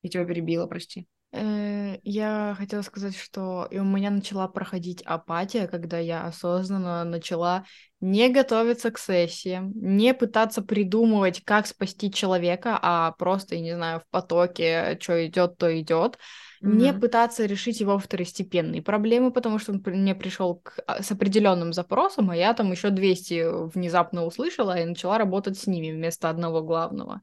Я 0.03 0.11
тебя 0.11 0.25
перебила, 0.25 0.67
прости. 0.67 1.09
Э, 1.37 1.99
я 2.05 2.55
хотела 2.57 2.83
сказать, 2.83 3.17
что 3.17 3.67
и 3.69 3.79
у 3.79 3.85
меня 3.85 4.11
начала 4.11 4.47
проходить 4.47 5.03
апатия, 5.03 5.67
когда 5.67 5.99
я 5.99 6.27
осознанно 6.27 7.03
начала 7.03 7.65
не 8.01 8.29
готовиться 8.29 8.93
к 8.93 8.99
сессиям, 8.99 9.73
не 9.75 10.15
пытаться 10.15 10.63
придумывать, 10.63 11.43
как 11.45 11.67
спасти 11.67 12.13
человека, 12.13 12.79
а 12.81 13.13
просто, 13.13 13.57
я 13.57 13.63
не 13.63 13.75
знаю, 13.75 14.01
в 14.01 14.07
потоке, 14.11 14.97
что 15.01 15.27
идет, 15.27 15.57
то 15.59 15.81
идет, 15.81 16.19
mm-hmm. 16.63 16.73
не 16.77 16.93
пытаться 16.93 17.47
решить 17.47 17.81
его 17.81 17.99
второстепенные 17.99 18.83
проблемы, 18.83 19.33
потому 19.33 19.59
что 19.59 19.73
он 19.73 19.83
мне 19.87 20.15
пришел 20.15 20.61
к... 20.63 20.79
А, 20.87 21.03
с 21.03 21.11
определенным 21.11 21.73
запросом, 21.73 22.31
а 22.31 22.37
я 22.37 22.55
там 22.55 22.71
еще 22.71 22.91
200 22.91 23.73
внезапно 23.75 24.25
услышала 24.25 24.79
и 24.79 24.85
начала 24.85 25.19
работать 25.19 25.59
с 25.59 25.67
ними 25.67 25.91
вместо 25.91 26.31
одного 26.31 26.63
главного. 26.63 27.23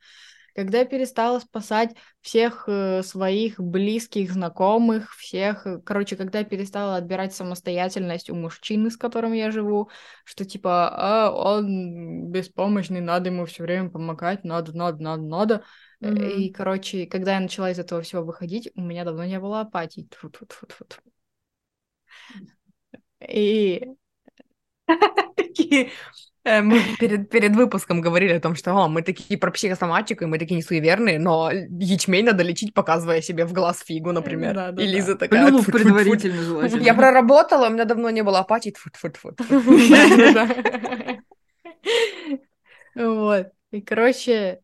Когда 0.54 0.80
я 0.80 0.86
перестала 0.86 1.40
спасать 1.40 1.96
всех 2.22 2.66
э, 2.68 3.04
своих 3.04 3.60
близких, 3.60 4.32
знакомых, 4.32 5.16
всех, 5.16 5.66
э, 5.66 5.80
короче, 5.80 6.16
когда 6.16 6.40
я 6.40 6.46
перестала 6.46 6.98
отбирать 6.98 7.34
самостоятельность 7.34 8.30
у 8.30 8.36
мужчины, 8.36 8.90
с 8.90 8.98
которым 8.98 9.34
я 9.34 9.52
живу, 9.52 9.90
что 10.24 10.46
типа, 10.46 10.90
а, 10.94 11.32
он 11.32 12.32
беспомощный, 12.32 13.02
надо 13.02 13.30
ему 13.30 13.46
все 13.46 13.64
время 13.64 13.90
помогать, 13.90 14.44
надо, 14.44 14.76
надо, 14.76 15.02
надо, 15.02 15.24
надо. 15.24 15.64
Mm-hmm. 16.02 16.32
И, 16.34 16.52
короче, 16.52 17.06
когда 17.06 17.36
я 17.36 17.40
начала 17.40 17.72
из 17.72 17.80
этого 17.80 18.02
всего 18.02 18.24
выходить, 18.24 18.72
у 18.76 18.82
меня 18.82 19.06
давно 19.06 19.26
не 19.26 19.40
было 19.40 19.62
апатии. 19.62 20.08
Тьфу-тьфу-тьфу-тьфу. 20.10 21.02
И 23.28 23.86
такие 25.36 25.92
мы 26.44 26.82
перед, 27.00 27.30
перед 27.30 27.56
выпуском 27.56 28.02
говорили 28.02 28.34
о 28.34 28.40
том, 28.40 28.56
что 28.56 28.72
о, 28.72 28.88
мы 28.88 29.02
такие 29.02 29.40
про 29.40 29.52
психосоматику, 29.52 30.24
и 30.24 30.28
мы 30.28 30.40
такие 30.40 30.58
несуеверные, 30.58 31.20
но 31.20 31.52
ячмень 31.52 32.26
надо 32.26 32.44
лечить, 32.44 32.74
показывая 32.74 33.22
себе 33.22 33.46
в 33.46 33.54
глаз 33.54 33.82
фигу, 33.86 34.12
например. 34.12 34.56
Да, 34.56 34.72
да, 34.72 34.84
и 34.84 34.88
Лиза 34.88 35.14
да. 35.14 35.20
такая... 35.20 35.46
Плюнув 35.46 35.66
предварительно 35.66 36.42
желательно. 36.42 36.82
Я 36.82 36.94
проработала, 36.94 37.68
у 37.68 37.72
меня 37.72 37.86
давно 37.86 38.10
не 38.10 38.24
было 38.24 38.40
апатии. 38.40 38.72
Тьфу-тьфу-тьфу. 38.72 39.36
Вот. 42.96 43.48
И, 43.72 43.82
короче, 43.82 44.60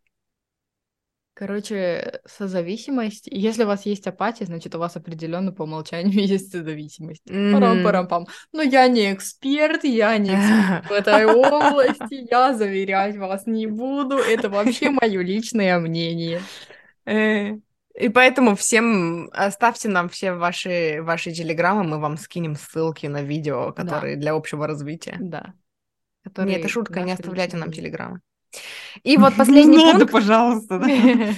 Короче, 1.37 2.19
созависимость. 2.25 3.27
Если 3.27 3.63
у 3.63 3.67
вас 3.67 3.85
есть 3.85 4.07
апатия, 4.07 4.45
значит, 4.45 4.73
у 4.73 4.79
вас 4.79 4.95
определенно 4.95 5.51
по 5.51 5.63
умолчанию 5.63 6.19
есть 6.25 6.51
созависимость. 6.51 7.21
Mm-hmm. 7.27 7.53
Парам-парам-пам. 7.53 8.25
Но 8.53 8.63
я 8.63 8.87
не 8.87 9.13
эксперт, 9.13 9.83
я 9.83 10.17
не 10.17 10.31
эксперт 10.31 10.89
в 10.89 10.91
этой 10.91 11.25
области, 11.31 12.27
я 12.27 12.55
заверять 12.55 13.17
вас 13.17 13.45
не 13.45 13.67
буду. 13.67 14.17
Это 14.17 14.49
вообще 14.49 14.89
мое 14.89 15.21
личное 15.21 15.77
мнение. 15.77 16.41
Э, 17.05 17.51
и 17.93 18.09
поэтому 18.09 18.55
всем 18.55 19.29
оставьте 19.31 19.89
нам 19.89 20.09
все 20.09 20.33
ваши, 20.33 21.03
ваши 21.03 21.31
телеграммы, 21.31 21.83
мы 21.83 21.99
вам 21.99 22.17
скинем 22.17 22.55
ссылки 22.55 23.05
на 23.05 23.21
видео, 23.21 23.73
которые 23.73 24.15
да. 24.15 24.21
для 24.21 24.33
общего 24.33 24.65
развития. 24.65 25.17
Да. 25.19 25.53
Которые 26.23 26.55
Нет, 26.55 26.61
это 26.61 26.69
шутка, 26.69 27.01
не 27.01 27.11
оставляйте 27.11 27.57
нам 27.57 27.71
телеграммы. 27.71 28.21
И 29.03 29.17
вот 29.17 29.33
последний 29.37 29.77
пункт... 29.77 29.93
Надо, 29.93 30.07
пожалуйста. 30.07 30.81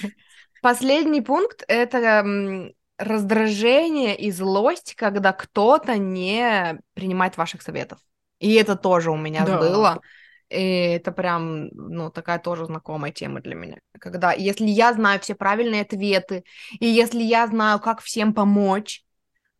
Последний 0.61 1.21
пункт— 1.21 1.63
это 1.69 2.73
раздражение 2.97 4.17
и 4.17 4.29
злость, 4.29 4.93
когда 4.95 5.31
кто-то 5.31 5.97
не 5.97 6.77
принимает 6.93 7.37
ваших 7.37 7.61
советов. 7.61 7.99
И 8.39 8.53
это 8.55 8.75
тоже 8.75 9.09
у 9.09 9.15
меня 9.15 9.45
да. 9.45 9.57
было. 9.57 10.01
И 10.49 10.95
это 10.95 11.11
прям, 11.11 11.67
ну, 11.69 12.09
такая 12.09 12.39
тоже 12.39 12.65
знакомая 12.65 13.11
тема 13.11 13.39
для 13.39 13.55
меня. 13.55 13.77
Когда, 13.99 14.33
если 14.33 14.65
я 14.65 14.93
знаю 14.93 15.19
все 15.19 15.35
правильные 15.35 15.83
ответы, 15.83 16.43
и 16.79 16.87
если 16.87 17.21
я 17.21 17.47
знаю, 17.47 17.79
как 17.79 18.01
всем 18.01 18.33
помочь, 18.33 19.03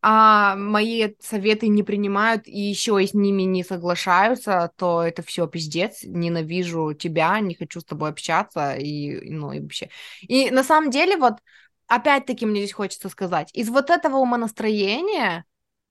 а 0.02 0.56
мои 0.56 1.14
советы 1.20 1.68
не 1.68 1.82
принимают 1.82 2.46
и 2.46 2.58
еще 2.58 3.04
с 3.06 3.12
ними 3.12 3.42
не 3.42 3.62
соглашаются, 3.62 4.72
то 4.76 5.02
это 5.02 5.22
все 5.22 5.46
пиздец. 5.46 6.00
Ненавижу 6.04 6.94
тебя, 6.94 7.38
не 7.40 7.54
хочу 7.54 7.80
с 7.80 7.84
тобой 7.84 8.10
общаться 8.10 8.74
и, 8.74 9.30
ну, 9.30 9.52
и 9.52 9.60
вообще. 9.60 9.90
И 10.22 10.50
на 10.50 10.64
самом 10.64 10.90
деле, 10.90 11.16
вот, 11.16 11.34
опять-таки 11.86 12.46
мне 12.46 12.60
здесь 12.60 12.72
хочется 12.72 13.10
сказать, 13.10 13.50
из 13.52 13.68
вот 13.68 13.90
этого 13.90 14.16
умонастроения 14.16 15.44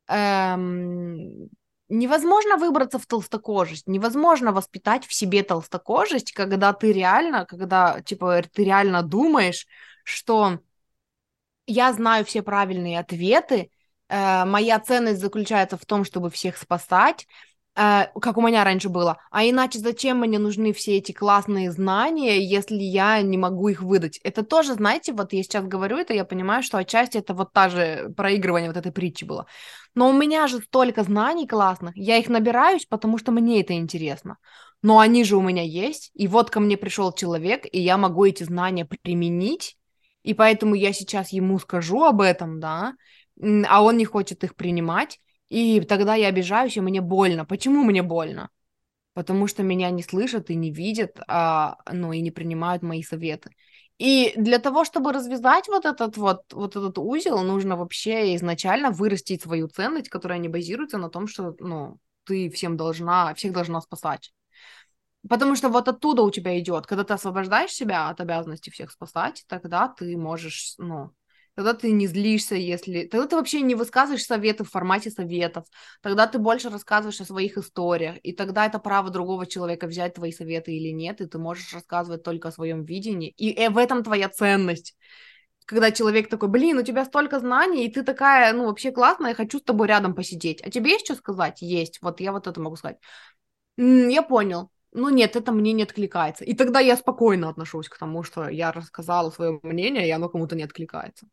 эм, 0.07 1.49
невозможно 1.88 2.57
выбраться 2.57 2.97
в 2.97 3.05
толстокожесть, 3.05 3.88
невозможно 3.88 4.51
воспитать 4.51 5.05
в 5.05 5.14
себе 5.14 5.43
толстокожесть, 5.43 6.32
когда 6.32 6.74
ты 6.74 6.93
реально, 6.93 7.45
когда, 7.45 8.01
типа, 8.01 8.41
ты 8.53 8.64
реально 8.64 9.03
думаешь, 9.03 9.68
что 10.03 10.60
я 11.68 11.93
знаю 11.93 12.26
все 12.26 12.41
правильные 12.41 12.99
ответы, 12.99 13.70
моя 14.10 14.80
ценность 14.80 15.22
заключается 15.22 15.78
в 15.78 15.86
том, 15.86 16.03
чтобы 16.03 16.30
всех 16.30 16.57
спасать, 16.57 17.28
э, 17.76 18.05
как 18.20 18.38
у 18.38 18.41
меня 18.41 18.64
раньше 18.64 18.89
было. 18.89 19.18
А 19.32 19.43
иначе 19.43 19.80
зачем 19.80 20.20
мне 20.20 20.39
нужны 20.39 20.74
все 20.74 20.97
эти 20.97 21.12
классные 21.12 21.72
знания, 21.72 22.43
если 22.43 22.78
я 22.78 23.22
не 23.22 23.38
могу 23.38 23.70
их 23.70 23.82
выдать? 23.82 24.20
Это 24.24 24.43
тоже, 24.43 24.74
знаете, 24.74 25.14
вот 25.14 25.34
я 25.34 25.43
сейчас 25.43 25.66
говорю 25.66 25.97
это, 25.97 26.14
я 26.14 26.26
понимаю, 26.26 26.64
что 26.64 26.78
отчасти 26.78 27.18
это 27.18 27.34
вот 27.34 27.53
та 27.53 27.70
же 27.70 28.12
проигрывание 28.18 28.70
вот 28.70 28.78
этой 28.78 28.91
притчи 28.91 29.26
было. 29.26 29.45
Но 29.95 30.10
у 30.10 30.14
меня 30.14 30.47
же 30.47 30.60
столько 30.60 31.03
знаний 31.03 31.47
классных, 31.47 31.95
я 31.95 32.18
их 32.18 32.30
набираюсь, 32.30 32.86
потому 32.86 33.18
что 33.18 33.32
мне 33.32 33.62
это 33.62 33.74
интересно. 33.74 34.38
Но 34.82 34.99
они 34.99 35.24
же 35.24 35.36
у 35.36 35.41
меня 35.41 35.64
есть, 35.64 36.10
и 36.14 36.28
вот 36.28 36.49
ко 36.49 36.60
мне 36.60 36.78
пришел 36.78 37.12
человек, 37.12 37.66
и 37.70 37.82
я 37.82 37.97
могу 37.97 38.26
эти 38.26 38.43
знания 38.43 38.86
применить, 38.86 39.78
и 40.24 40.34
поэтому 40.34 40.76
я 40.76 40.93
сейчас 40.93 41.30
ему 41.30 41.60
скажу 41.60 42.03
об 42.03 42.22
этом, 42.22 42.60
да, 42.60 42.93
а 43.42 43.84
он 43.84 43.98
не 43.98 44.06
хочет 44.06 44.44
их 44.44 44.56
принимать, 44.56 45.20
и 45.50 45.82
тогда 45.82 46.16
я 46.16 46.28
обижаюсь, 46.28 46.78
и 46.78 46.82
мне 46.82 47.02
больно. 47.02 47.46
Почему 47.46 47.84
мне 47.84 48.04
больно? 48.04 48.50
Потому 49.14 49.48
что 49.48 49.64
меня 49.64 49.90
не 49.90 50.04
слышат 50.04 50.50
и 50.50 50.56
не 50.56 50.72
видят, 50.72 51.20
а, 51.28 51.78
ну, 51.92 52.14
и 52.14 52.22
не 52.22 52.32
принимают 52.32 52.84
мои 52.84 53.04
советы. 53.04 53.52
И 53.98 54.34
для 54.38 54.60
того, 54.60 54.86
чтобы 54.86 55.12
развязать 55.12 55.68
вот 55.68 55.86
этот 55.86 56.16
вот, 56.16 56.54
вот 56.54 56.76
этот 56.76 56.98
узел, 56.98 57.44
нужно 57.44 57.76
вообще 57.76 58.36
изначально 58.36 58.92
вырастить 58.92 59.42
свою 59.42 59.68
ценность, 59.68 60.10
которая 60.10 60.40
не 60.40 60.48
базируется 60.48 60.98
на 60.98 61.10
том, 61.10 61.28
что, 61.28 61.56
ну, 61.60 61.98
ты 62.24 62.50
всем 62.50 62.78
должна, 62.78 63.34
всех 63.34 63.52
должна 63.52 63.82
спасать. 63.82 64.32
Потому 65.28 65.56
что 65.56 65.68
вот 65.68 65.88
оттуда 65.90 66.22
у 66.22 66.32
тебя 66.32 66.58
идет, 66.60 66.86
когда 66.88 67.04
ты 67.04 67.14
освобождаешь 67.14 67.72
себя 67.72 68.08
от 68.10 68.22
обязанности 68.22 68.70
всех 68.70 68.92
спасать, 68.92 69.44
тогда 69.48 69.90
ты 69.90 70.16
можешь, 70.16 70.76
ну, 70.78 71.12
тогда 71.60 71.74
ты 71.74 71.91
не 71.91 72.07
злишься, 72.07 72.55
если... 72.55 73.05
Тогда 73.05 73.28
ты 73.28 73.36
вообще 73.36 73.60
не 73.60 73.76
высказываешь 73.76 74.24
советы 74.24 74.64
в 74.64 74.70
формате 74.70 75.12
советов, 75.12 75.66
тогда 76.01 76.26
ты 76.26 76.39
больше 76.39 76.70
рассказываешь 76.70 77.20
о 77.20 77.26
своих 77.26 77.57
историях, 77.57 78.16
и 78.24 78.32
тогда 78.32 78.66
это 78.66 78.80
право 78.80 79.10
другого 79.10 79.45
человека 79.45 79.86
взять 79.86 80.14
твои 80.14 80.32
советы 80.32 80.72
или 80.72 80.93
нет, 80.93 81.20
и 81.20 81.26
ты 81.26 81.38
можешь 81.38 81.74
рассказывать 81.74 82.24
только 82.24 82.47
о 82.47 82.51
своем 82.53 82.86
видении, 82.86 83.34
и 83.36 83.51
э, 83.51 83.70
в 83.70 83.78
этом 83.78 84.03
твоя 84.05 84.30
ценность. 84.30 84.95
Когда 85.66 85.91
человек 85.91 86.30
такой, 86.30 86.47
блин, 86.47 86.78
у 86.78 86.84
тебя 86.84 87.03
столько 87.03 87.39
знаний, 87.39 87.86
и 87.86 87.91
ты 87.91 88.03
такая, 88.03 88.53
ну, 88.53 88.68
вообще 88.68 88.91
классная, 88.93 89.32
я 89.32 89.36
хочу 89.36 89.60
с 89.60 89.64
тобой 89.64 89.89
рядом 89.89 90.16
посидеть. 90.16 90.62
А 90.62 90.70
тебе 90.70 90.91
есть 90.91 91.05
что 91.07 91.16
сказать? 91.16 91.62
Есть. 91.62 91.99
Вот 92.01 92.22
я 92.22 92.32
вот 92.32 92.47
это 92.47 92.62
могу 92.62 92.78
сказать. 92.78 92.99
Я 93.78 94.22
понял 94.22 94.72
ну 94.91 95.10
нет, 95.10 95.36
это 95.36 95.51
мне 95.51 95.74
не 95.74 95.84
откликается. 95.84 96.43
И 96.43 96.55
тогда 96.55 96.80
я 96.80 96.97
спокойно 96.97 97.49
отношусь 97.49 97.89
к 97.89 97.97
тому, 97.97 98.24
что 98.24 98.49
я 98.49 98.72
рассказала 98.72 99.30
свое 99.30 99.60
мнение, 99.62 100.07
и 100.07 100.12
оно 100.12 100.30
кому-то 100.30 100.55
не 100.55 100.64
откликается. 100.64 101.28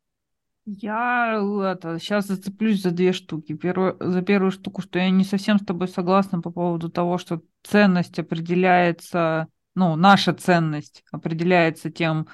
Я 0.69 1.39
это, 1.63 1.97
сейчас 1.97 2.27
зацеплюсь 2.27 2.81
за 2.81 2.91
две 2.91 3.13
штуки. 3.13 3.53
Первую, 3.53 3.95
за 4.01 4.21
первую 4.21 4.51
штуку, 4.51 4.81
что 4.81 4.99
я 4.99 5.09
не 5.09 5.23
совсем 5.23 5.59
с 5.59 5.65
тобой 5.65 5.87
согласна 5.87 6.41
по 6.41 6.51
поводу 6.51 6.89
того, 6.89 7.17
что 7.17 7.41
ценность 7.63 8.19
определяется, 8.19 9.47
ну, 9.75 9.95
наша 9.95 10.33
ценность 10.33 11.05
определяется 11.09 11.89
тем, 11.89 12.27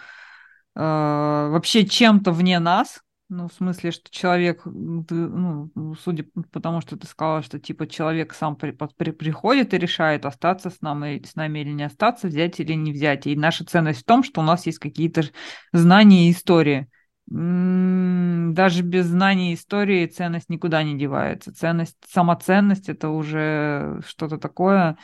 э, 0.76 0.80
вообще 0.80 1.86
чем-то 1.86 2.32
вне 2.32 2.58
нас, 2.58 3.02
ну, 3.30 3.50
в 3.50 3.54
смысле, 3.54 3.92
что 3.92 4.10
человек, 4.10 4.64
ты, 4.64 5.14
ну, 5.14 5.70
судя 6.02 6.26
по 6.52 6.60
тому, 6.60 6.82
что 6.82 6.98
ты 6.98 7.06
сказала, 7.06 7.44
что 7.44 7.60
типа 7.60 7.86
человек 7.86 8.34
сам 8.34 8.56
при, 8.56 8.72
при, 8.72 9.12
приходит 9.12 9.76
и 9.76 9.78
решает, 9.78 10.26
остаться 10.26 10.72
с 10.72 10.82
нами, 10.82 11.22
с 11.24 11.36
нами 11.36 11.60
или 11.60 11.70
не 11.70 11.84
остаться, 11.84 12.28
взять 12.28 12.60
или 12.60 12.74
не 12.74 12.94
взять. 12.94 13.28
И 13.28 13.36
наша 13.36 13.64
ценность 13.64 14.02
в 14.02 14.06
том, 14.06 14.24
что 14.24 14.42
у 14.42 14.44
нас 14.44 14.66
есть 14.66 14.80
какие-то 14.80 15.24
знания 15.72 16.30
и 16.30 16.32
истории. 16.32 16.90
Даже 17.28 18.84
без 18.84 19.06
знаний 19.06 19.54
истории 19.54 20.06
ценность 20.06 20.50
никуда 20.50 20.84
не 20.84 20.98
девается. 20.98 21.54
Ценность, 21.54 21.98
самоценность 22.08 22.90
это 22.90 23.10
уже 23.10 24.02
что-то 24.06 24.38
такое, 24.38 24.98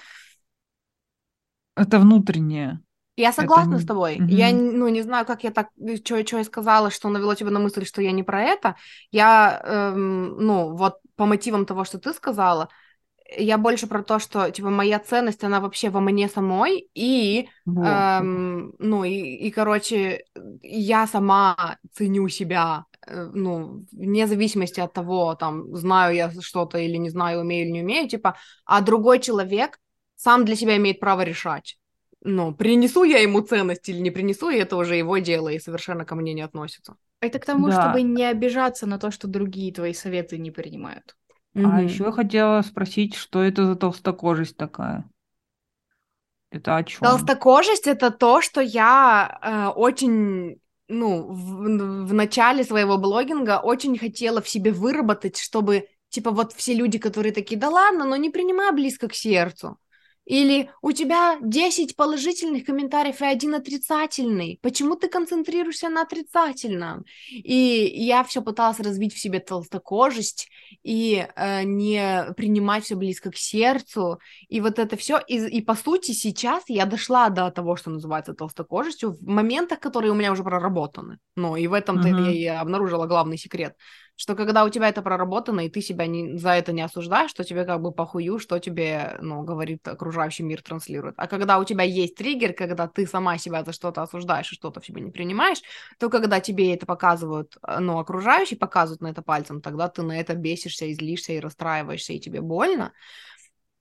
это 1.76 1.99
внутреннее. 1.99 2.82
Я 3.15 3.34
согласна 3.34 3.76
это... 3.76 3.84
с 3.84 3.86
тобой. 3.86 4.17
Mm-hmm. 4.17 4.28
Я 4.28 4.53
ну, 4.53 4.88
не 4.88 5.01
знаю, 5.01 5.26
как 5.26 5.43
я 5.43 5.51
так, 5.51 5.70
что 6.05 6.38
я 6.38 6.43
сказала, 6.43 6.89
что 6.89 7.09
навело 7.09 7.36
тебя 7.36 7.51
на 7.51 7.59
мысль, 7.59 7.86
что 7.86 8.01
я 8.01 8.11
не 8.11 8.24
про 8.24 8.41
это. 8.43 8.76
Я, 9.11 9.61
эм, 9.63 10.38
ну, 10.38 10.76
вот 10.76 10.99
по 11.17 11.26
мотивам 11.26 11.65
того, 11.65 11.84
что 11.84 11.99
ты 11.99 12.13
сказала, 12.13 12.70
я 13.38 13.57
больше 13.57 13.88
про 13.88 14.03
то, 14.03 14.19
что, 14.19 14.49
типа, 14.49 14.69
моя 14.69 14.99
ценность, 14.99 15.43
она 15.43 15.59
вообще 15.59 15.89
во 15.89 15.99
мне 15.99 16.27
самой, 16.30 16.89
и, 16.93 17.49
вот. 17.65 17.86
эм, 17.86 18.73
ну, 18.80 19.03
и, 19.03 19.13
и, 19.13 19.51
короче, 19.51 20.23
я 20.61 21.07
сама 21.07 21.77
ценю 21.93 22.27
себя, 22.30 22.86
э, 23.05 23.30
ну, 23.34 23.86
вне 23.91 24.27
зависимости 24.27 24.80
от 24.80 24.93
того, 24.93 25.36
там, 25.36 25.75
знаю 25.75 26.15
я 26.15 26.32
что-то 26.41 26.77
или 26.77 26.97
не 26.97 27.09
знаю, 27.09 27.41
умею 27.41 27.65
или 27.65 27.71
не 27.71 27.82
умею, 27.82 28.09
типа, 28.09 28.36
а 28.65 28.82
другой 28.82 29.19
человек 29.19 29.80
сам 30.15 30.45
для 30.45 30.55
себя 30.55 30.77
имеет 30.77 30.99
право 30.99 31.21
решать 31.21 31.80
ну, 32.21 32.53
принесу 32.53 33.03
я 33.03 33.19
ему 33.19 33.41
ценность 33.41 33.88
или 33.89 33.99
не 33.99 34.11
принесу, 34.11 34.49
и 34.49 34.57
это 34.57 34.75
уже 34.75 34.95
его 34.95 35.17
дело, 35.19 35.49
и 35.49 35.59
совершенно 35.59 36.05
ко 36.05 36.15
мне 36.15 36.34
не 36.34 36.41
относится. 36.41 36.95
Это 37.21 37.39
к 37.39 37.45
тому, 37.45 37.67
да. 37.67 37.82
чтобы 37.82 38.01
не 38.01 38.23
обижаться 38.23 38.86
на 38.86 38.99
то, 38.99 39.11
что 39.11 39.27
другие 39.27 39.73
твои 39.73 39.93
советы 39.93 40.38
не 40.38 40.51
принимают. 40.51 41.15
А 41.66 41.82
еще 41.82 42.05
я 42.05 42.12
хотела 42.12 42.62
спросить, 42.62 43.16
что 43.16 43.41
это 43.41 43.66
за 43.66 43.76
толстокожесть 43.76 44.57
такая? 44.57 45.05
Это 46.51 46.78
о 46.78 46.84
чем? 46.84 47.01
Толстокожесть 47.01 47.88
это 47.88 48.12
то, 48.12 48.41
что 48.41 48.62
я 48.62 49.39
э, 49.41 49.68
очень 49.80 50.60
ну, 50.89 51.22
в, 51.32 52.07
в 52.07 52.14
начале 52.14 52.64
своего 52.64 52.97
блогинга 52.97 53.60
очень 53.60 53.97
хотела 53.97 54.41
в 54.41 54.49
себе 54.49 54.72
выработать, 54.72 55.38
чтобы, 55.38 55.88
типа, 56.10 56.32
вот 56.32 56.53
все 56.53 56.74
люди, 56.74 56.97
которые 56.97 57.32
такие, 57.32 57.60
да 57.60 57.70
ладно, 57.70 58.05
но 58.05 58.16
не 58.16 58.32
принимай 58.32 58.72
близко 58.72 59.07
к 59.07 59.14
сердцу. 59.14 59.78
Или 60.30 60.69
у 60.84 60.91
тебя 60.91 61.39
10 61.41 61.95
положительных 61.95 62.63
комментариев 62.63 63.19
и 63.19 63.25
один 63.25 63.55
отрицательный. 63.55 64.59
Почему 64.61 64.95
ты 64.95 65.09
концентрируешься 65.09 65.89
на 65.89 66.03
отрицательном? 66.03 67.03
И 67.32 67.91
я 67.95 68.23
все 68.23 68.43
пыталась 68.43 68.80
развить 68.80 69.15
в 69.15 69.19
себе 69.19 69.39
толстокожесть 69.39 70.47
и 70.84 71.25
э, 71.36 71.63
не 71.63 72.32
принимать 72.38 72.84
все 72.84 72.95
близко 72.95 73.32
к 73.32 73.38
сердцу. 73.38 74.19
И 74.49 74.61
вот 74.61 74.77
это 74.77 74.95
все. 74.97 75.19
И, 75.27 75.38
и 75.47 75.61
по 75.63 75.73
сути 75.73 76.11
сейчас 76.11 76.63
я 76.67 76.86
дошла 76.86 77.30
до 77.30 77.49
того, 77.49 77.75
что 77.75 77.89
называется 77.89 78.36
толстокожестью 78.36 79.13
в 79.13 79.23
моментах, 79.23 79.80
которые 79.80 80.11
у 80.11 80.15
меня 80.15 80.32
уже 80.32 80.43
проработаны. 80.43 81.17
Ну 81.36 81.55
и 81.55 81.65
в 81.65 81.73
этом-то 81.73 82.07
uh-huh. 82.07 82.32
я 82.32 82.32
и 82.32 82.45
обнаружила 82.45 83.07
главный 83.07 83.39
секрет 83.39 83.73
что 84.20 84.36
когда 84.36 84.65
у 84.65 84.70
тебя 84.70 84.89
это 84.89 85.01
проработано, 85.01 85.61
и 85.65 85.70
ты 85.70 85.80
себя 85.82 86.05
не, 86.05 86.38
за 86.38 86.49
это 86.51 86.74
не 86.74 86.82
осуждаешь, 86.82 87.32
что 87.32 87.45
тебе 87.45 87.63
как 87.63 87.82
бы 87.82 87.93
похую, 87.93 88.38
что 88.38 88.59
тебе, 88.59 89.17
ну, 89.22 89.43
говорит 89.43 89.88
окружающий 89.88 90.43
мир, 90.43 90.61
транслирует. 90.61 91.15
А 91.17 91.28
когда 91.28 91.57
у 91.57 91.63
тебя 91.63 91.84
есть 91.86 92.15
триггер, 92.15 92.51
когда 92.53 92.88
ты 92.89 93.07
сама 93.07 93.38
себя 93.38 93.63
за 93.63 93.72
что-то 93.72 94.01
осуждаешь 94.01 94.51
и 94.51 94.55
что-то 94.55 94.82
в 94.82 94.86
себе 94.86 95.01
не 95.01 95.11
принимаешь, 95.11 95.61
то 95.99 96.09
когда 96.09 96.41
тебе 96.41 96.74
это 96.74 96.86
показывают, 96.86 97.55
э, 97.65 97.80
ну, 97.80 97.97
окружающие 97.97 98.59
показывают 98.59 99.01
на 99.01 99.07
это 99.07 99.22
пальцем, 99.22 99.61
тогда 99.61 99.88
ты 99.88 100.01
на 100.03 100.20
это 100.20 100.36
бесишься, 100.36 100.86
и 100.86 100.93
злишься 100.93 101.32
и 101.34 101.39
расстраиваешься, 101.39 102.11
и 102.11 102.20
тебе 102.20 102.41
больно. 102.41 102.91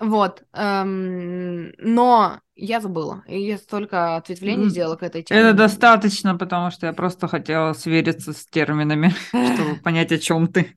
Вот, 0.01 0.45
эм, 0.53 1.73
но 1.79 2.41
я 2.55 2.81
забыла. 2.81 3.25
И 3.27 3.41
я 3.41 3.59
столько 3.59 4.17
ответвлений 4.17 4.69
сделала 4.69 4.97
к 4.97 5.03
этой 5.03 5.23
теме. 5.23 5.41
Это 5.41 5.53
достаточно, 5.55 6.37
потому 6.37 6.71
что 6.71 6.87
я 6.87 6.93
просто 6.93 7.27
хотела 7.27 7.73
свериться 7.73 8.33
с 8.33 8.47
терминами, 8.47 9.13
чтобы 9.29 9.77
понять, 9.83 10.13
о 10.13 10.19
чем 10.19 10.47
ты. 10.47 10.77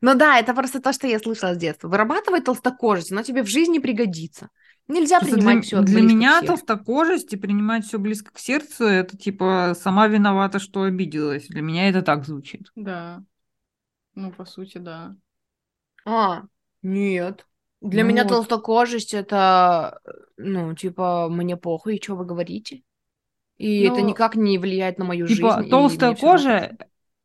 Ну 0.00 0.14
да, 0.14 0.38
это 0.38 0.54
просто 0.54 0.80
то, 0.80 0.92
что 0.92 1.06
я 1.06 1.18
слышала 1.18 1.54
с 1.54 1.58
детства. 1.58 1.88
Вырабатывай 1.88 2.40
толстокожесть, 2.40 3.10
но 3.10 3.22
тебе 3.22 3.42
в 3.42 3.48
жизни 3.48 3.78
пригодится. 3.78 4.48
Нельзя 4.86 5.18
просто 5.18 5.36
принимать 5.36 5.64
все 5.66 5.82
Для 5.82 6.02
меня 6.02 6.42
толстокожесть 6.42 7.32
и 7.32 7.36
принимать 7.36 7.84
все 7.84 7.98
близко 7.98 8.32
к 8.32 8.38
сердцу, 8.38 8.84
это 8.84 9.16
типа 9.16 9.74
сама 9.78 10.06
виновата, 10.06 10.58
что 10.58 10.82
обиделась. 10.82 11.48
Для 11.48 11.62
меня 11.62 11.88
это 11.88 12.02
так 12.02 12.24
звучит. 12.24 12.70
Да. 12.74 13.22
Ну, 14.14 14.32
по 14.32 14.44
сути, 14.44 14.78
да. 14.78 15.14
А, 16.06 16.42
нет. 16.82 17.46
Для 17.80 18.02
ну, 18.02 18.10
меня 18.10 18.24
вот. 18.24 18.30
толстокожесть 18.30 19.14
это, 19.14 20.00
ну, 20.36 20.74
типа, 20.74 21.28
мне 21.30 21.56
похуй, 21.56 21.96
и 21.96 22.02
что 22.02 22.16
вы 22.16 22.24
говорите? 22.24 22.82
И 23.56 23.86
ну, 23.88 23.94
это 23.94 24.02
никак 24.02 24.34
не 24.36 24.58
влияет 24.58 24.98
на 24.98 25.04
мою 25.04 25.26
типа, 25.26 25.58
жизнь. 25.58 25.70
Толстая 25.70 26.14
кожа 26.14 26.76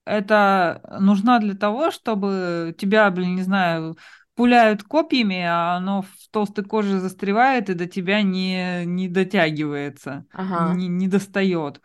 это 0.06 0.82
нужна 1.00 1.40
для 1.40 1.56
того, 1.56 1.92
чтобы 1.92 2.76
тебя, 2.78 3.10
блин, 3.12 3.36
не 3.36 3.42
знаю, 3.42 3.96
пуляют 4.36 4.84
копьями, 4.84 5.42
а 5.44 5.78
оно 5.78 6.02
в 6.02 6.30
толстой 6.32 6.66
коже 6.66 7.00
застревает 7.00 7.70
и 7.70 7.76
до 7.76 7.88
тебя 7.88 8.22
не, 8.22 8.86
не 8.86 9.08
дотягивается, 9.08 10.26
ага. 10.34 10.74
не, 10.76 10.88
не 10.88 11.08
достает. 11.08 11.82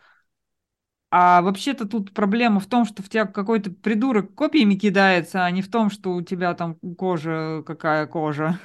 А 1.11 1.41
вообще-то 1.41 1.87
тут 1.87 2.13
проблема 2.13 2.59
в 2.59 2.67
том, 2.67 2.85
что 2.85 3.01
в 3.01 3.09
тебя 3.09 3.25
какой-то 3.25 3.71
придурок 3.71 4.35
копьями 4.35 4.75
кидается, 4.75 5.43
а 5.43 5.51
не 5.51 5.61
в 5.61 5.71
том, 5.71 5.89
что 5.89 6.13
у 6.13 6.21
тебя 6.21 6.53
там 6.53 6.75
кожа 6.97 7.63
какая 7.65 8.05
кожа. 8.05 8.59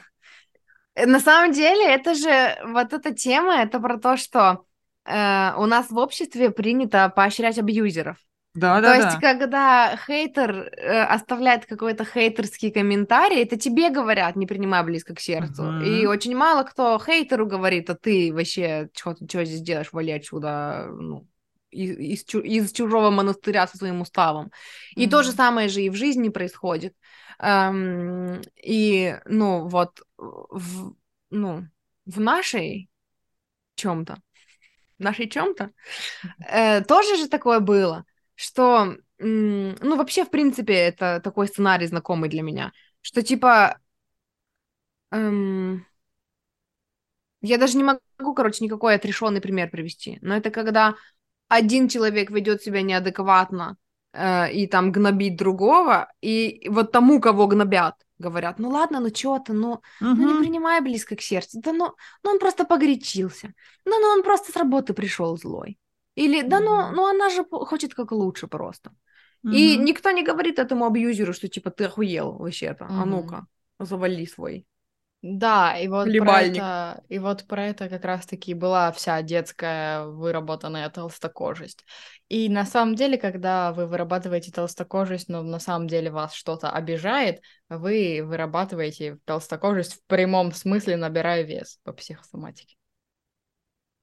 Э, 0.95 1.07
на 1.07 1.21
самом 1.21 1.53
деле, 1.53 1.87
это 1.95 2.15
же 2.15 2.57
вот 2.67 2.93
эта 2.93 3.15
тема, 3.15 3.63
это 3.63 3.81
про 3.81 3.99
то, 3.99 4.17
что 4.19 4.65
э, 5.07 5.55
у 5.57 5.67
нас 5.67 5.91
в 5.91 5.97
обществе 5.97 6.51
принято 6.51 7.11
поощрять 7.15 7.59
абьюзеров. 7.59 8.19
Да, 8.55 8.81
да, 8.81 8.93
То 8.95 9.05
есть, 9.05 9.21
когда 9.21 9.97
хейтер 10.07 10.71
э, 10.77 11.03
оставляет 11.03 11.67
какой-то 11.67 12.05
хейтерский 12.05 12.71
комментарий, 12.71 13.43
это 13.43 13.57
тебе 13.57 13.91
говорят, 13.91 14.37
не 14.37 14.47
принимай 14.47 14.85
близко 14.85 15.13
к 15.13 15.19
сердцу. 15.19 15.65
Uh-huh. 15.65 15.85
И 15.85 16.07
очень 16.07 16.37
мало 16.37 16.63
кто 16.63 17.01
хейтеру 17.05 17.47
говорит, 17.47 17.91
а 17.91 17.97
ты 17.97 18.33
вообще 18.33 18.91
что 18.95 19.17
здесь 19.45 19.61
делаешь, 19.61 19.93
вали 19.93 20.13
отсюда, 20.13 20.87
ну, 20.89 21.27
из, 21.75 22.25
из, 22.33 22.73
чужого 22.73 23.11
монастыря 23.11 23.67
со 23.67 23.77
своим 23.77 24.01
уставом. 24.01 24.53
И 24.97 25.07
mm-hmm. 25.07 25.11
то 25.11 25.23
же 25.23 25.33
самое 25.33 25.69
же 25.69 25.83
и 25.83 25.91
в 25.91 25.95
жизни 25.95 26.29
происходит. 26.29 26.95
Эм, 27.39 28.41
и, 28.63 29.19
ну, 29.27 29.69
вот, 29.69 30.03
в, 30.17 30.95
ну, 31.31 31.67
в 32.07 32.21
нашей 32.21 32.89
чем-то, 33.75 34.19
в 34.99 35.03
нашей 35.03 35.29
чем-то, 35.29 35.71
э, 36.49 36.83
тоже 36.85 37.17
же 37.17 37.29
такое 37.29 37.61
было. 37.61 38.05
что, 38.37 38.97
ну, 39.19 39.97
вообще, 39.97 40.25
в 40.25 40.31
принципе, 40.31 40.75
это 40.75 41.21
такой 41.23 41.47
сценарий 41.49 41.87
знакомый 41.87 42.29
для 42.29 42.43
меня, 42.43 42.73
что, 43.01 43.23
типа, 43.23 43.79
эм, 45.13 45.87
я 47.43 47.59
даже 47.59 47.77
не 47.77 47.85
могу, 47.85 48.35
короче, 48.35 48.65
никакой 48.65 48.95
отрешенный 48.95 49.41
пример 49.41 49.71
привести, 49.71 50.19
но 50.23 50.37
это 50.37 50.51
когда 50.51 50.95
один 51.49 51.89
человек 51.89 52.31
ведет 52.31 52.63
себя 52.63 52.83
неадекватно 52.83 53.77
э, 54.13 54.53
и 54.53 54.67
там 54.67 54.93
гнобит 54.93 55.37
другого, 55.37 56.13
и 56.21 56.69
вот 56.69 56.93
тому, 56.93 57.21
кого 57.21 57.47
гнобят, 57.47 57.95
говорят, 58.19 58.59
ну 58.59 58.71
ладно, 58.71 59.01
ну 59.01 59.09
что 59.15 59.39
ты, 59.39 59.53
ну, 59.53 59.73
угу. 59.73 59.83
ну 60.01 60.35
не 60.35 60.43
принимай 60.43 60.81
близко 60.81 61.17
к 61.17 61.21
сердцу, 61.21 61.61
да 61.61 61.73
ну, 61.73 61.95
ну 62.23 62.31
он 62.31 62.39
просто 62.39 62.65
погорячился, 62.65 63.53
ну, 63.85 64.01
ну 64.01 64.07
он 64.09 64.23
просто 64.23 64.53
с 64.53 64.57
работы 64.57 64.95
пришел 64.95 65.37
злой. 65.37 65.79
Или, 66.17 66.43
да 66.43 66.61
ну, 66.61 66.93
ну 66.93 67.07
она 67.07 67.29
же 67.29 67.45
хочет 67.45 67.95
как 67.95 68.13
лучше 68.13 68.47
просто. 68.47 68.93
Угу. 69.43 69.53
И 69.53 69.77
никто 69.77 70.11
не 70.13 70.23
говорит 70.23 70.59
этому 70.59 70.87
абьюзеру, 70.87 71.33
что 71.33 71.49
типа 71.49 71.71
ты 71.71 71.85
охуел 71.85 72.33
вообще-то, 72.33 72.85
угу. 72.85 72.95
а 72.95 73.05
ну-ка, 73.05 73.47
завали 73.79 74.27
свой. 74.27 74.67
Да, 75.27 75.79
и 75.79 75.89
вот 75.89 76.07
про 76.19 76.43
это, 76.43 77.03
и 77.09 77.19
вот 77.19 77.47
про 77.47 77.65
это 77.69 77.89
как 77.89 78.05
раз-таки 78.05 78.53
была 78.53 78.93
вся 78.93 79.23
детская 79.23 80.05
выработанная 80.05 80.91
толстокожесть. 80.91 81.87
И 82.29 82.51
на 82.51 82.67
самом 82.67 82.95
деле, 82.95 83.17
когда 83.17 83.73
вы 83.73 83.87
вырабатываете 83.87 84.53
толстокожесть, 84.53 85.31
но 85.31 85.43
на 85.43 85.59
самом 85.61 85.89
деле 85.89 86.11
вас 86.11 86.35
что-то 86.35 86.69
обижает, 86.71 87.41
вы 87.71 88.21
вырабатываете 88.23 89.17
толстокожесть 89.25 89.95
в 89.95 90.05
прямом 90.09 90.53
смысле, 90.53 90.99
набирая 90.99 91.41
вес 91.41 91.79
по 91.85 91.95
психосоматике. 91.95 92.77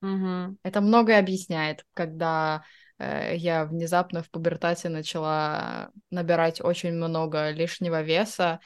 Угу. 0.01 0.57
Это 0.63 0.81
многое 0.81 1.19
объясняет, 1.19 1.85
когда 1.93 2.63
э, 2.97 3.35
я 3.35 3.65
внезапно 3.65 4.23
в 4.23 4.31
пубертате 4.31 4.89
начала 4.89 5.91
набирать 6.09 6.61
очень 6.61 6.93
много 6.93 7.51
лишнего 7.51 8.01
веса, 8.01 8.59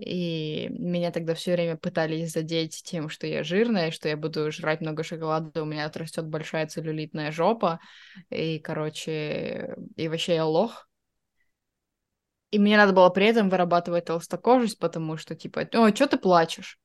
и 0.00 0.68
меня 0.70 1.10
тогда 1.10 1.34
все 1.34 1.52
время 1.52 1.76
пытались 1.76 2.32
задеть 2.32 2.82
тем, 2.84 3.08
что 3.10 3.26
я 3.26 3.44
жирная, 3.44 3.90
что 3.90 4.08
я 4.08 4.16
буду 4.16 4.50
жрать 4.50 4.80
много 4.80 5.02
шоколада, 5.02 5.62
у 5.62 5.66
меня 5.66 5.84
отрастет 5.84 6.26
большая 6.26 6.66
целлюлитная 6.66 7.30
жопа, 7.30 7.80
и, 8.30 8.58
короче, 8.58 9.76
и 9.96 10.08
вообще 10.08 10.36
я 10.36 10.46
лох. 10.46 10.88
И 12.50 12.58
мне 12.58 12.76
надо 12.76 12.92
было 12.92 13.10
при 13.10 13.26
этом 13.26 13.50
вырабатывать 13.50 14.06
толстокожесть, 14.06 14.78
потому 14.78 15.16
что, 15.16 15.36
типа, 15.36 15.68
о, 15.72 15.94
что 15.94 16.06
ты 16.06 16.18
плачешь? 16.18 16.78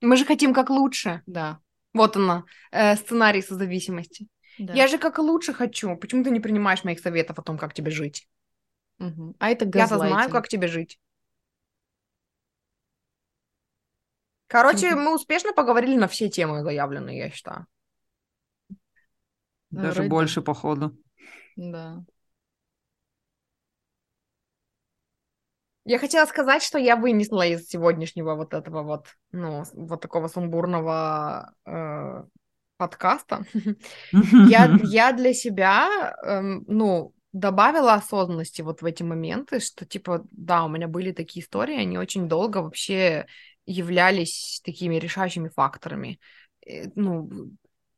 Мы 0.00 0.16
же 0.16 0.24
хотим 0.24 0.54
как 0.54 0.70
лучше. 0.70 1.22
Да. 1.26 1.60
Вот 1.92 2.16
она, 2.16 2.44
э, 2.72 2.96
сценарий 2.96 3.42
созависимости. 3.42 4.28
Да. 4.58 4.72
Я 4.72 4.88
же 4.88 4.98
как 4.98 5.18
лучше 5.18 5.52
хочу. 5.52 5.94
Почему 5.96 6.24
ты 6.24 6.30
не 6.30 6.40
принимаешь 6.40 6.84
моих 6.84 7.00
советов 7.00 7.38
о 7.38 7.42
том, 7.42 7.58
как 7.58 7.74
тебе 7.74 7.90
жить? 7.90 8.26
Угу. 8.98 9.36
А 9.38 9.50
это 9.50 9.68
Я-то 9.78 9.98
знаю, 9.98 10.30
как 10.30 10.48
тебе 10.48 10.68
жить. 10.68 10.98
Короче, 14.50 14.96
мы 14.96 15.14
успешно 15.14 15.52
поговорили 15.52 15.96
на 15.96 16.08
все 16.08 16.28
темы 16.28 16.64
заявленные, 16.64 17.18
я 17.18 17.30
считаю. 17.30 17.66
Даже 19.70 19.94
Вроде... 19.94 20.08
больше, 20.08 20.42
походу. 20.42 20.98
Да. 21.54 22.04
Я 25.84 26.00
хотела 26.00 26.26
сказать, 26.26 26.64
что 26.64 26.78
я 26.78 26.96
вынесла 26.96 27.46
из 27.46 27.68
сегодняшнего 27.68 28.34
вот 28.34 28.52
этого 28.52 28.82
вот, 28.82 29.06
ну, 29.30 29.62
вот 29.72 30.00
такого 30.00 30.26
сумбурного 30.26 31.54
э, 31.64 32.24
подкаста. 32.76 33.44
я, 34.12 34.76
я 34.82 35.12
для 35.12 35.32
себя, 35.32 36.16
э, 36.24 36.40
ну, 36.40 37.14
добавила 37.32 37.94
осознанности 37.94 38.62
вот 38.62 38.82
в 38.82 38.84
эти 38.84 39.04
моменты, 39.04 39.60
что, 39.60 39.86
типа, 39.86 40.26
да, 40.32 40.64
у 40.64 40.68
меня 40.68 40.88
были 40.88 41.12
такие 41.12 41.44
истории, 41.44 41.80
они 41.80 41.98
очень 41.98 42.28
долго 42.28 42.58
вообще 42.58 43.26
являлись 43.70 44.60
такими 44.64 44.96
решающими 44.96 45.48
факторами, 45.48 46.18
э, 46.66 46.88
ну, 46.94 47.30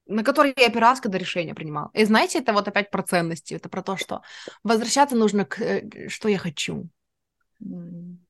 на 0.06 0.22
которые 0.24 0.54
я 0.56 0.66
опиралась, 0.66 1.00
когда 1.00 1.18
решение 1.18 1.54
принимала. 1.54 1.90
И 1.94 2.04
знаете, 2.04 2.38
это 2.38 2.52
вот 2.52 2.68
опять 2.68 2.90
про 2.90 3.02
ценности, 3.02 3.54
это 3.54 3.68
про 3.68 3.82
то, 3.82 3.96
что 3.96 4.22
возвращаться 4.62 5.16
нужно 5.16 5.44
к 5.44 5.60
э, 5.60 6.08
что 6.08 6.28
я 6.28 6.38
хочу. 6.38 6.88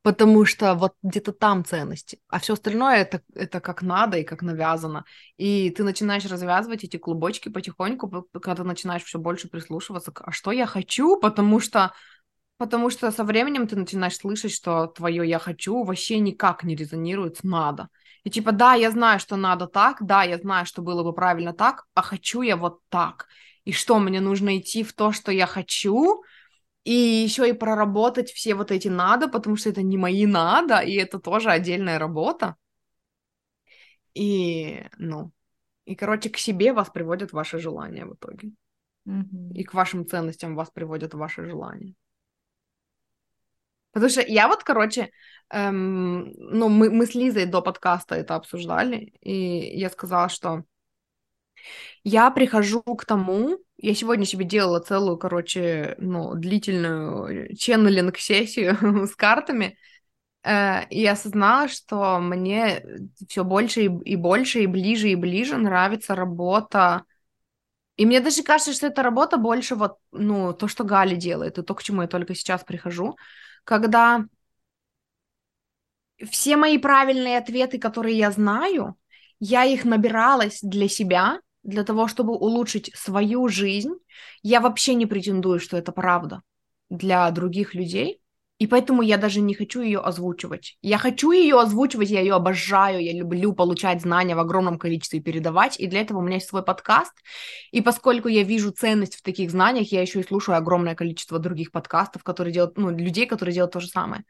Потому 0.02 0.44
что 0.44 0.74
вот 0.74 0.92
где-то 1.02 1.32
там 1.32 1.64
ценности, 1.64 2.18
а 2.28 2.38
все 2.38 2.52
остальное 2.52 2.96
это, 2.96 3.22
это 3.34 3.60
как 3.60 3.80
надо 3.80 4.18
и 4.18 4.24
как 4.24 4.42
навязано. 4.42 5.04
И 5.38 5.70
ты 5.70 5.84
начинаешь 5.84 6.26
развязывать 6.26 6.84
эти 6.84 6.98
клубочки 6.98 7.48
потихоньку, 7.48 8.28
когда 8.42 8.56
ты 8.56 8.64
начинаешь 8.64 9.04
все 9.04 9.18
больше 9.18 9.48
прислушиваться, 9.48 10.12
а 10.14 10.32
что 10.32 10.52
я 10.52 10.66
хочу, 10.66 11.18
потому 11.18 11.60
что 11.60 11.92
Потому 12.62 12.90
что 12.90 13.10
со 13.10 13.24
временем 13.24 13.66
ты 13.66 13.74
начинаешь 13.74 14.16
слышать, 14.16 14.52
что 14.52 14.86
твое 14.86 15.28
«я 15.28 15.40
хочу» 15.40 15.82
вообще 15.82 16.20
никак 16.20 16.62
не 16.62 16.76
резонирует 16.76 17.38
с 17.38 17.42
«надо». 17.42 17.88
И 18.22 18.30
типа, 18.30 18.52
да, 18.52 18.74
я 18.74 18.92
знаю, 18.92 19.18
что 19.18 19.34
надо 19.34 19.66
так, 19.66 19.96
да, 20.00 20.22
я 20.22 20.38
знаю, 20.38 20.64
что 20.64 20.80
было 20.80 21.02
бы 21.02 21.12
правильно 21.12 21.52
так, 21.52 21.86
а 21.94 22.02
хочу 22.02 22.42
я 22.42 22.56
вот 22.56 22.78
так. 22.88 23.26
И 23.64 23.72
что, 23.72 23.98
мне 23.98 24.20
нужно 24.20 24.58
идти 24.58 24.84
в 24.84 24.92
то, 24.92 25.10
что 25.10 25.32
я 25.32 25.46
хочу, 25.46 26.22
и 26.84 26.92
еще 26.92 27.48
и 27.48 27.52
проработать 27.52 28.30
все 28.30 28.54
вот 28.54 28.70
эти 28.70 28.86
надо, 28.86 29.26
потому 29.26 29.56
что 29.56 29.70
это 29.70 29.82
не 29.82 29.98
мои 29.98 30.24
надо, 30.24 30.78
и 30.82 30.94
это 30.94 31.18
тоже 31.18 31.50
отдельная 31.50 31.98
работа. 31.98 32.54
И, 34.14 34.84
ну, 34.98 35.32
и, 35.84 35.96
короче, 35.96 36.30
к 36.30 36.38
себе 36.38 36.72
вас 36.72 36.90
приводят 36.90 37.32
ваши 37.32 37.58
желания 37.58 38.04
в 38.04 38.14
итоге. 38.14 38.52
Mm-hmm. 39.08 39.52
И 39.52 39.64
к 39.64 39.74
вашим 39.74 40.06
ценностям 40.06 40.54
вас 40.54 40.70
приводят 40.70 41.12
ваши 41.14 41.44
желания. 41.44 41.96
Потому 43.92 44.10
что 44.10 44.22
я 44.22 44.48
вот, 44.48 44.64
короче, 44.64 45.10
эм, 45.50 46.32
ну, 46.36 46.68
мы, 46.68 46.90
мы 46.90 47.06
с 47.06 47.14
Лизой 47.14 47.46
до 47.46 47.60
подкаста 47.62 48.14
это 48.14 48.34
обсуждали, 48.36 49.12
и 49.20 49.78
я 49.78 49.90
сказала, 49.90 50.28
что 50.28 50.64
я 52.04 52.30
прихожу 52.30 52.82
к 52.82 53.04
тому, 53.04 53.58
я 53.76 53.94
сегодня 53.94 54.24
себе 54.24 54.44
делала 54.44 54.80
целую, 54.80 55.16
короче, 55.18 55.94
ну, 55.98 56.34
длительную 56.34 57.54
ченнелинг-сессию 57.56 59.06
с 59.06 59.14
картами, 59.16 59.76
э, 60.44 60.86
и 60.90 61.06
осознала, 61.06 61.68
что 61.68 62.18
мне 62.20 62.84
все 63.28 63.44
больше 63.44 63.82
и, 63.82 63.86
и 64.04 64.16
больше, 64.16 64.60
и 64.62 64.66
ближе, 64.66 65.10
и 65.10 65.16
ближе 65.16 65.56
нравится 65.56 66.14
работа. 66.14 67.04
И 67.96 68.06
мне 68.06 68.20
даже 68.20 68.42
кажется, 68.42 68.72
что 68.72 68.86
эта 68.86 69.02
работа 69.02 69.36
больше 69.36 69.74
вот, 69.76 69.98
ну, 70.12 70.52
то, 70.52 70.68
что 70.68 70.84
Галя 70.84 71.16
делает, 71.16 71.58
и 71.58 71.62
то, 71.62 71.74
к 71.74 71.82
чему 71.82 72.02
я 72.02 72.08
только 72.08 72.34
сейчас 72.34 72.64
прихожу, 72.64 73.16
когда 73.64 74.24
все 76.30 76.56
мои 76.56 76.78
правильные 76.78 77.38
ответы, 77.38 77.78
которые 77.78 78.16
я 78.16 78.30
знаю, 78.30 78.96
я 79.40 79.64
их 79.64 79.84
набиралась 79.84 80.60
для 80.62 80.88
себя, 80.88 81.40
для 81.62 81.84
того, 81.84 82.08
чтобы 82.08 82.34
улучшить 82.34 82.92
свою 82.94 83.48
жизнь. 83.48 83.94
Я 84.42 84.60
вообще 84.60 84.94
не 84.94 85.06
претендую, 85.06 85.60
что 85.60 85.76
это 85.76 85.92
правда 85.92 86.42
для 86.90 87.30
других 87.30 87.74
людей. 87.74 88.21
И 88.62 88.66
поэтому 88.68 89.02
я 89.02 89.16
даже 89.16 89.40
не 89.40 89.54
хочу 89.54 89.80
ее 89.82 89.98
озвучивать. 89.98 90.78
Я 90.82 90.96
хочу 90.96 91.32
ее 91.32 91.58
озвучивать, 91.60 92.10
я 92.10 92.20
ее 92.20 92.34
обожаю, 92.34 93.02
я 93.02 93.12
люблю 93.12 93.52
получать 93.54 94.02
знания 94.02 94.36
в 94.36 94.38
огромном 94.38 94.78
количестве 94.78 95.18
и 95.18 95.22
передавать. 95.22 95.80
И 95.80 95.88
для 95.88 96.00
этого 96.00 96.18
у 96.18 96.22
меня 96.22 96.36
есть 96.36 96.48
свой 96.48 96.62
подкаст. 96.62 97.12
И 97.72 97.80
поскольку 97.80 98.28
я 98.28 98.44
вижу 98.44 98.70
ценность 98.70 99.16
в 99.16 99.22
таких 99.22 99.50
знаниях, 99.50 99.90
я 99.90 100.00
еще 100.00 100.20
и 100.20 100.24
слушаю 100.24 100.56
огромное 100.56 100.94
количество 100.94 101.40
других 101.40 101.72
подкастов, 101.72 102.22
которые 102.22 102.54
делают, 102.54 102.78
ну, 102.78 102.90
людей, 102.90 103.26
которые 103.26 103.52
делают 103.52 103.72
то 103.72 103.80
же 103.80 103.88
самое. 103.88 104.22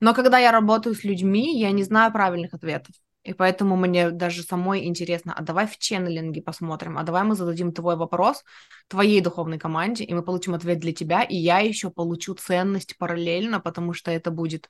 Но 0.00 0.14
когда 0.14 0.40
я 0.40 0.50
работаю 0.50 0.96
с 0.96 1.04
людьми, 1.04 1.56
я 1.56 1.70
не 1.70 1.84
знаю 1.84 2.12
правильных 2.12 2.54
ответов. 2.54 2.92
И 3.26 3.32
поэтому 3.32 3.76
мне 3.76 4.10
даже 4.10 4.44
самой 4.44 4.84
интересно, 4.84 5.34
а 5.36 5.42
давай 5.42 5.66
в 5.66 5.78
ченнелинге 5.78 6.42
посмотрим, 6.42 6.96
а 6.96 7.02
давай 7.02 7.24
мы 7.24 7.34
зададим 7.34 7.72
твой 7.72 7.96
вопрос 7.96 8.44
твоей 8.86 9.20
духовной 9.20 9.58
команде, 9.58 10.04
и 10.04 10.14
мы 10.14 10.22
получим 10.22 10.54
ответ 10.54 10.78
для 10.78 10.92
тебя, 10.92 11.24
и 11.24 11.34
я 11.34 11.58
еще 11.58 11.90
получу 11.90 12.34
ценность 12.34 12.96
параллельно, 12.98 13.58
потому 13.58 13.94
что 13.94 14.12
это 14.12 14.30
будет 14.30 14.68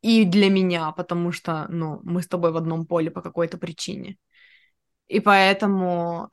и 0.00 0.24
для 0.24 0.48
меня, 0.48 0.90
потому 0.92 1.32
что, 1.32 1.66
ну, 1.68 2.00
мы 2.02 2.22
с 2.22 2.28
тобой 2.28 2.50
в 2.50 2.56
одном 2.56 2.86
поле 2.86 3.10
по 3.10 3.20
какой-то 3.20 3.58
причине. 3.58 4.16
И 5.08 5.20
поэтому, 5.20 6.30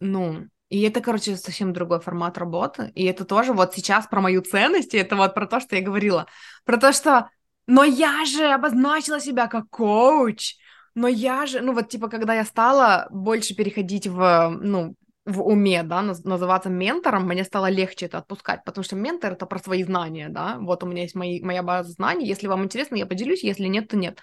ну, 0.00 0.48
и 0.68 0.82
это, 0.82 1.00
короче, 1.00 1.38
совсем 1.38 1.72
другой 1.72 2.00
формат 2.00 2.36
работы. 2.36 2.92
И 2.94 3.04
это 3.04 3.24
тоже 3.24 3.54
вот 3.54 3.74
сейчас 3.74 4.06
про 4.06 4.20
мою 4.20 4.42
ценность, 4.42 4.92
и 4.92 4.98
это 4.98 5.16
вот 5.16 5.34
про 5.34 5.46
то, 5.46 5.60
что 5.60 5.76
я 5.76 5.82
говорила. 5.82 6.26
Про 6.66 6.76
то, 6.76 6.92
что 6.92 7.30
но 7.66 7.84
я 7.84 8.24
же 8.24 8.52
обозначила 8.52 9.18
себя 9.18 9.48
как 9.48 9.68
коуч, 9.70 10.54
но 10.96 11.08
я 11.08 11.46
же, 11.46 11.60
ну 11.60 11.74
вот 11.74 11.90
типа, 11.90 12.08
когда 12.08 12.34
я 12.34 12.44
стала 12.44 13.06
больше 13.10 13.54
переходить 13.54 14.06
в, 14.06 14.56
ну, 14.60 14.94
в 15.26 15.42
уме, 15.42 15.82
да, 15.82 16.00
называться 16.00 16.70
ментором, 16.70 17.26
мне 17.26 17.44
стало 17.44 17.68
легче 17.68 18.06
это 18.06 18.18
отпускать, 18.18 18.64
потому 18.64 18.82
что 18.82 18.96
ментор— 18.96 19.32
это 19.34 19.44
про 19.44 19.58
свои 19.58 19.84
знания, 19.84 20.30
да, 20.30 20.56
вот 20.58 20.82
у 20.82 20.86
меня 20.86 21.02
есть 21.02 21.14
мои, 21.14 21.42
моя 21.42 21.62
база 21.62 21.90
знаний, 21.90 22.26
если 22.26 22.46
вам 22.46 22.64
интересно, 22.64 22.96
я 22.96 23.04
поделюсь, 23.04 23.44
если 23.44 23.66
нет, 23.66 23.88
то 23.88 23.96
нет. 23.96 24.18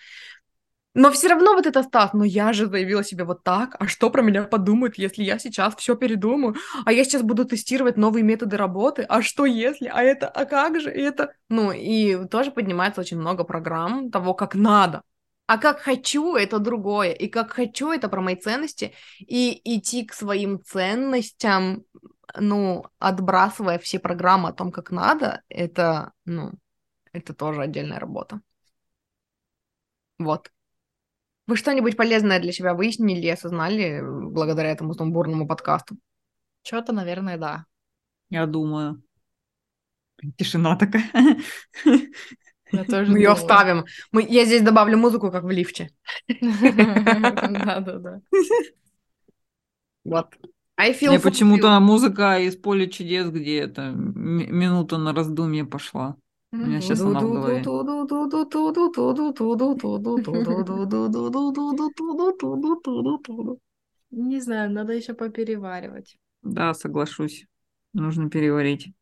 Но 0.95 1.11
все 1.11 1.27
равно 1.27 1.53
вот 1.53 1.67
это 1.67 1.83
Стас, 1.83 2.13
но 2.13 2.23
я 2.23 2.53
же 2.53 2.65
заявила 2.65 3.03
себе 3.03 3.23
вот 3.23 3.43
так, 3.43 3.75
а 3.79 3.87
что 3.87 4.09
про 4.09 4.23
меня 4.23 4.43
подумают, 4.43 4.97
если 4.97 5.23
я 5.23 5.37
сейчас 5.37 5.75
все 5.75 5.95
передумаю, 5.95 6.55
а 6.85 6.91
я 6.91 7.03
сейчас 7.03 7.21
буду 7.21 7.45
тестировать 7.45 7.97
новые 7.97 8.23
методы 8.23 8.57
работы, 8.57 9.03
а 9.03 9.21
что 9.21 9.45
если, 9.45 9.87
а 9.87 10.01
это, 10.01 10.27
а 10.27 10.45
как 10.45 10.79
же, 10.79 10.89
это... 10.89 11.33
Ну, 11.49 11.71
и 11.71 12.27
тоже 12.27 12.51
поднимается 12.51 13.01
очень 13.01 13.17
много 13.19 13.43
программ 13.43 14.09
того, 14.09 14.33
как 14.33 14.55
надо. 14.55 15.03
А 15.45 15.57
как 15.57 15.79
хочу, 15.79 16.35
это 16.35 16.59
другое. 16.59 17.11
И 17.11 17.27
как 17.27 17.51
хочу, 17.51 17.91
это 17.91 18.07
про 18.07 18.21
мои 18.21 18.35
ценности. 18.35 18.93
И 19.19 19.61
идти 19.63 20.05
к 20.05 20.13
своим 20.13 20.63
ценностям, 20.63 21.83
ну, 22.39 22.85
отбрасывая 22.99 23.77
все 23.77 23.99
программы 23.99 24.49
о 24.49 24.53
том, 24.53 24.71
как 24.71 24.91
надо, 24.91 25.43
это, 25.49 26.13
ну, 26.25 26.53
это 27.11 27.33
тоже 27.33 27.61
отдельная 27.61 27.99
работа. 27.99 28.41
Вот. 30.17 30.49
Вы 31.45 31.57
что-нибудь 31.57 31.97
полезное 31.97 32.39
для 32.39 32.53
себя 32.53 32.73
выяснили 32.73 33.25
и 33.25 33.29
осознали 33.29 34.01
благодаря 34.01 34.71
этому 34.71 34.93
сумбурному 34.93 35.45
подкасту? 35.45 35.97
Что-то, 36.63 36.93
наверное, 36.93 37.37
да. 37.37 37.65
Я 38.29 38.45
думаю. 38.45 39.03
Тишина 40.37 40.77
такая. 40.77 41.11
Я 42.73 42.83
тоже 42.83 43.11
Мы 43.11 43.19
ее 43.19 43.29
оставим. 43.29 43.85
Мы... 44.11 44.25
Я 44.27 44.45
здесь 44.45 44.61
добавлю 44.63 44.97
музыку, 44.97 45.31
как 45.31 45.43
в 45.43 45.49
лифте. 45.51 45.91
Да-да-да. 46.27 48.21
Вот. 50.03 50.27
Мне 50.75 50.91
for 50.91 51.21
почему-то 51.21 51.79
музыка 51.79 52.39
из 52.39 52.55
поля 52.57 52.87
чудес, 52.87 53.29
где 53.29 53.59
это 53.59 53.91
минута 53.91 54.97
на 54.97 55.13
раздумье 55.13 55.65
пошла. 55.65 56.15
У 56.51 56.57
меня 56.57 56.81
сейчас 56.81 57.01
она 57.01 57.19
в 57.19 57.31
голове. 57.31 57.63
Не 64.11 64.41
знаю, 64.41 64.71
надо 64.71 64.93
еще 64.93 65.13
попереваривать. 65.13 66.17
Да, 66.41 66.73
соглашусь. 66.73 67.45
Нужно 67.93 68.29
переварить. 68.29 68.93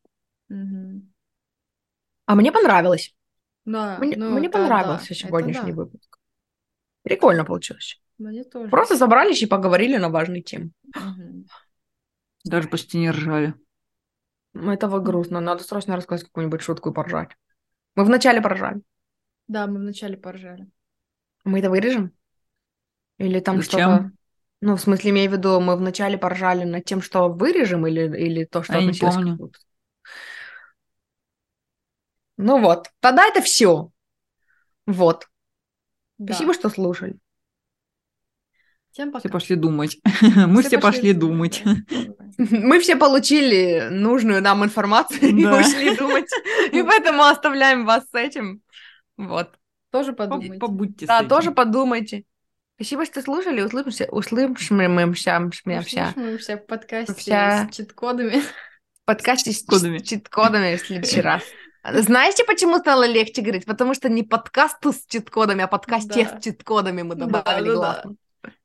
А 0.49 2.35
мне 2.35 2.51
понравилось. 2.51 3.15
Да, 3.71 3.97
Мне, 3.99 4.15
ну, 4.17 4.31
мне 4.31 4.49
понравился 4.49 5.09
да, 5.09 5.15
сегодняшний 5.15 5.71
да. 5.71 5.77
выпуск. 5.77 6.17
Прикольно 7.03 7.45
получилось. 7.45 8.01
Мне 8.17 8.43
тоже. 8.43 8.69
Просто 8.69 8.97
собрались 8.97 9.41
и 9.41 9.47
поговорили 9.47 9.97
на 9.97 10.09
важные 10.09 10.41
темы. 10.41 10.71
Мгм. 10.95 11.45
Даже 12.43 12.67
почти 12.67 12.97
не 12.97 13.11
ржали. 13.11 13.53
Ну, 14.53 14.71
Это 14.71 14.87
вот 14.87 15.03
грустно. 15.03 15.39
Надо 15.39 15.63
срочно 15.63 15.95
рассказать 15.95 16.25
какую-нибудь 16.25 16.61
шутку 16.61 16.89
и 16.89 16.93
поржать. 16.93 17.29
Мы 17.95 18.03
вначале 18.03 18.41
поржали. 18.41 18.81
Да, 19.47 19.67
мы 19.67 19.79
вначале 19.79 20.17
поржали. 20.17 20.67
Мы 21.43 21.59
это 21.59 21.69
вырежем? 21.69 22.11
Или 23.17 23.39
там 23.39 23.61
Зачем? 23.61 23.79
что-то... 23.79 24.11
Ну, 24.61 24.75
в 24.75 24.81
смысле, 24.81 25.09
имею 25.09 25.29
в 25.31 25.33
виду, 25.33 25.59
мы 25.59 25.75
вначале 25.75 26.17
поржали 26.17 26.65
над 26.65 26.85
тем, 26.85 27.01
что 27.01 27.29
вырежем, 27.29 27.87
или, 27.87 28.01
или 28.17 28.45
то, 28.45 28.61
что 28.61 28.73
А 28.73 28.77
я 28.77 28.83
не 28.83 28.91
относилось 28.91 29.15
к 29.15 29.39
выпуску? 29.39 29.70
Ну 32.41 32.59
вот, 32.59 32.87
тогда 32.99 33.25
это 33.27 33.41
все. 33.41 33.89
Вот. 34.87 35.27
Да. 36.17 36.33
Спасибо, 36.33 36.53
что 36.53 36.69
слушали. 36.69 37.15
Всем 38.91 39.11
пока. 39.11 39.19
Все 39.21 39.29
пошли 39.29 39.55
думать. 39.55 39.97
Мы 40.35 40.63
все 40.63 40.77
пошли 40.79 41.13
думать. 41.13 41.61
да. 41.63 41.75
Давай. 42.37 42.61
Мы 42.63 42.79
все 42.79 42.95
получили 42.97 43.87
нужную 43.89 44.41
нам 44.41 44.63
информацию 44.65 45.21
и 45.29 45.43
Да. 45.43 45.59
ушли 45.59 45.95
думать. 45.95 46.29
И 46.71 46.83
поэтому 46.83 47.23
оставляем 47.23 47.85
вас 47.85 48.03
с 48.09 48.13
этим. 48.13 48.61
Вот. 49.17 49.49
Тоже 49.91 50.11
По- 50.13 50.25
подумайте. 50.27 50.57
Побудьте 50.59 51.05
Да, 51.05 51.23
тоже 51.23 51.51
подумайте. 51.51 52.23
Спасибо, 52.75 53.05
что 53.05 53.21
слушали. 53.21 53.61
Услышимся. 53.61 54.07
Услышимся. 54.11 54.73
Услышимся 54.73 56.57
в 56.57 56.65
подкасте 56.65 57.13
с 57.13 57.75
чит-кодами. 57.75 58.41
В 58.41 59.05
подкасте 59.05 59.51
с 59.51 59.59
Чит-кодами. 59.59 59.97
чит- 59.99 60.07
чит-кодами 60.07 60.75
в 60.75 60.81
следующий 60.85 61.21
раз. 61.29 61.43
Знаете, 61.83 62.43
почему 62.45 62.77
стало 62.77 63.05
легче 63.07 63.41
говорить? 63.41 63.65
Потому 63.65 63.93
что 63.93 64.07
не 64.09 64.23
подкасту 64.23 64.93
с 64.93 65.05
чит-кодами, 65.07 65.63
а 65.63 65.67
подкасте 65.67 66.27
Да. 66.31 66.39
с 66.39 66.43
чит-кодами 66.43 67.01
мы 67.01 67.15
добавили 67.15 67.69
Да-да-да. 67.69 67.73
гласно. 67.73 68.15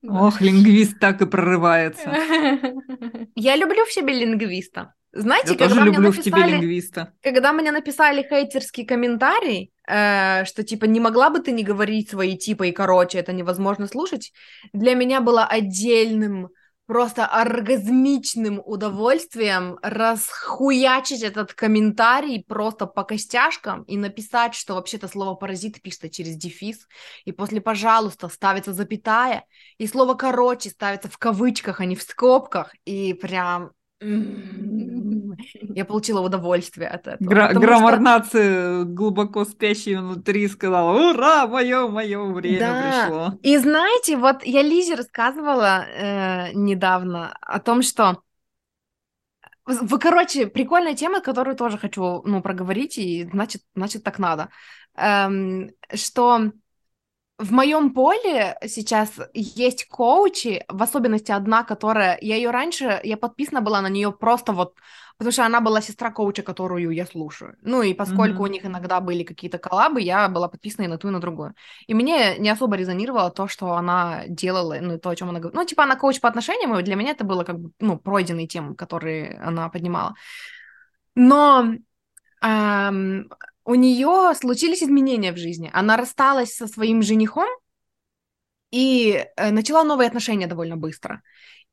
Ох, 0.09 0.41
лингвист 0.41 0.99
так 1.01 1.21
и 1.23 1.27
прорывается. 1.27 2.03
Я 3.35 3.57
люблю 3.57 3.85
в 3.85 3.93
себе 3.93 4.13
лингвиста. 4.15 4.95
Знаете, 5.13 5.53
Я 5.53 5.59
когда 5.59 5.69
тоже 5.77 5.81
мне 5.83 5.95
люблю 5.95 6.13
в 6.13 6.21
тебе 6.23 6.37
написали- 6.37 6.53
лингвиста. 6.53 7.13
когда 7.23 7.53
мне 7.55 7.73
написали 7.73 8.23
хейтерский 8.23 8.85
комментарий, 8.85 9.71
э, 9.89 10.45
что 10.45 10.63
типа 10.63 10.85
не 10.85 11.01
могла 11.01 11.31
бы 11.31 11.39
ты 11.41 11.53
не 11.53 11.63
говорить 11.65 12.11
свои 12.11 12.37
типа 12.37 12.65
и 12.65 12.73
короче, 12.73 13.19
это 13.19 13.33
невозможно 13.33 13.87
слушать, 13.87 14.33
для 14.75 14.95
меня 14.95 15.23
было 15.23 15.45
отдельным, 15.47 16.49
просто 16.87 17.27
оргазмичным 17.27 18.63
удовольствием 18.65 19.79
расхуячить 19.83 21.23
этот 21.23 21.53
комментарий 21.53 22.45
просто 22.45 22.87
по 22.87 23.03
костяшкам 23.03 23.83
и 23.83 23.97
написать, 23.97 24.55
что 24.55 24.75
вообще-то 24.75 25.09
слово 25.09 25.35
паразит 25.35 25.83
пишется 25.83 26.09
через 26.09 26.37
дефис, 26.37 26.87
и 27.25 27.33
после 27.33 27.61
пожалуйста 27.61 28.29
ставится 28.29 28.73
запятая, 28.73 29.45
и 29.79 29.87
слово 29.87 30.15
короче 30.15 30.71
ставится 30.71 31.09
в 31.09 31.19
кавычках, 31.19 31.81
а 31.81 31.85
не 31.85 31.97
в 31.97 32.03
скобках, 32.03 32.73
и 32.85 33.13
прям... 33.15 33.73
Я 35.75 35.85
получила 35.85 36.21
удовольствие 36.21 36.89
от 36.89 37.07
этого. 37.07 37.29
Гра- 37.29 37.53
Граммар 37.55 37.95
что- 37.95 38.03
нации, 38.03 38.85
глубоко 38.85 39.45
спящий 39.45 39.97
внутри, 39.97 40.49
сказала, 40.49 41.11
ура, 41.13 41.47
мое, 41.47 41.89
мое 41.89 42.23
время 42.33 42.59
Да. 42.61 42.83
пришло. 43.07 43.39
И 43.43 43.57
знаете, 43.59 44.17
вот 44.17 44.45
я 44.45 44.63
Лизе 44.63 44.95
рассказывала 44.95 45.85
э, 45.87 46.53
недавно 46.53 47.37
о 47.41 47.59
том, 47.61 47.83
что 47.83 48.23
в- 49.65 49.99
короче, 49.99 50.47
прикольная 50.47 50.95
тема, 50.95 51.21
которую 51.21 51.57
тоже 51.57 51.79
хочу, 51.79 52.23
ну, 52.25 52.41
проговорить, 52.43 52.99
и 52.99 53.29
значит, 53.33 53.63
значит, 53.75 54.05
так 54.05 54.19
надо. 54.19 54.49
Эм, 54.97 55.71
что 55.95 56.53
в 57.39 57.53
моем 57.53 57.93
поле 57.93 58.57
сейчас 58.67 59.13
есть 59.35 59.89
коучи, 59.89 60.65
в 60.69 60.83
особенности 60.83 61.33
одна, 61.33 61.65
которая, 61.65 62.19
я 62.23 62.37
ее 62.37 62.51
раньше, 62.51 62.99
я 63.05 63.17
подписана 63.19 63.61
была 63.61 63.83
на 63.83 63.89
нее 63.89 64.11
просто 64.11 64.53
вот, 64.53 64.75
потому 65.19 65.33
что 65.33 65.45
она 65.45 65.61
была 65.61 65.83
сестра 65.83 66.11
коуча, 66.11 66.43
которую 66.43 66.91
я 66.91 67.05
слушаю. 67.05 67.57
Ну 67.61 67.83
и 67.83 67.93
поскольку 67.93 68.43
Мгм. 68.43 68.43
у 68.43 68.47
них 68.47 68.65
иногда 68.65 69.01
были 69.01 69.23
какие-то 69.23 69.59
коллабы, 69.59 70.01
я 70.01 70.29
была 70.31 70.49
подписана 70.49 70.87
и 70.87 70.89
на 70.89 70.97
ту, 70.97 71.09
и 71.09 71.11
на 71.11 71.21
другую. 71.21 71.55
И 71.87 71.93
мне 71.93 72.39
не 72.39 72.49
особо 72.49 72.77
резонировало 72.77 73.31
то, 73.31 73.49
что 73.49 73.73
она 73.75 74.25
делала, 74.29 74.79
ну, 74.81 74.99
то, 74.99 75.11
о 75.11 75.17
чем 75.17 75.29
она 75.29 75.39
говорила. 75.39 75.61
Ну, 75.61 75.67
типа, 75.69 75.85
она 75.85 75.97
коуч 75.97 76.21
по 76.21 76.29
отношениям, 76.29 76.75
и 76.79 76.83
для 76.83 76.97
меня 76.97 77.11
это 77.11 77.25
было 77.25 77.45
как 77.45 77.59
бы, 77.59 77.71
ну, 77.81 77.99
пройденные 77.99 78.47
темы, 78.47 78.75
которые 78.75 79.39
она 79.45 79.69
поднимала. 79.69 80.15
Но 81.15 81.75
ам, 82.41 83.29
у 83.67 83.75
нее 83.75 84.33
случились 84.41 84.83
изменения 84.83 85.33
в 85.33 85.37
жизни. 85.37 85.71
Она 85.73 85.97
рассталась 85.97 86.55
со 86.55 86.69
своим 86.69 87.03
женихом 87.03 87.49
и 88.71 89.27
э, 89.37 89.51
начала 89.51 89.85
новые 89.85 90.07
отношения 90.07 90.47
довольно 90.47 90.77
быстро. 90.77 91.23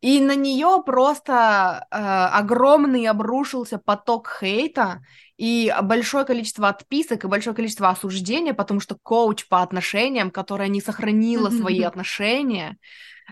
И 0.01 0.19
на 0.19 0.35
нее 0.35 0.83
просто 0.85 1.87
э, 1.89 1.95
огромный 1.95 3.05
обрушился 3.05 3.77
поток 3.77 4.37
хейта 4.39 5.01
и 5.37 5.73
большое 5.83 6.25
количество 6.25 6.67
отписок 6.67 7.23
и 7.23 7.27
большое 7.27 7.55
количество 7.55 7.89
осуждения, 7.89 8.53
потому 8.53 8.79
что 8.79 8.97
коуч 9.01 9.47
по 9.47 9.61
отношениям, 9.61 10.31
которая 10.31 10.67
не 10.67 10.81
сохранила 10.81 11.51
свои 11.51 11.81
отношения, 11.83 12.77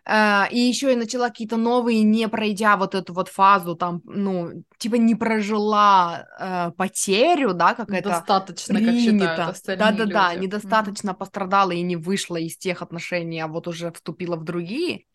и 0.07 0.57
еще 0.57 0.93
и 0.93 0.95
начала 0.95 1.29
какие-то 1.29 1.57
новые, 1.57 2.01
не 2.03 2.27
пройдя 2.27 2.75
вот 2.75 2.95
эту 2.95 3.13
вот 3.13 3.27
фазу, 3.27 3.75
там, 3.75 4.01
ну, 4.03 4.63
типа 4.77 4.95
не 4.95 5.15
прожила 5.15 6.25
э, 6.39 6.71
потерю, 6.75 7.53
да, 7.53 7.75
как 7.75 7.93
это 7.93 8.09
Достаточно, 8.09 8.79
как 8.79 8.95
считают 8.95 9.57
принято. 9.67 9.75
Да-да-да, 9.77 10.33
недостаточно 10.35 11.13
пострадала 11.13 11.71
и 11.71 11.81
не 11.81 11.95
вышла 11.95 12.37
из 12.37 12.57
тех 12.57 12.81
отношений, 12.81 13.39
а 13.41 13.47
вот 13.47 13.67
уже 13.67 13.91
вступила 13.91 14.35
в 14.35 14.43
другие. 14.43 15.05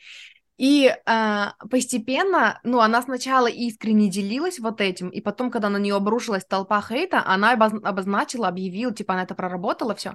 И 0.56 0.86
э, 0.86 1.44
постепенно, 1.70 2.60
ну, 2.64 2.80
она 2.80 3.02
сначала 3.02 3.46
искренне 3.46 4.08
делилась 4.08 4.58
вот 4.58 4.80
этим, 4.80 5.10
и 5.10 5.20
потом, 5.20 5.50
когда 5.50 5.68
на 5.68 5.76
нее 5.76 5.96
обрушилась 5.96 6.46
толпа 6.46 6.80
хейта, 6.80 7.22
она 7.26 7.54
обоз- 7.54 7.84
обозначила, 7.84 8.48
объявила, 8.48 8.94
типа, 8.94 9.12
она 9.14 9.24
это 9.24 9.34
проработала, 9.34 9.94
все. 9.94 10.14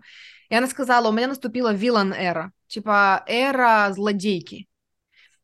И 0.52 0.56
она 0.56 0.68
сказала, 0.68 1.07
у 1.07 1.14
меня 1.14 1.30
наступила 1.30 1.73
вилан 1.73 2.11
эра, 2.11 2.52
типа, 2.68 3.23
эра 3.26 3.90
злодейки. 3.94 4.68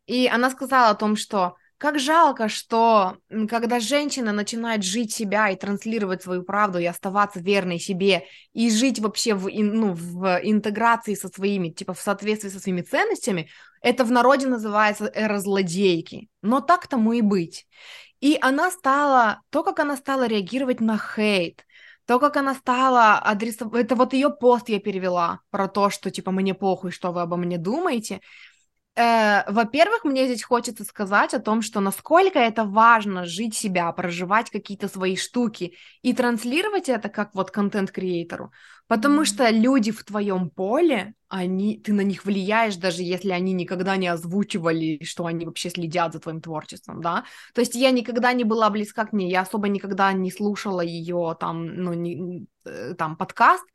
И 0.05 0.27
она 0.27 0.49
сказала 0.49 0.89
о 0.89 0.95
том, 0.95 1.15
что 1.15 1.55
как 1.77 1.97
жалко, 1.97 2.49
что 2.49 3.17
когда 3.49 3.79
женщина 3.79 4.34
начинает 4.34 4.84
жить 4.84 5.13
себя 5.13 5.49
и 5.49 5.55
транслировать 5.55 6.23
свою 6.23 6.43
правду, 6.43 6.79
и 6.79 6.85
оставаться 6.85 7.39
верной 7.39 7.79
себе, 7.79 8.25
и 8.51 8.69
жить 8.69 8.99
вообще 8.99 9.34
в, 9.34 9.47
ну, 9.49 9.93
в 9.93 10.41
интеграции 10.43 11.13
со 11.13 11.29
своими, 11.29 11.69
типа 11.69 11.93
в 11.93 12.01
соответствии 12.01 12.49
со 12.49 12.59
своими 12.59 12.81
ценностями, 12.81 13.49
это 13.81 14.03
в 14.03 14.11
народе 14.11 14.47
называется 14.47 15.09
эра 15.15 15.39
злодейки. 15.39 16.27
Но 16.41 16.59
так 16.59 16.85
тому 16.88 17.13
и 17.13 17.21
быть. 17.21 17.65
И 18.19 18.38
она 18.41 18.71
стала, 18.71 19.41
то, 19.51 19.63
как 19.63 19.79
она 19.79 19.95
стала 19.95 20.27
реагировать 20.27 20.81
на 20.81 20.97
хейт, 20.97 21.63
то, 22.07 22.19
как 22.19 22.38
она 22.38 22.55
стала 22.55 23.19
адресовать... 23.19 23.84
Это 23.84 23.95
вот 23.95 24.13
ее 24.13 24.29
пост 24.29 24.69
я 24.69 24.79
перевела 24.79 25.41
про 25.51 25.67
то, 25.67 25.89
что, 25.89 26.09
типа, 26.09 26.31
мне 26.31 26.53
похуй, 26.53 26.91
что 26.91 27.11
вы 27.11 27.21
обо 27.21 27.35
мне 27.35 27.57
думаете. 27.57 28.21
Э, 28.95 29.43
во-первых, 29.51 30.05
мне 30.05 30.25
здесь 30.25 30.41
хочется 30.41 30.85
сказать 30.85 31.34
о 31.34 31.39
том, 31.39 31.61
что 31.61 31.81
насколько 31.81 32.39
это 32.39 32.63
важно 32.63 33.25
жить 33.25 33.55
себя, 33.55 33.91
проживать 33.91 34.49
какие-то 34.49 34.88
свои 34.88 35.17
штуки 35.17 35.75
и 36.01 36.13
транслировать 36.13 36.88
это 36.88 37.09
как 37.09 37.35
вот 37.35 37.51
контент-креатору, 37.51 38.53
потому 38.88 39.26
что 39.26 39.49
люди 39.49 39.91
в 39.91 40.03
твоем 40.03 40.49
поле, 40.49 41.14
они, 41.30 41.77
ты 41.77 41.93
на 41.93 42.01
них 42.01 42.26
влияешь, 42.26 42.77
даже 42.77 43.03
если 43.03 43.31
они 43.31 43.53
никогда 43.53 43.97
не 43.97 44.07
озвучивали, 44.07 45.03
что 45.03 45.26
они 45.26 45.45
вообще 45.45 45.69
следят 45.69 46.14
за 46.14 46.19
твоим 46.19 46.41
творчеством, 46.41 47.01
да. 47.01 47.26
То 47.53 47.61
есть 47.61 47.76
я 47.76 47.91
никогда 47.91 48.34
не 48.34 48.43
была 48.43 48.69
близка 48.69 49.05
к 49.05 49.14
ней, 49.14 49.30
я 49.30 49.41
особо 49.41 49.68
никогда 49.68 50.14
не 50.14 50.31
слушала 50.31 50.81
ее 50.81 51.35
там, 51.39 51.65
ну, 51.65 51.93
не, 51.93 52.47
э, 52.65 52.93
там 52.97 53.18
подкаст, 53.18 53.65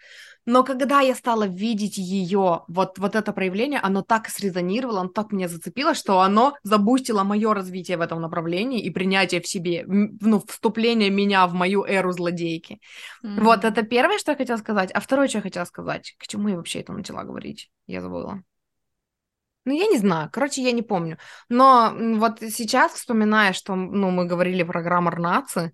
но 0.44 0.64
когда 0.64 1.01
я 1.01 1.14
стала 1.14 1.47
видеть 1.47 1.98
ее, 1.98 2.62
вот, 2.69 2.98
вот 2.98 3.14
это 3.14 3.32
проявление, 3.32 3.81
оно 3.81 4.02
так 4.02 4.28
срезонировало, 4.28 5.01
оно 5.01 5.09
так 5.09 5.32
меня 5.32 5.48
зацепило, 5.48 5.94
что 5.94 6.20
оно 6.20 6.55
забустило 6.62 7.23
мое 7.23 7.55
развитие 7.55 7.97
в 7.97 8.01
этом 8.01 8.20
направлении 8.20 8.82
и 8.82 8.90
принятие 8.90 9.40
в 9.40 9.47
себе, 9.47 9.85
ну, 9.86 10.43
вступление 10.47 11.10
меня 11.10 11.47
в 11.47 11.55
мою 11.55 11.85
эру 11.85 12.12
злодейки. 12.12 12.81
Mm-hmm. 13.24 13.40
Вот, 13.40 13.64
это 13.64 13.82
первое, 13.82 14.19
что 14.19 14.32
я 14.32 14.36
хотела 14.36 14.56
сказать. 14.56 14.90
А 14.93 15.01
второе, 15.01 15.28
что 15.28 15.39
я 15.39 15.43
хотела 15.43 15.64
сказать, 15.64 16.14
к 16.19 16.27
чему 16.27 16.48
я 16.48 16.56
вообще 16.56 16.81
это 16.81 16.93
начала 16.93 17.24
говорить? 17.24 17.70
Я 17.86 18.01
забыла. 18.01 18.43
Ну, 19.64 19.73
я 19.74 19.86
не 19.86 19.98
знаю, 19.98 20.28
короче, 20.32 20.60
я 20.60 20.73
не 20.73 20.82
помню. 20.82 21.19
Но 21.48 21.94
вот 22.16 22.40
сейчас, 22.40 22.94
вспоминая, 22.94 23.52
что, 23.52 23.77
ну, 23.77 24.10
мы 24.10 24.24
говорили 24.24 24.64
про 24.64 24.82
граммар 24.82 25.20
нации, 25.20 25.73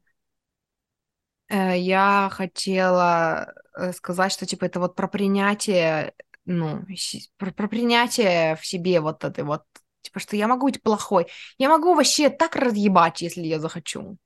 я 1.50 2.28
хотела 2.32 3.54
Э, 3.78 3.92
сказать, 3.92 4.32
что 4.32 4.44
типа 4.44 4.64
это 4.64 4.80
вот 4.80 4.96
про 4.96 5.06
принятие, 5.06 6.12
ну, 6.44 6.80
про, 7.36 7.52
про 7.52 7.68
принятие 7.68 8.56
в 8.56 8.66
себе 8.66 9.00
вот 9.00 9.22
этой 9.22 9.44
вот, 9.44 9.62
типа, 10.02 10.18
что 10.18 10.34
я 10.34 10.48
могу 10.48 10.66
быть 10.66 10.82
плохой, 10.82 11.28
я 11.58 11.68
могу 11.68 11.94
вообще 11.94 12.28
так 12.28 12.56
разъебать, 12.56 13.22
если 13.22 13.42
я 13.42 13.60
захочу. 13.60 14.16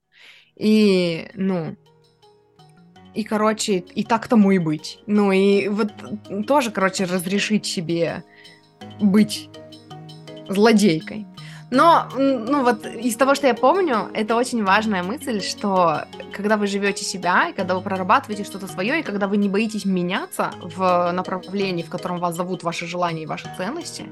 И, 0.56 1.30
ну, 1.34 1.76
и, 3.14 3.24
короче, 3.24 3.78
и 3.78 4.04
так 4.04 4.26
тому 4.26 4.52
и 4.52 4.58
быть. 4.58 5.00
Ну, 5.06 5.32
и 5.32 5.68
вот 5.68 5.92
тоже, 6.46 6.70
короче, 6.70 7.04
разрешить 7.04 7.66
себе 7.66 8.24
быть 9.00 9.50
злодейкой. 10.48 11.26
Но, 11.72 12.06
ну 12.18 12.62
вот 12.62 12.84
из 12.84 13.16
того, 13.16 13.34
что 13.34 13.46
я 13.46 13.54
помню, 13.54 14.10
это 14.12 14.36
очень 14.36 14.62
важная 14.62 15.02
мысль, 15.02 15.40
что 15.40 16.04
когда 16.30 16.58
вы 16.58 16.66
живете 16.66 17.02
себя, 17.02 17.48
и 17.48 17.54
когда 17.54 17.74
вы 17.74 17.80
прорабатываете 17.80 18.44
что-то 18.44 18.66
свое, 18.66 19.00
и 19.00 19.02
когда 19.02 19.26
вы 19.26 19.38
не 19.38 19.48
боитесь 19.48 19.86
меняться 19.86 20.50
в 20.60 21.10
направлении, 21.12 21.82
в 21.82 21.88
котором 21.88 22.18
вас 22.18 22.36
зовут 22.36 22.62
ваши 22.62 22.86
желания 22.86 23.22
и 23.22 23.26
ваши 23.26 23.48
ценности, 23.56 24.04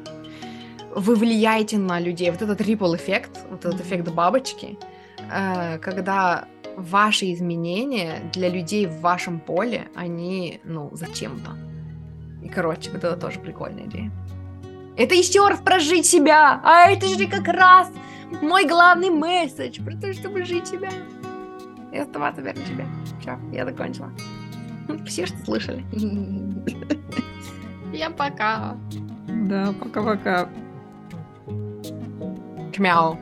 вы 0.94 1.14
влияете 1.14 1.76
на 1.76 2.00
людей. 2.00 2.30
Вот 2.30 2.40
этот 2.40 2.62
ripple 2.62 2.96
эффект, 2.96 3.30
вот 3.50 3.66
этот 3.66 3.82
эффект 3.82 4.08
бабочки, 4.08 4.78
э, 5.30 5.78
когда 5.80 6.46
ваши 6.78 7.30
изменения 7.34 8.22
для 8.32 8.48
людей 8.48 8.86
в 8.86 9.00
вашем 9.00 9.38
поле, 9.38 9.88
они, 9.94 10.60
ну, 10.64 10.88
зачем-то. 10.92 11.58
И, 12.42 12.48
короче, 12.48 12.90
вот 12.90 13.04
это 13.04 13.16
тоже 13.16 13.38
прикольная 13.38 13.84
идея. 13.84 14.10
Это 14.96 15.14
еще 15.14 15.48
раз 15.48 15.60
прожить 15.60 16.06
себя. 16.06 16.60
А 16.64 16.90
это 16.90 17.06
же 17.06 17.26
как 17.26 17.48
раз 17.48 17.90
мой 18.42 18.66
главный 18.66 19.10
месседж 19.10 19.82
про 19.82 19.96
то, 19.96 20.12
чтобы 20.12 20.44
жить 20.44 20.68
себя. 20.68 20.90
И 21.92 21.98
оставаться 21.98 22.42
верным 22.42 22.64
тебе. 22.64 22.86
Все, 23.20 23.38
я 23.52 23.64
закончила. 23.64 24.10
Все, 25.06 25.26
что 25.26 25.36
слышали. 25.44 25.84
Я 27.92 28.10
пока. 28.10 28.76
Да, 29.26 29.74
пока-пока. 29.80 30.48
Чмяу. 32.72 33.18